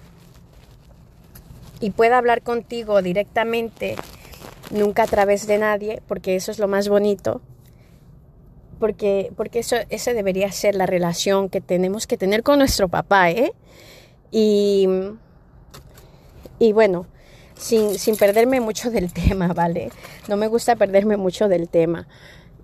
y 1.82 1.90
pueda 1.90 2.18
hablar 2.18 2.44
contigo 2.44 3.02
directamente, 3.02 3.98
nunca 4.72 5.04
a 5.04 5.08
través 5.08 5.48
de 5.48 5.58
nadie, 5.58 6.02
porque 6.08 6.36
eso 6.36 6.52
es 6.52 6.60
lo 6.60 6.68
más 6.68 6.90
bonito, 6.90 7.42
porque, 8.80 9.32
porque 9.36 9.60
eso, 9.60 9.76
esa 9.90 10.14
debería 10.14 10.52
ser 10.52 10.76
la 10.76 10.86
relación 10.86 11.50
que 11.50 11.62
tenemos 11.62 12.08
que 12.08 12.18
tener 12.18 12.44
con 12.44 12.60
nuestro 12.60 12.90
papá, 12.90 13.30
¿eh? 13.32 13.54
Y, 14.32 14.88
y 16.58 16.72
bueno, 16.74 17.06
sin, 17.56 17.98
sin 18.00 18.16
perderme 18.16 18.60
mucho 18.60 18.90
del 18.90 19.14
tema, 19.14 19.48
¿vale? 19.54 19.92
No 20.28 20.38
me 20.38 20.48
gusta 20.48 20.76
perderme 20.76 21.18
mucho 21.18 21.48
del 21.48 21.70
tema. 21.70 22.08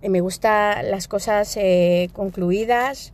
Eh, 0.02 0.10
me 0.10 0.22
gustan 0.22 0.90
las 0.90 1.08
cosas 1.08 1.56
eh, 1.58 2.10
concluidas. 2.14 3.12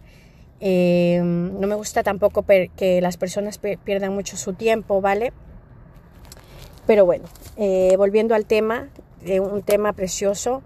Eh, 0.59 1.19
no 1.21 1.67
me 1.67 1.75
gusta 1.75 2.03
tampoco 2.03 2.45
que 2.45 3.01
las 3.01 3.17
personas 3.17 3.57
pierdan 3.57 4.13
mucho 4.13 4.37
su 4.37 4.53
tiempo, 4.53 5.01
¿vale? 5.01 5.33
Pero 6.85 7.05
bueno, 7.05 7.25
eh, 7.57 7.95
volviendo 7.97 8.35
al 8.35 8.45
tema, 8.45 8.89
de 9.23 9.39
un 9.39 9.61
tema 9.61 9.93
precioso, 9.93 10.61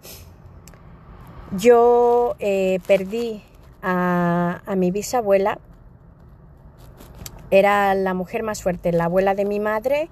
yo 1.56 2.36
eh, 2.40 2.80
perdí 2.88 3.44
a, 3.82 4.62
mi 4.76 4.92
bisabuela, 4.92 5.60
era 7.52 7.94
la 7.96 8.14
mujer 8.14 8.44
más 8.44 8.62
fuerte, 8.62 8.92
la 8.92 9.06
abuela 9.06 9.36
de 9.36 9.46
mi 9.46 9.60
madre, 9.60 10.10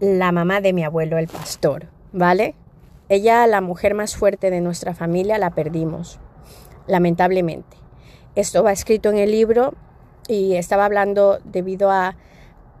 la 0.00 0.32
mamá 0.32 0.60
de 0.60 0.72
mi 0.72 0.82
abuelo, 0.82 1.18
el 1.18 1.28
pastor, 1.28 1.86
¿vale? 2.12 2.54
Ella, 3.08 3.46
la 3.46 3.60
mujer 3.60 3.94
más 3.94 4.16
fuerte 4.16 4.50
de 4.50 4.60
nuestra 4.60 4.94
familia, 4.94 5.38
la 5.38 5.50
perdimos, 5.50 6.18
lamentablemente. 6.86 7.76
Esto 8.34 8.64
va 8.64 8.72
escrito 8.72 9.10
en 9.10 9.18
el 9.18 9.30
libro 9.30 9.74
y 10.26 10.54
estaba 10.54 10.86
hablando 10.86 11.38
debido 11.44 11.90
a 11.90 12.16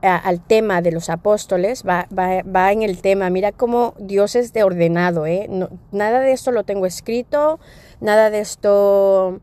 al 0.02 0.44
tema 0.44 0.82
de 0.82 0.90
los 0.90 1.08
apóstoles, 1.08 1.84
va, 1.88 2.08
va, 2.10 2.72
en 2.72 2.82
el 2.82 3.00
tema, 3.00 3.30
mira 3.30 3.52
cómo 3.52 3.94
Dios 3.98 4.34
es 4.34 4.52
de 4.52 4.64
ordenado, 4.64 5.26
¿eh? 5.26 5.48
nada 5.92 6.20
de 6.20 6.32
esto 6.32 6.50
lo 6.50 6.64
tengo 6.64 6.86
escrito, 6.86 7.60
nada 8.00 8.28
de 8.30 8.40
esto 8.40 9.40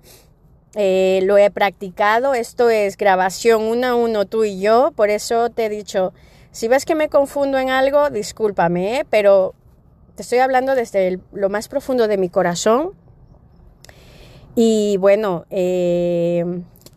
eh, 0.76 1.22
lo 1.24 1.38
he 1.38 1.50
practicado, 1.50 2.34
esto 2.34 2.70
es 2.70 2.98
grabación 2.98 3.64
uno 3.64 3.88
a 3.88 3.96
uno 3.96 4.26
tú 4.26 4.44
y 4.44 4.60
yo, 4.60 4.92
por 4.96 5.10
eso 5.10 5.50
te 5.50 5.66
he 5.66 5.70
dicho, 5.70 6.14
si 6.52 6.68
ves 6.68 6.86
que 6.86 6.96
me 6.96 7.10
confundo 7.10 7.58
en 7.58 7.70
algo, 7.70 8.10
discúlpame, 8.10 9.00
¿eh? 9.00 9.06
pero 9.10 9.54
te 10.16 10.24
estoy 10.24 10.40
hablando 10.40 10.76
desde 10.76 11.20
lo 11.32 11.50
más 11.50 11.70
profundo 11.70 12.10
de 12.10 12.18
mi 12.18 12.28
corazón. 12.28 12.92
Y 14.56 14.98
bueno, 14.98 15.46
eh, 15.50 16.44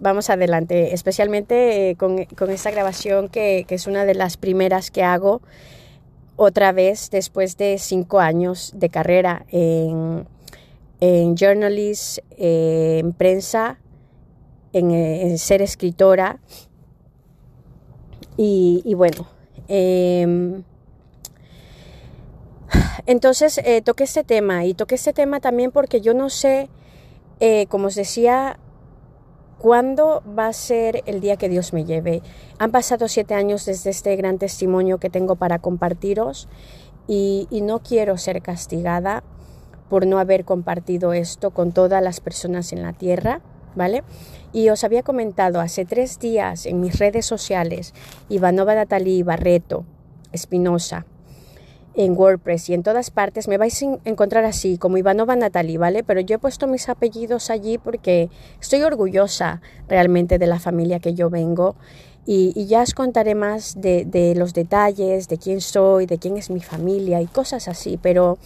vamos 0.02 0.30
adelante, 0.30 0.92
especialmente 0.92 1.90
eh, 1.90 1.96
con, 1.96 2.18
esta 2.50 2.72
grabación 2.72 3.28
que, 3.28 3.64
es 3.68 3.86
una 3.86 4.04
de 4.04 4.14
las 4.14 4.36
primeras 4.36 4.90
que 4.90 5.04
hago 5.04 5.40
otra 6.34 6.72
vez 6.72 7.08
después 7.10 7.56
de 7.56 7.78
cinco 7.78 8.18
años 8.18 8.72
de 8.74 8.88
carrera 8.88 9.46
en, 9.50 10.26
en 11.00 11.36
journalist, 11.36 12.18
eh, 12.36 12.98
en 12.98 13.12
prensa, 13.12 13.78
en, 14.72 15.38
ser 15.38 15.62
escritora. 15.62 16.40
Y, 18.36 18.94
bueno, 18.96 19.28
em, 19.68 20.64
entonces 23.06 23.58
eh, 23.58 23.82
toqué 23.82 24.02
este 24.02 24.24
tema 24.24 24.64
y 24.64 24.74
toqué 24.74 24.96
este 24.96 25.12
tema 25.12 25.38
también 25.38 25.70
porque 25.70 26.00
yo 26.00 26.12
no 26.12 26.28
sé, 26.28 26.68
como 27.68 27.86
os 27.86 27.94
decía, 27.94 28.58
¿Cuándo 29.62 30.24
va 30.36 30.48
a 30.48 30.52
ser 30.52 31.04
el 31.06 31.20
día 31.20 31.36
que 31.36 31.48
Dios 31.48 31.72
me 31.72 31.84
lleve? 31.84 32.20
Han 32.58 32.72
pasado 32.72 33.06
siete 33.06 33.34
años 33.34 33.64
desde 33.64 33.90
este 33.90 34.16
gran 34.16 34.38
testimonio 34.38 34.98
que 34.98 35.08
tengo 35.08 35.36
para 35.36 35.60
compartiros 35.60 36.48
y, 37.06 37.46
no 37.62 37.78
quiero 37.78 38.18
ser 38.18 38.42
castigada 38.42 39.22
por 39.88 40.04
no 40.04 40.18
haber 40.18 40.44
compartido 40.44 41.12
esto 41.12 41.52
con 41.52 41.70
todas 41.70 42.02
las 42.02 42.18
personas 42.18 42.72
en 42.72 42.82
la 42.82 42.92
tierra, 42.92 43.40
¿vale? 43.76 44.02
Y 44.52 44.68
os 44.70 44.82
había 44.82 45.04
comentado 45.04 45.60
hace 45.60 45.84
tres 45.84 46.18
días 46.18 46.66
en 46.66 46.80
mis 46.80 46.98
redes 46.98 47.24
sociales, 47.24 47.94
Ivanova 48.28 48.74
Natalí 48.74 49.22
Barreto 49.22 49.84
Espinosa, 50.32 51.06
en 51.94 52.16
WordPress 52.16 52.70
y 52.70 52.74
en 52.74 52.82
todas 52.82 53.10
partes 53.10 53.48
me 53.48 53.58
vais 53.58 53.82
a 53.82 53.98
encontrar 54.04 54.44
así, 54.44 54.78
como 54.78 54.96
Ivanova 54.96 55.36
Natalie, 55.36 55.78
¿vale? 55.78 56.02
Pero 56.02 56.20
yo 56.20 56.36
he 56.36 56.38
puesto 56.38 56.66
mis 56.66 56.88
apellidos 56.88 57.50
allí 57.50 57.78
porque 57.78 58.30
estoy 58.60 58.82
orgullosa 58.82 59.60
realmente 59.88 60.38
de 60.38 60.46
la 60.46 60.58
familia 60.58 61.00
que 61.00 61.14
yo 61.14 61.30
vengo 61.30 61.76
y, 62.24 62.66
ya 62.66 62.82
os 62.82 62.94
contaré 62.94 63.34
más 63.34 63.80
de, 63.80 64.34
los 64.36 64.54
detalles, 64.54 65.28
de 65.28 65.38
quién 65.38 65.60
soy, 65.60 66.06
de 66.06 66.18
quién 66.18 66.36
es 66.36 66.50
mi 66.50 66.60
familia 66.60 67.20
y 67.20 67.26
cosas 67.26 67.68
así. 67.68 67.98
Pero 68.00 68.38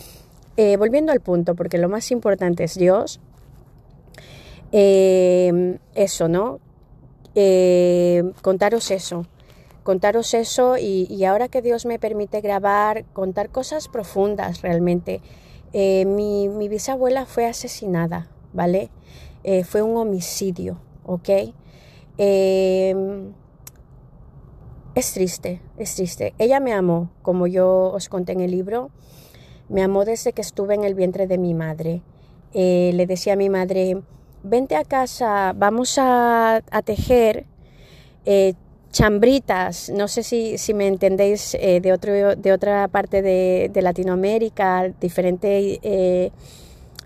eh, 0.57 0.77
volviendo 0.77 1.13
al 1.13 1.21
punto, 1.21 1.55
porque 1.55 1.79
lo 1.79 1.89
más 1.89 2.11
importante 2.11 2.65
es 2.65 2.75
Dios, 2.75 3.21
eh, 4.73 5.79
eso, 5.95 6.29
¿no? 6.29 6.59
Eh, 7.35 8.25
contaros 8.41 8.91
eso 8.91 9.27
contaros 9.87 10.35
eso 10.35 10.77
y, 10.77 11.25
ahora 11.27 11.47
que 11.47 11.63
Dios 11.63 11.87
me 11.87 12.01
permite 12.01 12.41
grabar, 12.41 13.05
contar 13.13 13.51
cosas 13.51 13.87
profundas 13.87 14.61
realmente. 14.61 15.21
Eh, 15.73 16.05
mi, 16.07 16.49
bisabuela 16.69 17.25
fue 17.25 17.47
asesinada, 17.47 18.29
¿vale? 18.53 18.91
Eh, 19.45 19.63
fue 19.63 19.83
un 19.83 19.97
homicidio, 19.97 20.81
¿ok? 21.05 21.29
Em, 22.19 23.33
es 24.97 25.13
triste, 25.13 25.63
es 25.79 25.95
triste. 25.95 26.35
Ella 26.39 26.59
me 26.59 26.73
amó, 26.73 27.13
como 27.23 27.47
yo 27.47 27.93
os 27.95 28.09
conté 28.09 28.33
en 28.33 28.41
el 28.41 28.51
libro, 28.51 28.91
me 29.69 29.85
amó 29.85 30.05
desde 30.05 30.33
que 30.33 30.43
estuve 30.43 30.75
en 30.75 30.83
el 30.83 30.97
vientre 30.97 31.29
de 31.29 31.39
mi 31.39 31.55
madre. 31.55 32.03
Eh, 32.55 32.91
le 32.93 33.07
decía 33.07 33.35
a 33.35 33.37
mi 33.37 33.51
madre, 33.51 34.03
vente 34.43 34.75
a 34.75 34.83
casa, 34.83 35.53
vamos 35.57 35.97
a, 35.97 36.57
a 36.57 36.83
tejer 36.83 37.47
chambritas, 38.97 39.91
no 39.91 40.09
sé 40.09 40.23
si, 40.23 40.57
si 40.57 40.73
me 40.73 40.87
entendéis 40.87 41.55
eh, 41.61 41.83
de, 41.83 41.93
otro, 41.93 42.35
de 42.35 42.51
otra 42.51 42.89
parte 42.89 43.21
de, 43.21 43.83
Latinoamérica, 43.83 44.89
diferente, 44.99 45.79
eh, 45.83 46.31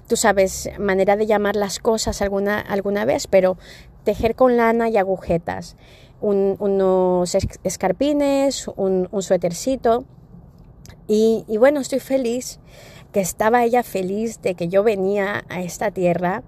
tú 0.07 0.15
sabes, 0.15 0.71
manera 0.79 1.17
de 1.17 1.27
llamar 1.27 1.57
las 1.57 1.81
cosas 1.81 2.23
alguna, 2.23 2.61
alguna 2.61 3.05
vez, 3.05 3.27
pero 3.27 3.59
tejer 4.05 4.37
con 4.37 4.57
lana 4.57 4.89
y 4.89 4.99
agujetas, 4.99 5.75
unos 6.21 7.35
escarpines, 7.65 8.69
un, 8.77 9.09
un 9.11 9.23
suétercito. 9.23 10.05
Y, 11.09 11.45
y 11.49 11.57
bueno, 11.57 11.81
estoy 11.81 11.99
feliz 11.99 12.61
que 13.13 13.19
estaba 13.19 13.65
ella 13.65 13.83
feliz 13.83 14.41
de 14.43 14.55
que 14.55 14.69
yo 14.69 14.85
venía 14.85 15.45
a 15.49 15.61
esta 15.61 15.91
tierra 15.91 16.45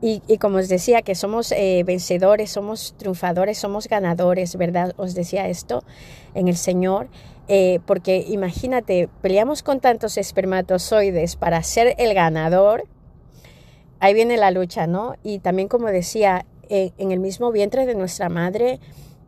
Y, 0.00 0.20
como 0.38 0.58
os 0.58 0.68
decía, 0.68 1.02
que 1.02 1.14
somos 1.14 1.52
eh, 1.52 1.82
vencedores, 1.86 2.50
somos 2.50 2.94
triunfadores, 2.98 3.58
somos 3.58 3.88
ganadores, 3.88 4.54
¿verdad? 4.56 4.92
Os 4.98 5.14
decía 5.14 5.48
esto 5.48 5.84
en 6.34 6.48
el 6.48 6.56
Señor. 6.56 7.08
Eh, 7.48 7.80
porque 7.86 8.24
imagínate, 8.28 9.08
peleamos 9.22 9.62
con 9.62 9.80
tantos 9.80 10.18
espermatozoides 10.18 11.36
para 11.36 11.62
ser 11.62 11.94
el 11.98 12.12
ganador. 12.12 12.84
Ahí 13.98 14.12
viene 14.14 14.36
la 14.36 14.50
lucha, 14.50 14.86
¿no? 14.86 15.14
Y 15.22 15.38
también, 15.38 15.68
como 15.68 15.86
decía, 15.86 16.44
eh, 16.68 16.90
en 16.98 17.12
el 17.12 17.20
mismo 17.20 17.50
vientre 17.50 17.86
de 17.86 17.94
nuestra 17.94 18.28
madre, 18.28 18.80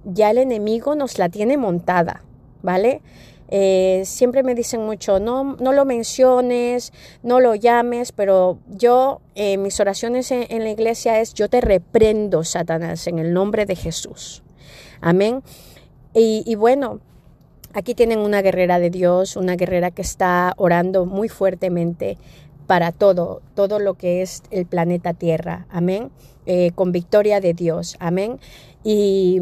ya 0.04 0.30
el 0.30 0.38
enemigo 0.38 0.94
nos 0.94 1.18
la 1.18 1.28
tiene 1.28 1.56
montada, 1.56 2.22
¿vale? 2.62 3.00
Eh, 3.50 4.02
siempre 4.04 4.42
me 4.42 4.54
dicen 4.54 4.84
mucho, 4.84 5.20
no, 5.20 5.56
no 5.58 5.72
lo 5.72 5.84
menciones, 5.86 6.92
no 7.22 7.40
lo 7.40 7.54
llames, 7.54 8.12
pero 8.12 8.58
yo, 8.68 9.20
eh, 9.34 9.56
mis 9.56 9.80
oraciones 9.80 10.30
en, 10.30 10.64
la 10.64 10.70
iglesia 10.70 11.20
es, 11.20 11.32
yo 11.32 11.48
te 11.48 11.60
reprendo, 11.60 12.44
Satanás, 12.44 13.06
en 13.06 13.18
el 13.18 13.32
nombre 13.32 13.64
de 13.64 13.74
Jesús. 13.74 14.42
Amén. 15.00 15.42
Y, 16.14 16.56
bueno, 16.56 17.00
aquí 17.74 17.94
tienen 17.94 18.18
una 18.18 18.42
guerrera 18.42 18.80
de 18.80 18.90
Dios, 18.90 19.36
una 19.36 19.54
guerrera 19.54 19.92
que 19.92 20.02
está 20.02 20.52
orando 20.56 21.06
muy 21.06 21.28
fuertemente 21.28 22.18
para 22.66 22.90
todo, 22.90 23.40
todo 23.54 23.78
lo 23.78 23.94
que 23.94 24.20
es 24.20 24.42
el 24.50 24.66
planeta 24.66 25.14
Tierra. 25.14 25.66
Amén. 25.70 26.10
Eh, 26.44 26.72
con 26.74 26.90
victoria 26.90 27.40
de 27.40 27.54
Dios. 27.54 27.96
Amén. 28.00 28.40
Y, 28.82 29.40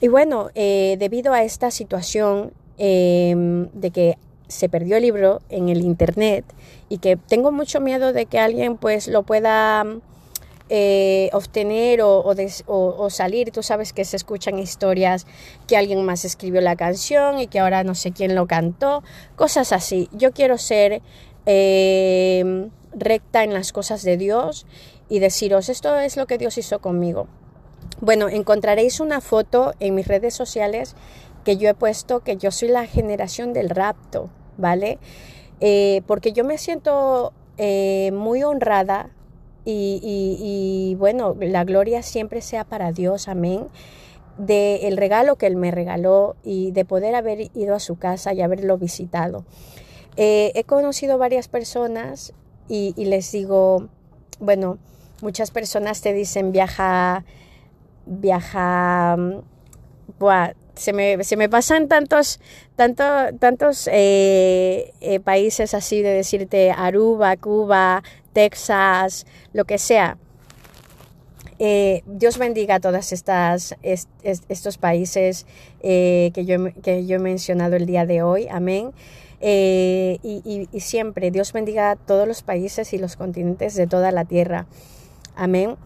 y 0.00 0.08
bueno, 0.08 0.48
debido 0.54 1.32
a 1.32 1.44
esta 1.44 1.70
situación, 1.70 2.52
Em, 2.82 3.68
de 3.74 3.90
que 3.90 4.16
se 4.48 4.70
perdió 4.70 4.96
el 4.96 5.02
libro 5.02 5.42
en 5.50 5.68
el 5.68 5.82
internet 5.82 6.46
y 6.88 6.96
que 6.96 7.18
tengo 7.18 7.52
mucho 7.52 7.78
miedo 7.78 8.14
de 8.14 8.24
que 8.24 8.38
alguien 8.38 8.78
pues 8.78 9.06
lo 9.06 9.22
pueda 9.22 9.84
eh, 10.70 11.28
obtener 11.34 12.00
o, 12.02 13.10
salir. 13.10 13.50
Tú 13.50 13.62
sabes 13.62 13.92
que 13.92 14.06
se 14.06 14.16
escuchan 14.16 14.58
historias 14.58 15.26
que 15.66 15.76
alguien 15.76 16.02
más 16.06 16.24
escribió 16.24 16.62
la 16.62 16.74
canción 16.74 17.38
y 17.38 17.48
que 17.48 17.58
ahora 17.58 17.84
no 17.84 17.94
sé 17.94 18.12
quién 18.12 18.34
lo 18.34 18.46
cantó, 18.46 19.04
cosas 19.36 19.72
así. 19.72 20.08
Yo 20.12 20.32
quiero 20.32 20.56
ser 20.56 21.02
em, 21.44 22.70
recta 22.94 23.44
en 23.44 23.52
las 23.52 23.72
cosas 23.72 24.02
de 24.04 24.16
Dios 24.16 24.64
y 25.10 25.18
deciros, 25.18 25.68
esto 25.68 25.98
es 25.98 26.16
lo 26.16 26.26
que 26.26 26.38
Dios 26.38 26.56
hizo 26.56 26.78
conmigo. 26.78 27.26
Bueno, 28.00 28.30
encontraréis 28.30 29.00
una 29.00 29.20
foto 29.20 29.74
en 29.80 29.94
mis 29.94 30.08
redes 30.08 30.32
sociales 30.32 30.96
que 31.44 31.56
yo 31.56 31.68
he 31.68 31.74
puesto 31.74 32.20
que 32.20 32.36
yo 32.36 32.50
soy 32.50 32.68
la 32.68 32.86
generación 32.86 33.52
del 33.52 33.70
rapto, 33.70 34.30
¿vale? 34.56 34.98
Eh, 35.60 36.02
porque 36.06 36.32
yo 36.32 36.44
me 36.44 36.58
siento 36.58 37.32
eh, 37.58 38.10
muy 38.12 38.42
honrada 38.42 39.10
y, 39.64 40.96
bueno, 40.98 41.36
la 41.38 41.64
gloria 41.64 42.02
siempre 42.02 42.40
sea 42.40 42.64
para 42.64 42.90
Dios, 42.90 43.28
amén, 43.28 43.68
de 44.36 44.88
el 44.88 44.96
regalo 44.96 45.36
que 45.36 45.46
Él 45.46 45.56
me 45.56 45.70
regaló 45.70 46.34
y 46.42 46.72
de 46.72 46.84
poder 46.84 47.14
haber 47.14 47.50
ido 47.54 47.74
a 47.74 47.80
su 47.80 47.96
casa 47.96 48.32
y 48.32 48.40
haberlo 48.40 48.78
visitado. 48.78 49.44
Eh, 50.16 50.50
he 50.54 50.64
conocido 50.64 51.18
varias 51.18 51.46
personas 51.48 52.32
y, 52.68 52.92
les 52.96 53.30
digo, 53.32 53.88
bueno, 54.40 54.78
muchas 55.22 55.50
personas 55.50 56.00
te 56.00 56.12
dicen 56.12 56.52
viaja, 56.52 57.24
viaja, 58.06 59.16
mm, 59.16 59.42
se 60.74 60.92
me, 60.92 61.22
se 61.24 61.36
me 61.36 61.48
pasan 61.48 61.88
tantos, 61.88 62.40
tanto, 62.76 63.04
tantos 63.38 63.88
eh, 63.92 64.92
eh, 65.00 65.20
países 65.20 65.74
así 65.74 66.02
de 66.02 66.10
decirte 66.10 66.70
Aruba, 66.70 67.36
Cuba, 67.36 68.02
Texas, 68.32 69.26
lo 69.52 69.64
que 69.64 69.78
sea. 69.78 70.18
Eh, 71.58 72.02
Dios 72.06 72.38
bendiga 72.38 72.76
a 72.76 72.80
todos 72.80 73.12
estos 73.12 74.78
países 74.78 75.46
que, 75.82 76.44
yo, 76.46 76.56
que 76.82 77.06
yo 77.06 77.16
he 77.16 77.18
mencionado 77.18 77.76
el 77.76 77.84
día 77.84 78.06
de 78.06 78.22
hoy. 78.22 78.48
Amén. 78.50 78.92
y, 79.42 80.68
siempre 80.80 81.30
Dios 81.30 81.52
bendiga 81.52 81.90
a 81.90 81.96
todos 81.96 82.26
los 82.26 82.42
países 82.42 82.94
y 82.94 82.98
los 82.98 83.16
continentes 83.16 83.74
de 83.74 83.86
toda 83.86 84.10
la 84.10 84.24
tierra. 84.24 84.66
Amén. 85.36 85.76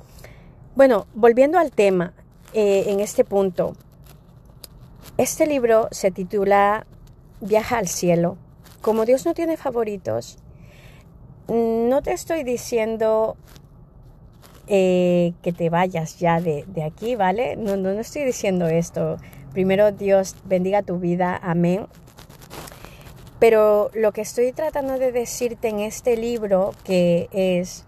Bueno, 0.76 1.06
volviendo 1.14 1.58
al 1.58 1.72
tema, 1.72 2.12
en 2.52 3.00
este 3.00 3.24
punto, 3.24 3.74
este 5.16 5.46
libro 5.46 5.88
se 5.90 6.10
titula 6.10 6.86
Viaja 7.40 7.78
al 7.78 7.88
cielo. 7.88 8.36
Como 8.80 9.04
Dios 9.04 9.24
no 9.26 9.34
tiene 9.34 9.56
favoritos, 9.56 10.38
no 11.48 12.02
te 12.02 12.12
estoy 12.12 12.42
diciendo 12.42 13.36
eh, 14.66 15.34
que 15.42 15.52
te 15.52 15.70
vayas 15.70 16.18
ya 16.18 16.40
de, 16.40 16.64
aquí, 16.82 17.16
¿vale? 17.16 17.56
No, 17.56 17.76
no, 17.76 17.92
no 17.92 18.00
estoy 18.00 18.24
diciendo 18.24 18.66
esto. 18.66 19.18
Primero 19.52 19.92
Dios 19.92 20.36
bendiga 20.44 20.82
tu 20.82 20.98
vida, 20.98 21.38
amén. 21.42 21.86
Pero 23.38 23.90
lo 23.94 24.12
que 24.12 24.22
estoy 24.22 24.52
tratando 24.52 24.98
de 24.98 25.12
decirte 25.12 25.68
en 25.68 25.80
este 25.80 26.16
libro 26.16 26.72
que 26.82 27.28
es, 27.32 27.84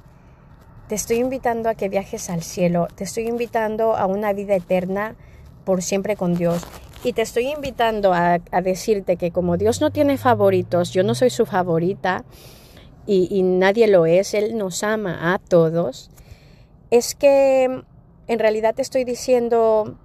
te 0.88 0.94
estoy 0.94 1.16
invitando 1.16 1.68
a 1.68 1.74
que 1.74 1.88
viajes 1.88 2.30
al 2.30 2.42
cielo, 2.42 2.88
te 2.94 3.04
estoy 3.04 3.26
invitando 3.26 3.96
a 3.96 4.06
una 4.06 4.32
vida 4.32 4.54
eterna 4.54 5.16
por 5.64 5.82
siempre 5.82 6.14
con 6.14 6.34
Dios. 6.34 6.66
Y 7.04 7.12
te 7.12 7.22
estoy 7.22 7.48
invitando 7.48 8.12
a, 8.12 8.38
decirte 8.62 9.16
que 9.16 9.30
como 9.30 9.56
Dios 9.56 9.80
no 9.80 9.90
tiene 9.90 10.18
favoritos, 10.18 10.92
yo 10.92 11.02
no 11.02 11.14
soy 11.14 11.30
su 11.30 11.46
favorita 11.46 12.24
y, 13.06 13.42
nadie 13.42 13.86
lo 13.86 14.06
es, 14.06 14.34
Él 14.34 14.58
nos 14.58 14.82
ama 14.82 15.32
a 15.32 15.38
todos, 15.38 16.10
es 16.90 17.14
que 17.14 17.84
en 18.26 18.38
realidad 18.38 18.74
te 18.74 18.82
estoy 18.82 19.04
diciendo 19.04 19.96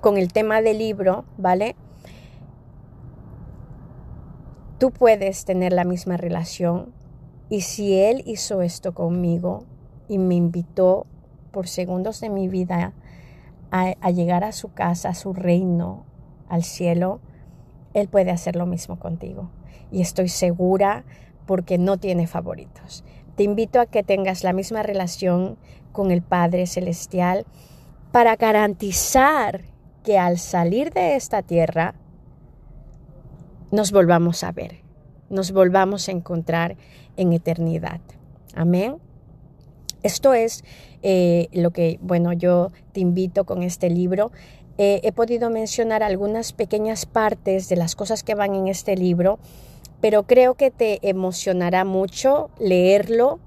con 0.00 0.16
el 0.16 0.32
tema 0.32 0.62
del 0.62 0.78
libro, 0.78 1.24
¿vale? 1.36 1.76
Tú 4.78 4.90
puedes 4.90 5.44
tener 5.44 5.72
la 5.72 5.84
misma 5.84 6.16
relación 6.16 6.92
y 7.50 7.62
si 7.62 7.98
Él 7.98 8.22
hizo 8.26 8.62
esto 8.62 8.94
conmigo 8.94 9.64
y 10.08 10.18
me 10.18 10.34
invitó 10.34 11.06
por 11.50 11.68
segundos 11.68 12.20
de 12.20 12.30
mi 12.30 12.48
vida 12.48 12.94
a, 13.70 14.10
llegar 14.10 14.44
a 14.44 14.52
su 14.52 14.72
casa, 14.72 15.10
a 15.10 15.14
su 15.14 15.32
reino, 15.32 16.04
al 16.48 16.62
cielo, 16.62 17.20
Él 17.94 18.08
puede 18.08 18.30
hacer 18.30 18.56
lo 18.56 18.66
mismo 18.66 18.98
contigo. 18.98 19.50
Y 19.90 20.00
estoy 20.00 20.28
segura 20.28 21.04
porque 21.46 21.78
no 21.78 21.98
tiene 21.98 22.26
favoritos. 22.26 23.04
Te 23.36 23.42
invito 23.42 23.80
a 23.80 23.86
que 23.86 24.02
tengas 24.02 24.44
la 24.44 24.52
misma 24.52 24.82
relación 24.82 25.58
con 25.92 26.10
el 26.10 26.22
Padre 26.22 26.66
Celestial 26.66 27.46
para 28.12 28.36
garantizar 28.36 29.62
que 30.02 30.18
al 30.18 30.38
salir 30.38 30.92
de 30.92 31.16
esta 31.16 31.42
tierra 31.42 31.94
nos 33.70 33.92
volvamos 33.92 34.44
a 34.44 34.52
ver, 34.52 34.82
nos 35.28 35.52
volvamos 35.52 36.08
a 36.08 36.12
encontrar 36.12 36.76
en 37.16 37.32
eternidad. 37.32 38.00
Amén. 38.54 38.98
Esto 40.06 40.34
es 40.34 40.62
eh, 41.02 41.48
lo 41.50 41.72
que, 41.72 41.98
bueno, 42.00 42.32
yo 42.32 42.70
te 42.92 43.00
invito 43.00 43.42
con 43.42 43.64
este 43.64 43.90
libro. 43.90 44.30
Eh, 44.78 45.00
he 45.02 45.10
podido 45.10 45.50
mencionar 45.50 46.04
algunas 46.04 46.52
pequeñas 46.52 47.06
partes 47.06 47.68
de 47.68 47.74
las 47.74 47.96
cosas 47.96 48.22
que 48.22 48.36
van 48.36 48.54
en 48.54 48.68
este 48.68 48.94
libro, 48.94 49.40
pero 50.00 50.22
creo 50.22 50.54
que 50.54 50.70
te 50.70 51.00
emocionará 51.02 51.84
mucho 51.84 52.50
leerlo. 52.60 53.40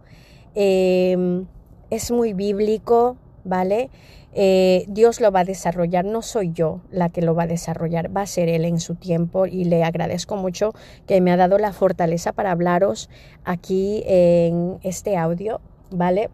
Em, 0.54 1.46
es 1.92 2.12
muy 2.12 2.34
bíblico, 2.34 3.16
¿vale? 3.46 3.90
Eh, 4.34 4.84
Dios 4.90 5.22
lo 5.22 5.32
va 5.32 5.40
a 5.40 5.46
desarrollar, 5.46 6.04
no 6.04 6.22
soy 6.22 6.52
yo 6.52 6.82
la 6.92 7.08
que 7.08 7.22
lo 7.22 7.36
va 7.36 7.44
a 7.44 7.48
desarrollar, 7.48 8.14
va 8.16 8.24
a 8.24 8.28
ser 8.28 8.50
Él 8.50 8.66
en 8.66 8.82
su 8.82 8.96
tiempo 8.96 9.46
y 9.46 9.64
le 9.64 9.86
agradezco 9.86 10.36
mucho 10.36 10.74
que 11.08 11.22
me 11.22 11.32
ha 11.32 11.38
dado 11.38 11.58
la 11.58 11.72
fortaleza 11.72 12.34
para 12.34 12.52
hablaros 12.52 13.10
aquí 13.46 14.04
en 14.06 14.78
este 14.84 15.16
audio, 15.16 15.62
¿vale? 15.90 16.30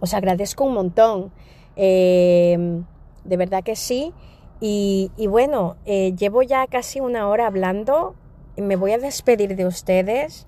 Os 0.00 0.14
agradezco 0.14 0.64
un 0.64 0.74
montón. 0.74 1.30
Em, 1.76 2.84
de 3.24 3.36
verdad 3.36 3.62
que 3.62 3.76
sí. 3.76 4.12
Y, 4.60 5.10
bueno, 5.28 5.76
eh, 5.86 6.14
llevo 6.18 6.42
ya 6.42 6.66
casi 6.66 7.00
una 7.00 7.28
hora 7.28 7.46
hablando. 7.46 8.14
Me 8.56 8.76
voy 8.76 8.92
a 8.92 8.98
despedir 8.98 9.56
de 9.56 9.66
ustedes. 9.66 10.46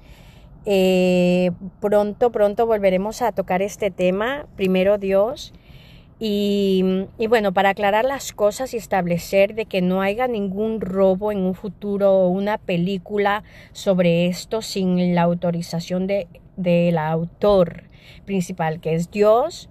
Eh, 0.66 1.50
pronto, 1.80 2.30
pronto 2.30 2.66
volveremos 2.66 3.22
a 3.22 3.32
tocar 3.32 3.62
este 3.62 3.90
tema. 3.90 4.46
Primero 4.57 4.98
Dios. 4.98 5.55
Y, 6.18 7.07
y, 7.18 7.26
bueno, 7.26 7.53
para 7.53 7.70
aclarar 7.70 8.05
las 8.05 8.32
cosas 8.32 8.74
y 8.74 8.76
establecer 8.76 9.55
de 9.55 9.64
que 9.64 9.80
no 9.80 10.03
haya 10.03 10.28
ningún 10.28 10.80
robo 10.80 11.32
en 11.32 11.38
un 11.38 11.55
futuro 11.55 12.12
o 12.12 12.28
una 12.28 12.59
película 12.59 13.42
sobre 13.72 14.26
esto 14.26 14.62
sin 14.62 15.14
la 15.14 15.22
autorización 15.22 16.07
del 16.07 16.28
de, 16.57 16.96
autor 16.98 17.91
principal, 18.24 18.80
que 18.80 18.94
es 18.94 19.11
Dios. 19.11 19.68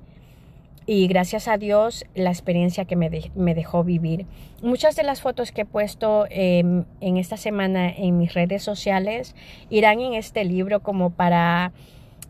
Y 0.88 1.08
gracias 1.08 1.48
a 1.48 1.58
Dios 1.58 2.06
la 2.16 2.32
experiencia 2.32 2.86
que 2.86 2.96
me, 2.96 3.10
dejó 3.54 3.84
vivir. 3.84 4.26
Muchas 4.62 4.96
de 4.96 5.04
las 5.04 5.22
fotos 5.22 5.52
que 5.52 5.62
he 5.62 5.66
puesto 5.66 6.26
em, 6.30 6.86
en 7.02 7.18
esta 7.18 7.38
semana 7.38 7.90
en 7.90 8.18
mis 8.18 8.34
redes 8.34 8.64
sociales 8.64 9.36
irán 9.70 10.02
en 10.02 10.16
este 10.16 10.44
libro 10.44 10.82
como 10.82 11.12
para 11.12 11.72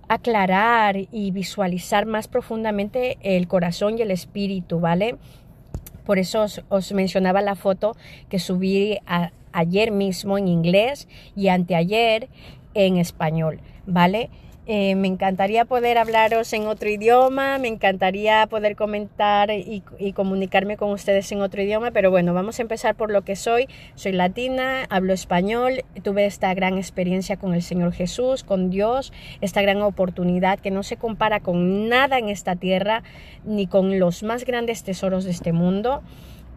aclarar 0.09 0.97
y 0.97 1.31
visualizar 1.31 2.05
más 2.05 2.27
profundamente 2.27 3.17
el 3.21 3.47
corazón 3.47 3.97
y 3.97 4.01
el 4.01 4.11
espíritu, 4.11 4.81
¿vale? 4.81 5.15
Por 6.05 6.19
eso 6.19 6.45
os, 6.67 6.91
mencionaba 6.91 7.41
la 7.41 7.55
foto 7.55 7.95
que 8.27 8.37
subí 8.37 8.97
ayer 9.53 9.91
mismo 9.91 10.37
en 10.37 10.49
inglés 10.49 11.07
y 11.35 11.47
anteayer 11.47 12.27
en 12.73 12.97
español, 12.97 13.61
¿vale? 13.85 14.29
Eh, 14.67 14.93
me 14.93 15.07
encantaría 15.07 15.65
poder 15.65 15.97
hablaros 15.97 16.53
en 16.53 16.67
otro 16.67 16.87
idioma, 16.87 17.57
me 17.57 17.67
encantaría 17.67 18.45
poder 18.45 18.75
comentar 18.75 19.49
y, 19.49 19.81
comunicarme 20.13 20.77
con 20.77 20.91
ustedes 20.91 21.31
en 21.31 21.41
otro 21.41 21.63
idioma, 21.63 21.89
pero 21.89 22.11
bueno, 22.11 22.35
vamos 22.35 22.59
a 22.59 22.61
empezar 22.61 22.93
por 22.93 23.09
lo 23.09 23.23
que 23.23 23.35
soy. 23.35 23.67
Soy 23.95 24.11
latina, 24.11 24.85
hablo 24.89 25.13
español, 25.13 25.83
tuve 26.03 26.27
esta 26.27 26.53
gran 26.53 26.77
experiencia 26.77 27.37
con 27.37 27.55
el 27.55 27.63
Señor 27.63 27.91
Jesús, 27.91 28.43
con 28.43 28.69
Dios, 28.69 29.11
esta 29.41 29.63
gran 29.63 29.81
oportunidad 29.81 30.59
que 30.59 30.69
no 30.69 30.83
se 30.83 30.95
compara 30.95 31.39
con 31.39 31.89
nada 31.89 32.19
en 32.19 32.29
esta 32.29 32.55
tierra, 32.55 33.01
ni 33.43 33.65
con 33.65 33.97
los 33.97 34.21
más 34.21 34.45
grandes 34.45 34.83
tesoros 34.83 35.23
de 35.23 35.31
este 35.31 35.53
mundo. 35.53 36.03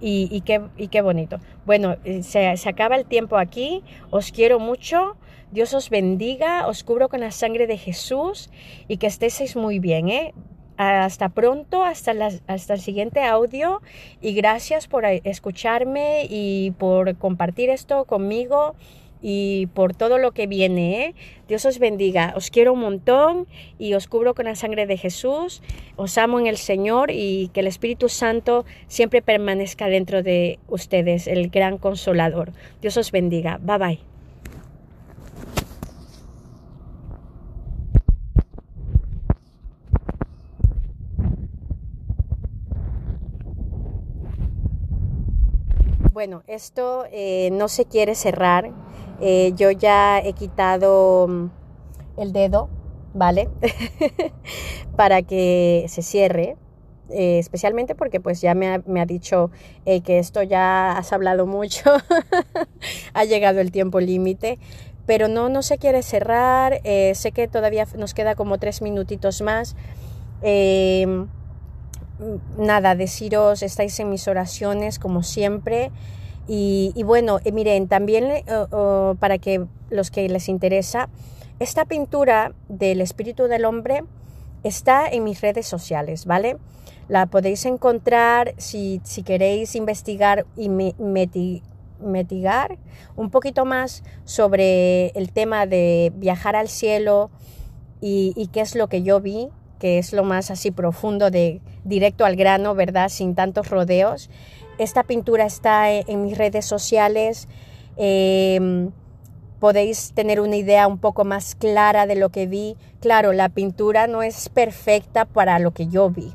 Y, 0.06 0.42
qué, 0.42 1.00
bonito. 1.00 1.40
Bueno, 1.64 1.96
eh, 2.04 2.22
se 2.22 2.68
acaba 2.68 2.96
el 2.96 3.06
tiempo 3.06 3.38
aquí, 3.38 3.82
os 4.10 4.32
quiero 4.32 4.58
mucho. 4.58 5.16
Dios 5.54 5.72
os 5.72 5.88
bendiga, 5.88 6.66
os 6.66 6.82
cubro 6.82 7.08
con 7.08 7.20
la 7.20 7.30
sangre 7.30 7.68
de 7.68 7.78
Jesús 7.78 8.50
y 8.88 8.96
que 8.96 9.06
estéis 9.06 9.54
muy 9.54 9.78
bien. 9.78 10.08
¿eh? 10.08 10.34
Hasta 10.76 11.28
pronto, 11.28 11.84
hasta, 11.84 12.12
hasta 12.48 12.74
el 12.74 12.80
siguiente 12.80 13.22
audio 13.22 13.80
y 14.20 14.34
gracias 14.34 14.88
por 14.88 15.04
escucharme 15.04 16.26
y 16.28 16.72
por 16.72 17.16
compartir 17.18 17.70
esto 17.70 18.04
conmigo 18.04 18.74
y 19.22 19.68
por 19.74 19.94
todo 19.94 20.18
lo 20.18 20.32
que 20.32 20.48
viene. 20.48 21.04
¿eh? 21.04 21.14
Dios 21.46 21.64
os 21.66 21.78
bendiga, 21.78 22.34
os 22.34 22.50
quiero 22.50 22.72
un 22.72 22.80
montón 22.80 23.46
y 23.78 23.94
os 23.94 24.08
cubro 24.08 24.34
con 24.34 24.46
la 24.46 24.56
sangre 24.56 24.86
de 24.86 24.96
Jesús. 24.96 25.62
Os 25.94 26.18
amo 26.18 26.40
en 26.40 26.48
el 26.48 26.56
Señor 26.56 27.12
y 27.12 27.52
que 27.54 27.60
el 27.60 27.68
Espíritu 27.68 28.08
Santo 28.08 28.64
siempre 28.88 29.22
permanezca 29.22 29.86
dentro 29.86 30.24
de 30.24 30.58
ustedes, 30.66 31.28
el 31.28 31.48
gran 31.48 31.78
consolador. 31.78 32.50
Dios 32.82 32.96
os 32.96 33.12
bendiga. 33.12 33.60
Bye 33.62 33.78
bye. 33.78 34.13
Bueno, 46.14 46.44
esto 46.46 47.06
eh, 47.10 47.48
no 47.50 47.66
se 47.66 47.86
quiere 47.86 48.14
cerrar. 48.14 48.70
Eh, 49.20 49.50
yo 49.56 49.72
ya 49.72 50.20
he 50.20 50.32
quitado 50.32 51.26
mm, 51.26 51.50
el 52.18 52.32
dedo, 52.32 52.68
¿vale? 53.14 53.48
Para 54.96 55.22
que 55.22 55.86
se 55.88 56.02
cierre. 56.02 56.56
Eh, 57.10 57.40
especialmente 57.40 57.96
porque 57.96 58.20
pues 58.20 58.40
ya 58.40 58.54
me 58.54 58.68
ha, 58.68 59.06
dicho 59.06 59.50
que 59.84 60.20
esto 60.20 60.44
ya 60.44 60.96
has 60.96 61.12
hablado 61.12 61.46
mucho, 61.46 61.90
ha 63.12 63.24
llegado 63.24 63.60
el 63.60 63.72
tiempo 63.72 63.98
límite, 63.98 64.60
pero 65.06 65.26
no, 65.26 65.48
no 65.48 65.62
se 65.62 65.78
quiere 65.78 66.02
cerrar, 66.02 66.80
sé 66.82 67.32
que 67.34 67.48
todavía 67.48 67.86
nos 67.98 68.14
queda 68.14 68.36
como 68.36 68.58
tres 68.58 68.82
minutitos 68.82 69.42
más. 69.42 69.76
Em, 72.20 72.38
nada, 72.58 72.94
deciros, 72.94 73.62
estáis 73.62 73.98
en 74.00 74.10
mis 74.10 74.28
oraciones 74.28 74.98
como 74.98 75.22
siempre. 75.22 75.90
Y, 76.46 76.92
bueno, 77.04 77.38
eh, 77.44 77.52
miren, 77.52 77.88
también 77.88 78.24
eh, 78.24 78.44
para 79.18 79.38
que 79.38 79.64
los 79.88 80.10
que 80.10 80.28
les 80.28 80.50
interesa, 80.50 81.08
esta 81.58 81.86
pintura 81.86 82.52
del 82.68 83.00
espíritu 83.00 83.44
del 83.44 83.64
hombre 83.64 84.04
está 84.62 85.08
en 85.08 85.24
mis 85.24 85.40
redes 85.40 85.66
sociales, 85.66 86.26
¿vale? 86.26 86.58
La 87.08 87.26
podéis 87.26 87.64
encontrar 87.64 88.54
si, 88.58 89.00
si 89.04 89.22
queréis 89.22 89.74
investigar 89.74 90.44
y 90.56 90.68
metigar 90.68 92.78
un 93.16 93.30
poquito 93.30 93.64
más 93.64 94.02
sobre 94.24 95.08
el 95.10 95.32
tema 95.32 95.66
de 95.66 96.12
viajar 96.16 96.56
al 96.56 96.68
cielo 96.68 97.30
y 98.00 98.50
qué 98.52 98.60
es 98.60 98.74
lo 98.74 98.88
que 98.88 99.02
yo 99.02 99.20
vi 99.20 99.48
que 99.84 99.98
es 99.98 100.14
lo 100.14 100.24
más 100.24 100.50
así 100.50 100.70
profundo 100.70 101.30
de 101.30 101.60
directo 101.84 102.24
al 102.24 102.36
grano, 102.36 102.74
¿verdad? 102.74 103.10
Sin 103.10 103.34
tantos 103.34 103.68
rodeos. 103.68 104.30
Esta 104.78 105.02
pintura 105.02 105.44
está 105.44 105.92
e, 105.92 106.06
en, 106.08 106.22
mis 106.22 106.38
redes 106.38 106.64
sociales. 106.64 107.48
Em, 107.98 108.92
podéis 109.60 110.14
tener 110.14 110.40
una 110.40 110.56
idea 110.56 110.86
un 110.86 110.96
poco 110.96 111.26
más 111.26 111.54
clara 111.54 112.06
de 112.06 112.16
lo 112.16 112.30
que 112.30 112.46
vi. 112.46 112.78
Claro, 113.02 113.34
la 113.34 113.50
pintura 113.50 114.06
no 114.06 114.22
es 114.22 114.48
perfecta 114.48 115.26
para 115.26 115.58
lo 115.58 115.72
que 115.72 115.86
yo 115.86 116.08
vi. 116.08 116.32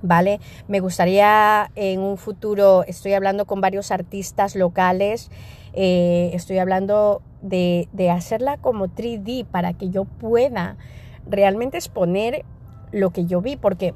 ¿Vale? 0.00 0.40
Me 0.66 0.80
gustaría 0.80 1.70
en 1.74 2.00
un 2.00 2.16
futuro, 2.16 2.84
estoy 2.84 3.12
hablando 3.12 3.44
con 3.44 3.60
varios 3.60 3.90
artistas 3.90 4.56
locales, 4.56 5.30
eh, 5.74 6.30
estoy 6.32 6.56
hablando 6.56 7.20
de, 7.42 7.90
de 7.92 8.08
hacerla 8.08 8.56
como 8.56 8.88
3D 8.88 9.44
para 9.44 9.74
que 9.74 9.90
yo 9.90 10.06
pueda 10.06 10.78
realmente 11.26 11.76
exponer 11.76 12.46
lo 12.92 13.10
que 13.10 13.26
yo 13.26 13.40
vi, 13.40 13.56
porque 13.56 13.94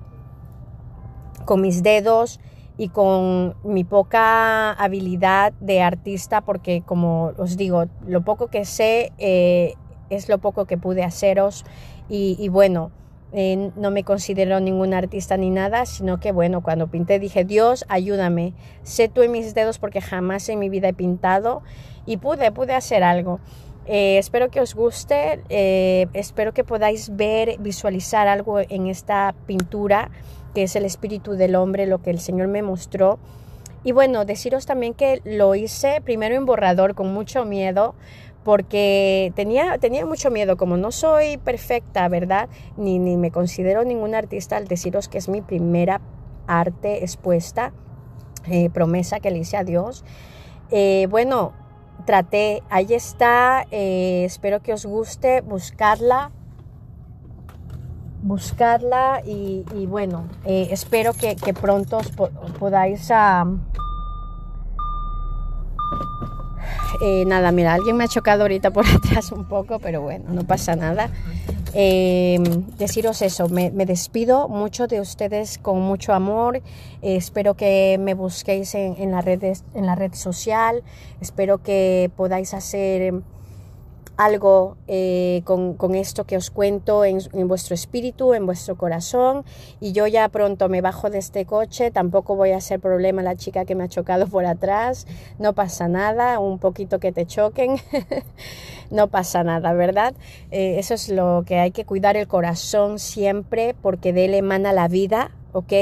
con 1.45 1.61
mis 1.61 1.83
dedos 1.83 2.41
y 2.79 2.89
con 2.89 3.55
mi 3.65 3.85
poca 3.85 4.73
habilidad 4.73 5.53
de 5.61 5.81
artista, 5.81 6.43
porque 6.43 6.83
como 6.85 7.33
os 7.39 7.57
digo, 7.57 7.87
lo 8.07 8.23
poco 8.23 8.49
que 8.49 8.65
sé 8.65 9.13
eh, 9.19 9.75
es 10.11 10.29
lo 10.29 10.39
poco 10.39 10.67
que 10.67 10.77
pude 10.77 11.03
haceros 11.03 11.65
y, 12.09 12.49
bueno, 12.51 12.93
eh, 13.33 13.73
no 13.75 13.91
me 13.91 14.05
considero 14.05 14.61
ningún 14.61 14.95
artista 14.95 15.37
ni 15.37 15.51
nada, 15.51 15.85
sino 15.87 16.21
que 16.21 16.31
bueno, 16.31 16.63
cuando 16.63 16.87
pinté 16.87 17.19
dije, 17.19 17.45
Dios, 17.45 17.85
ayúdame, 17.89 18.55
sé 18.83 19.09
tú 19.09 19.23
en 19.23 19.33
mis 19.33 19.55
dedos 19.55 19.79
porque 19.79 20.01
jamás 20.01 20.49
en 20.49 20.59
mi 20.59 20.69
vida 20.69 20.89
he 20.89 20.95
pintado 20.95 21.63
y 22.05 22.19
pude, 22.19 22.53
pude 22.53 22.75
hacer 22.75 23.03
algo. 23.03 23.41
Eh, 23.89 24.19
espero 24.19 24.51
que 24.51 24.61
os 24.61 24.75
guste, 24.75 25.41
eh, 25.49 26.09
espero 26.13 26.53
que 26.53 26.65
podáis 26.65 27.15
ver, 27.17 27.57
visualizar 27.61 28.27
algo 28.27 28.59
en 28.59 28.89
esta 28.89 29.35
pintura 29.47 30.11
que 30.55 30.65
es 30.65 30.75
el 30.75 30.85
espíritu 30.85 31.33
del 31.33 31.55
hombre, 31.55 31.87
lo 31.87 32.03
que 32.03 32.11
el 32.11 32.19
Señor 32.19 32.49
me 32.49 32.63
mostró. 32.63 33.19
Y 33.85 33.93
bueno, 33.93 34.25
deciros 34.25 34.67
también 34.67 34.95
que 34.95 35.21
lo 35.25 35.55
hice 35.55 36.01
primero 36.01 36.35
en 36.35 36.47
borrador 36.47 36.95
con 36.95 37.13
mucho 37.13 37.45
miedo, 37.45 37.95
porque 38.43 39.33
tenía, 39.37 39.77
tenía 39.79 40.07
mucho 40.07 40.31
miedo, 40.31 40.57
como 40.57 40.77
no 40.77 40.91
soy 40.93 41.37
perfecta, 41.37 42.09
¿verdad? 42.09 42.49
Ni, 42.77 42.99
ni 42.99 43.17
me 43.17 43.31
considero 43.31 43.85
ningún 43.85 44.15
artista 44.15 44.57
al 44.57 44.67
deciros 44.67 45.09
que 45.09 45.19
es 45.19 45.29
mi 45.29 45.43
primera 45.43 46.01
arte 46.47 47.05
expuesta, 47.05 47.73
eh, 48.49 48.71
promesa 48.71 49.21
que 49.21 49.31
le 49.31 49.39
hice 49.39 49.59
a 49.59 49.65
Dios. 49.65 50.05
bueno, 51.09 51.53
traté. 52.07 52.63
Ahí 52.71 52.95
está. 52.95 53.67
Eh, 53.71 54.25
espero 54.25 54.63
que 54.63 54.73
os 54.73 54.87
guste 54.87 55.43
buscarla. 55.43 56.31
Buscarla 58.23 59.21
y, 59.25 59.65
bueno, 59.87 60.25
eh, 60.45 60.69
espero 60.71 61.13
que, 61.13 61.37
pronto 61.53 61.99
os, 61.99 62.11
podáis... 62.59 63.11
Eh, 67.03 67.25
nada, 67.27 67.53
mira, 67.53 67.75
alguien 67.75 67.97
me 67.97 68.05
ha 68.05 68.09
chocado 68.09 68.43
ahorita 68.43 68.71
por 68.71 68.87
atrás 68.97 69.31
un 69.31 69.45
poco, 69.45 69.79
pero 69.79 70.01
bueno, 70.01 70.31
no 70.31 70.43
pasa 70.45 70.77
nada. 70.77 71.11
Eh, 71.79 72.39
deciros 72.79 73.21
eso, 73.21 73.51
me, 73.51 73.71
despido 73.71 74.49
mucho 74.49 74.87
de 74.87 75.01
ustedes 75.01 75.59
con 75.59 75.81
mucho 75.81 76.15
amor. 76.15 76.57
Eh, 76.57 77.17
espero 77.17 77.55
que 77.55 77.99
me 78.01 78.15
busquéis 78.15 78.75
en, 78.75 79.11
la 79.11 79.21
red, 79.21 79.43
en 79.75 79.85
la 79.85 79.95
red 79.95 80.15
social. 80.15 80.83
Espero 81.21 81.63
que 81.63 82.11
podáis 82.17 82.55
hacer 82.55 83.13
algo 84.17 84.77
eh, 84.87 85.43
con, 85.45 85.95
esto 85.95 86.25
que 86.25 86.37
os 86.37 86.51
cuento 86.51 87.05
en, 87.05 87.21
vuestro 87.49 87.75
espíritu, 87.75 88.35
en 88.35 88.47
vuestro 88.47 88.77
corazón. 88.77 89.45
Y 89.81 89.93
yo 89.93 90.07
ya 90.07 90.29
pronto 90.29 90.69
me 90.69 90.81
bajo 90.81 91.11
de 91.11 91.19
este 91.19 91.45
coche, 91.45 91.91
tampoco 91.91 92.37
voy 92.37 92.53
a 92.53 92.57
hacer 92.57 92.81
problema 92.81 93.21
a 93.21 93.25
la 93.25 93.37
chica 93.37 93.65
que 93.65 93.75
me 93.75 93.85
ha 93.85 93.89
chocado 93.89 94.27
por 94.27 94.47
atrás, 94.47 95.07
no 95.39 95.53
pasa 95.53 95.89
nada, 95.89 96.39
un 96.39 96.59
poquito 96.59 96.99
que 96.99 97.13
te 97.13 97.27
choquen, 97.27 97.77
no 98.91 99.09
pasa 99.09 99.45
nada, 99.45 99.73
¿verdad? 99.75 100.15
Eh, 100.51 100.79
eso 100.79 100.95
es 100.95 101.09
lo 101.09 101.45
que 101.47 101.59
hay 101.59 101.71
que 101.71 101.85
cuidar 101.85 102.17
el 102.17 102.27
corazón 102.27 102.99
siempre 102.99 103.75
porque 103.83 104.13
de 104.13 104.27
él 104.27 104.35
emana 104.35 104.73
la 104.73 104.89
vida, 104.89 105.31
¿ok? 105.53 105.73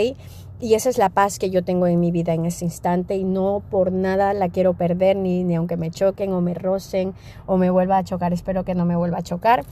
Y 0.64 0.72
esa 0.72 0.88
es 0.88 0.96
la 0.96 1.10
paz 1.10 1.38
que 1.38 1.50
yo 1.50 1.62
tengo 1.62 1.86
en 1.86 2.00
mi 2.00 2.10
vida 2.10 2.32
en 2.32 2.46
este 2.46 2.64
instante 2.64 3.16
y 3.16 3.22
no 3.22 3.62
por 3.70 3.92
nada 3.92 4.32
la 4.32 4.48
quiero 4.48 4.72
perder, 4.72 5.14
ni, 5.14 5.44
ni 5.44 5.56
aunque 5.56 5.76
me 5.76 5.90
choquen 5.90 6.32
o 6.32 6.40
me 6.40 6.54
rocen 6.54 7.12
o 7.44 7.58
me 7.58 7.68
vuelva 7.68 7.98
a 7.98 8.02
chocar. 8.02 8.32
Espero 8.32 8.64
que 8.64 8.74
no 8.74 8.86
me 8.86 8.96
vuelva 8.96 9.18
a 9.18 9.22
chocar. 9.22 9.66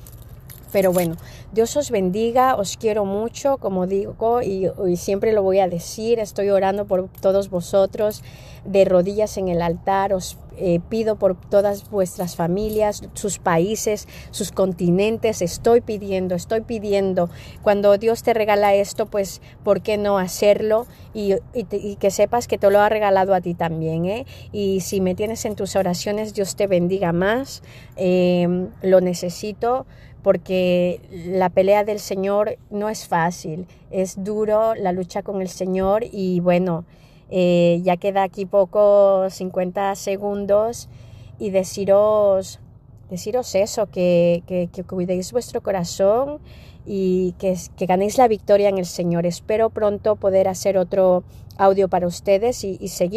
Pero 0.70 0.93
bueno, 0.93 1.16
Dios 1.51 1.74
os 1.78 1.90
bendiga, 1.90 2.57
os 2.57 2.76
quiero 2.76 3.07
mucho, 3.07 3.57
como 3.57 3.86
digo, 3.86 4.43
y, 4.43 4.68
y, 4.86 4.97
siempre 4.97 5.32
lo 5.32 5.43
voy 5.43 5.61
a 5.61 5.68
decir, 5.68 6.18
estoy 6.18 6.51
orando 6.51 6.84
por 6.84 7.09
todos 7.09 7.49
vosotros 7.49 8.22
de 8.66 8.84
rodillas 8.84 9.38
en 9.38 9.49
el 9.49 9.62
altar, 9.62 10.12
os 10.12 10.36
eh, 10.57 10.80
pido 10.88 11.16
por 11.16 11.34
todas 11.34 11.90
vuestras 11.90 12.36
familias, 12.36 13.03
sus 13.14 13.38
países, 13.38 14.09
sus 14.30 14.53
continentes, 14.53 15.42
estoy 15.42 15.80
pidiendo, 15.80 16.34
estoy 16.34 16.61
pidiendo. 16.61 17.30
Cuando 17.62 17.96
Dios 17.98 18.22
te 18.22 18.34
regala 18.34 18.74
esto, 18.74 19.07
pues, 19.07 19.40
¿por 19.64 19.82
qué 19.82 19.98
no 19.98 20.18
hacerlo? 20.18 20.86
Y, 21.14 21.34
que 21.98 22.11
sepas 22.11 22.48
que 22.48 22.59
te 22.59 22.70
lo 22.70 22.80
ha 22.80 22.88
regalado 22.88 23.34
a 23.34 23.40
ti 23.40 23.55
también, 23.55 24.07
¿eh? 24.07 24.26
Y 24.50 24.80
si 24.80 25.00
me 25.00 25.14
tienes 25.14 25.44
en 25.44 25.57
tus 25.57 25.76
oraciones, 25.76 26.34
Dios 26.34 26.57
te 26.57 26.66
bendiga 26.66 27.12
más, 27.12 27.62
eh, 27.96 28.68
lo 28.82 29.00
necesito 29.00 29.86
porque 30.22 31.00
la 31.26 31.50
pelea 31.50 31.84
del 31.84 31.98
Señor 31.98 32.57
no 32.70 32.88
es 32.88 33.07
fácil, 33.07 33.66
es 33.90 34.22
duro 34.22 34.74
la 34.74 34.92
lucha 34.92 35.22
con 35.22 35.42
el 35.42 35.48
Señor 35.48 36.05
y 36.11 36.40
bueno, 36.40 36.84
eh, 37.34 37.80
ya 37.82 37.96
queda 37.96 38.24
aquí 38.24 38.44
poco, 38.44 39.30
50 39.30 39.94
segundos 39.94 40.90
y 41.38 41.48
deciros, 41.48 42.60
deciros 43.08 43.54
eso, 43.54 43.86
que, 43.86 44.42
que, 44.46 44.68
que 44.70 44.84
cuidéis 44.84 45.32
vuestro 45.32 45.62
corazón 45.62 46.40
y 46.84 47.32
que, 47.38 47.56
que, 47.74 47.86
ganéis 47.86 48.18
la 48.18 48.28
victoria 48.28 48.68
en 48.68 48.76
el 48.76 48.84
Señor. 48.84 49.24
Espero 49.24 49.70
pronto 49.70 50.16
poder 50.16 50.46
hacer 50.46 50.76
otro 50.76 51.24
audio 51.56 51.88
para 51.88 52.06
ustedes 52.06 52.64
y, 52.64 52.76
y 52.78 52.88
seguir. 52.88 53.10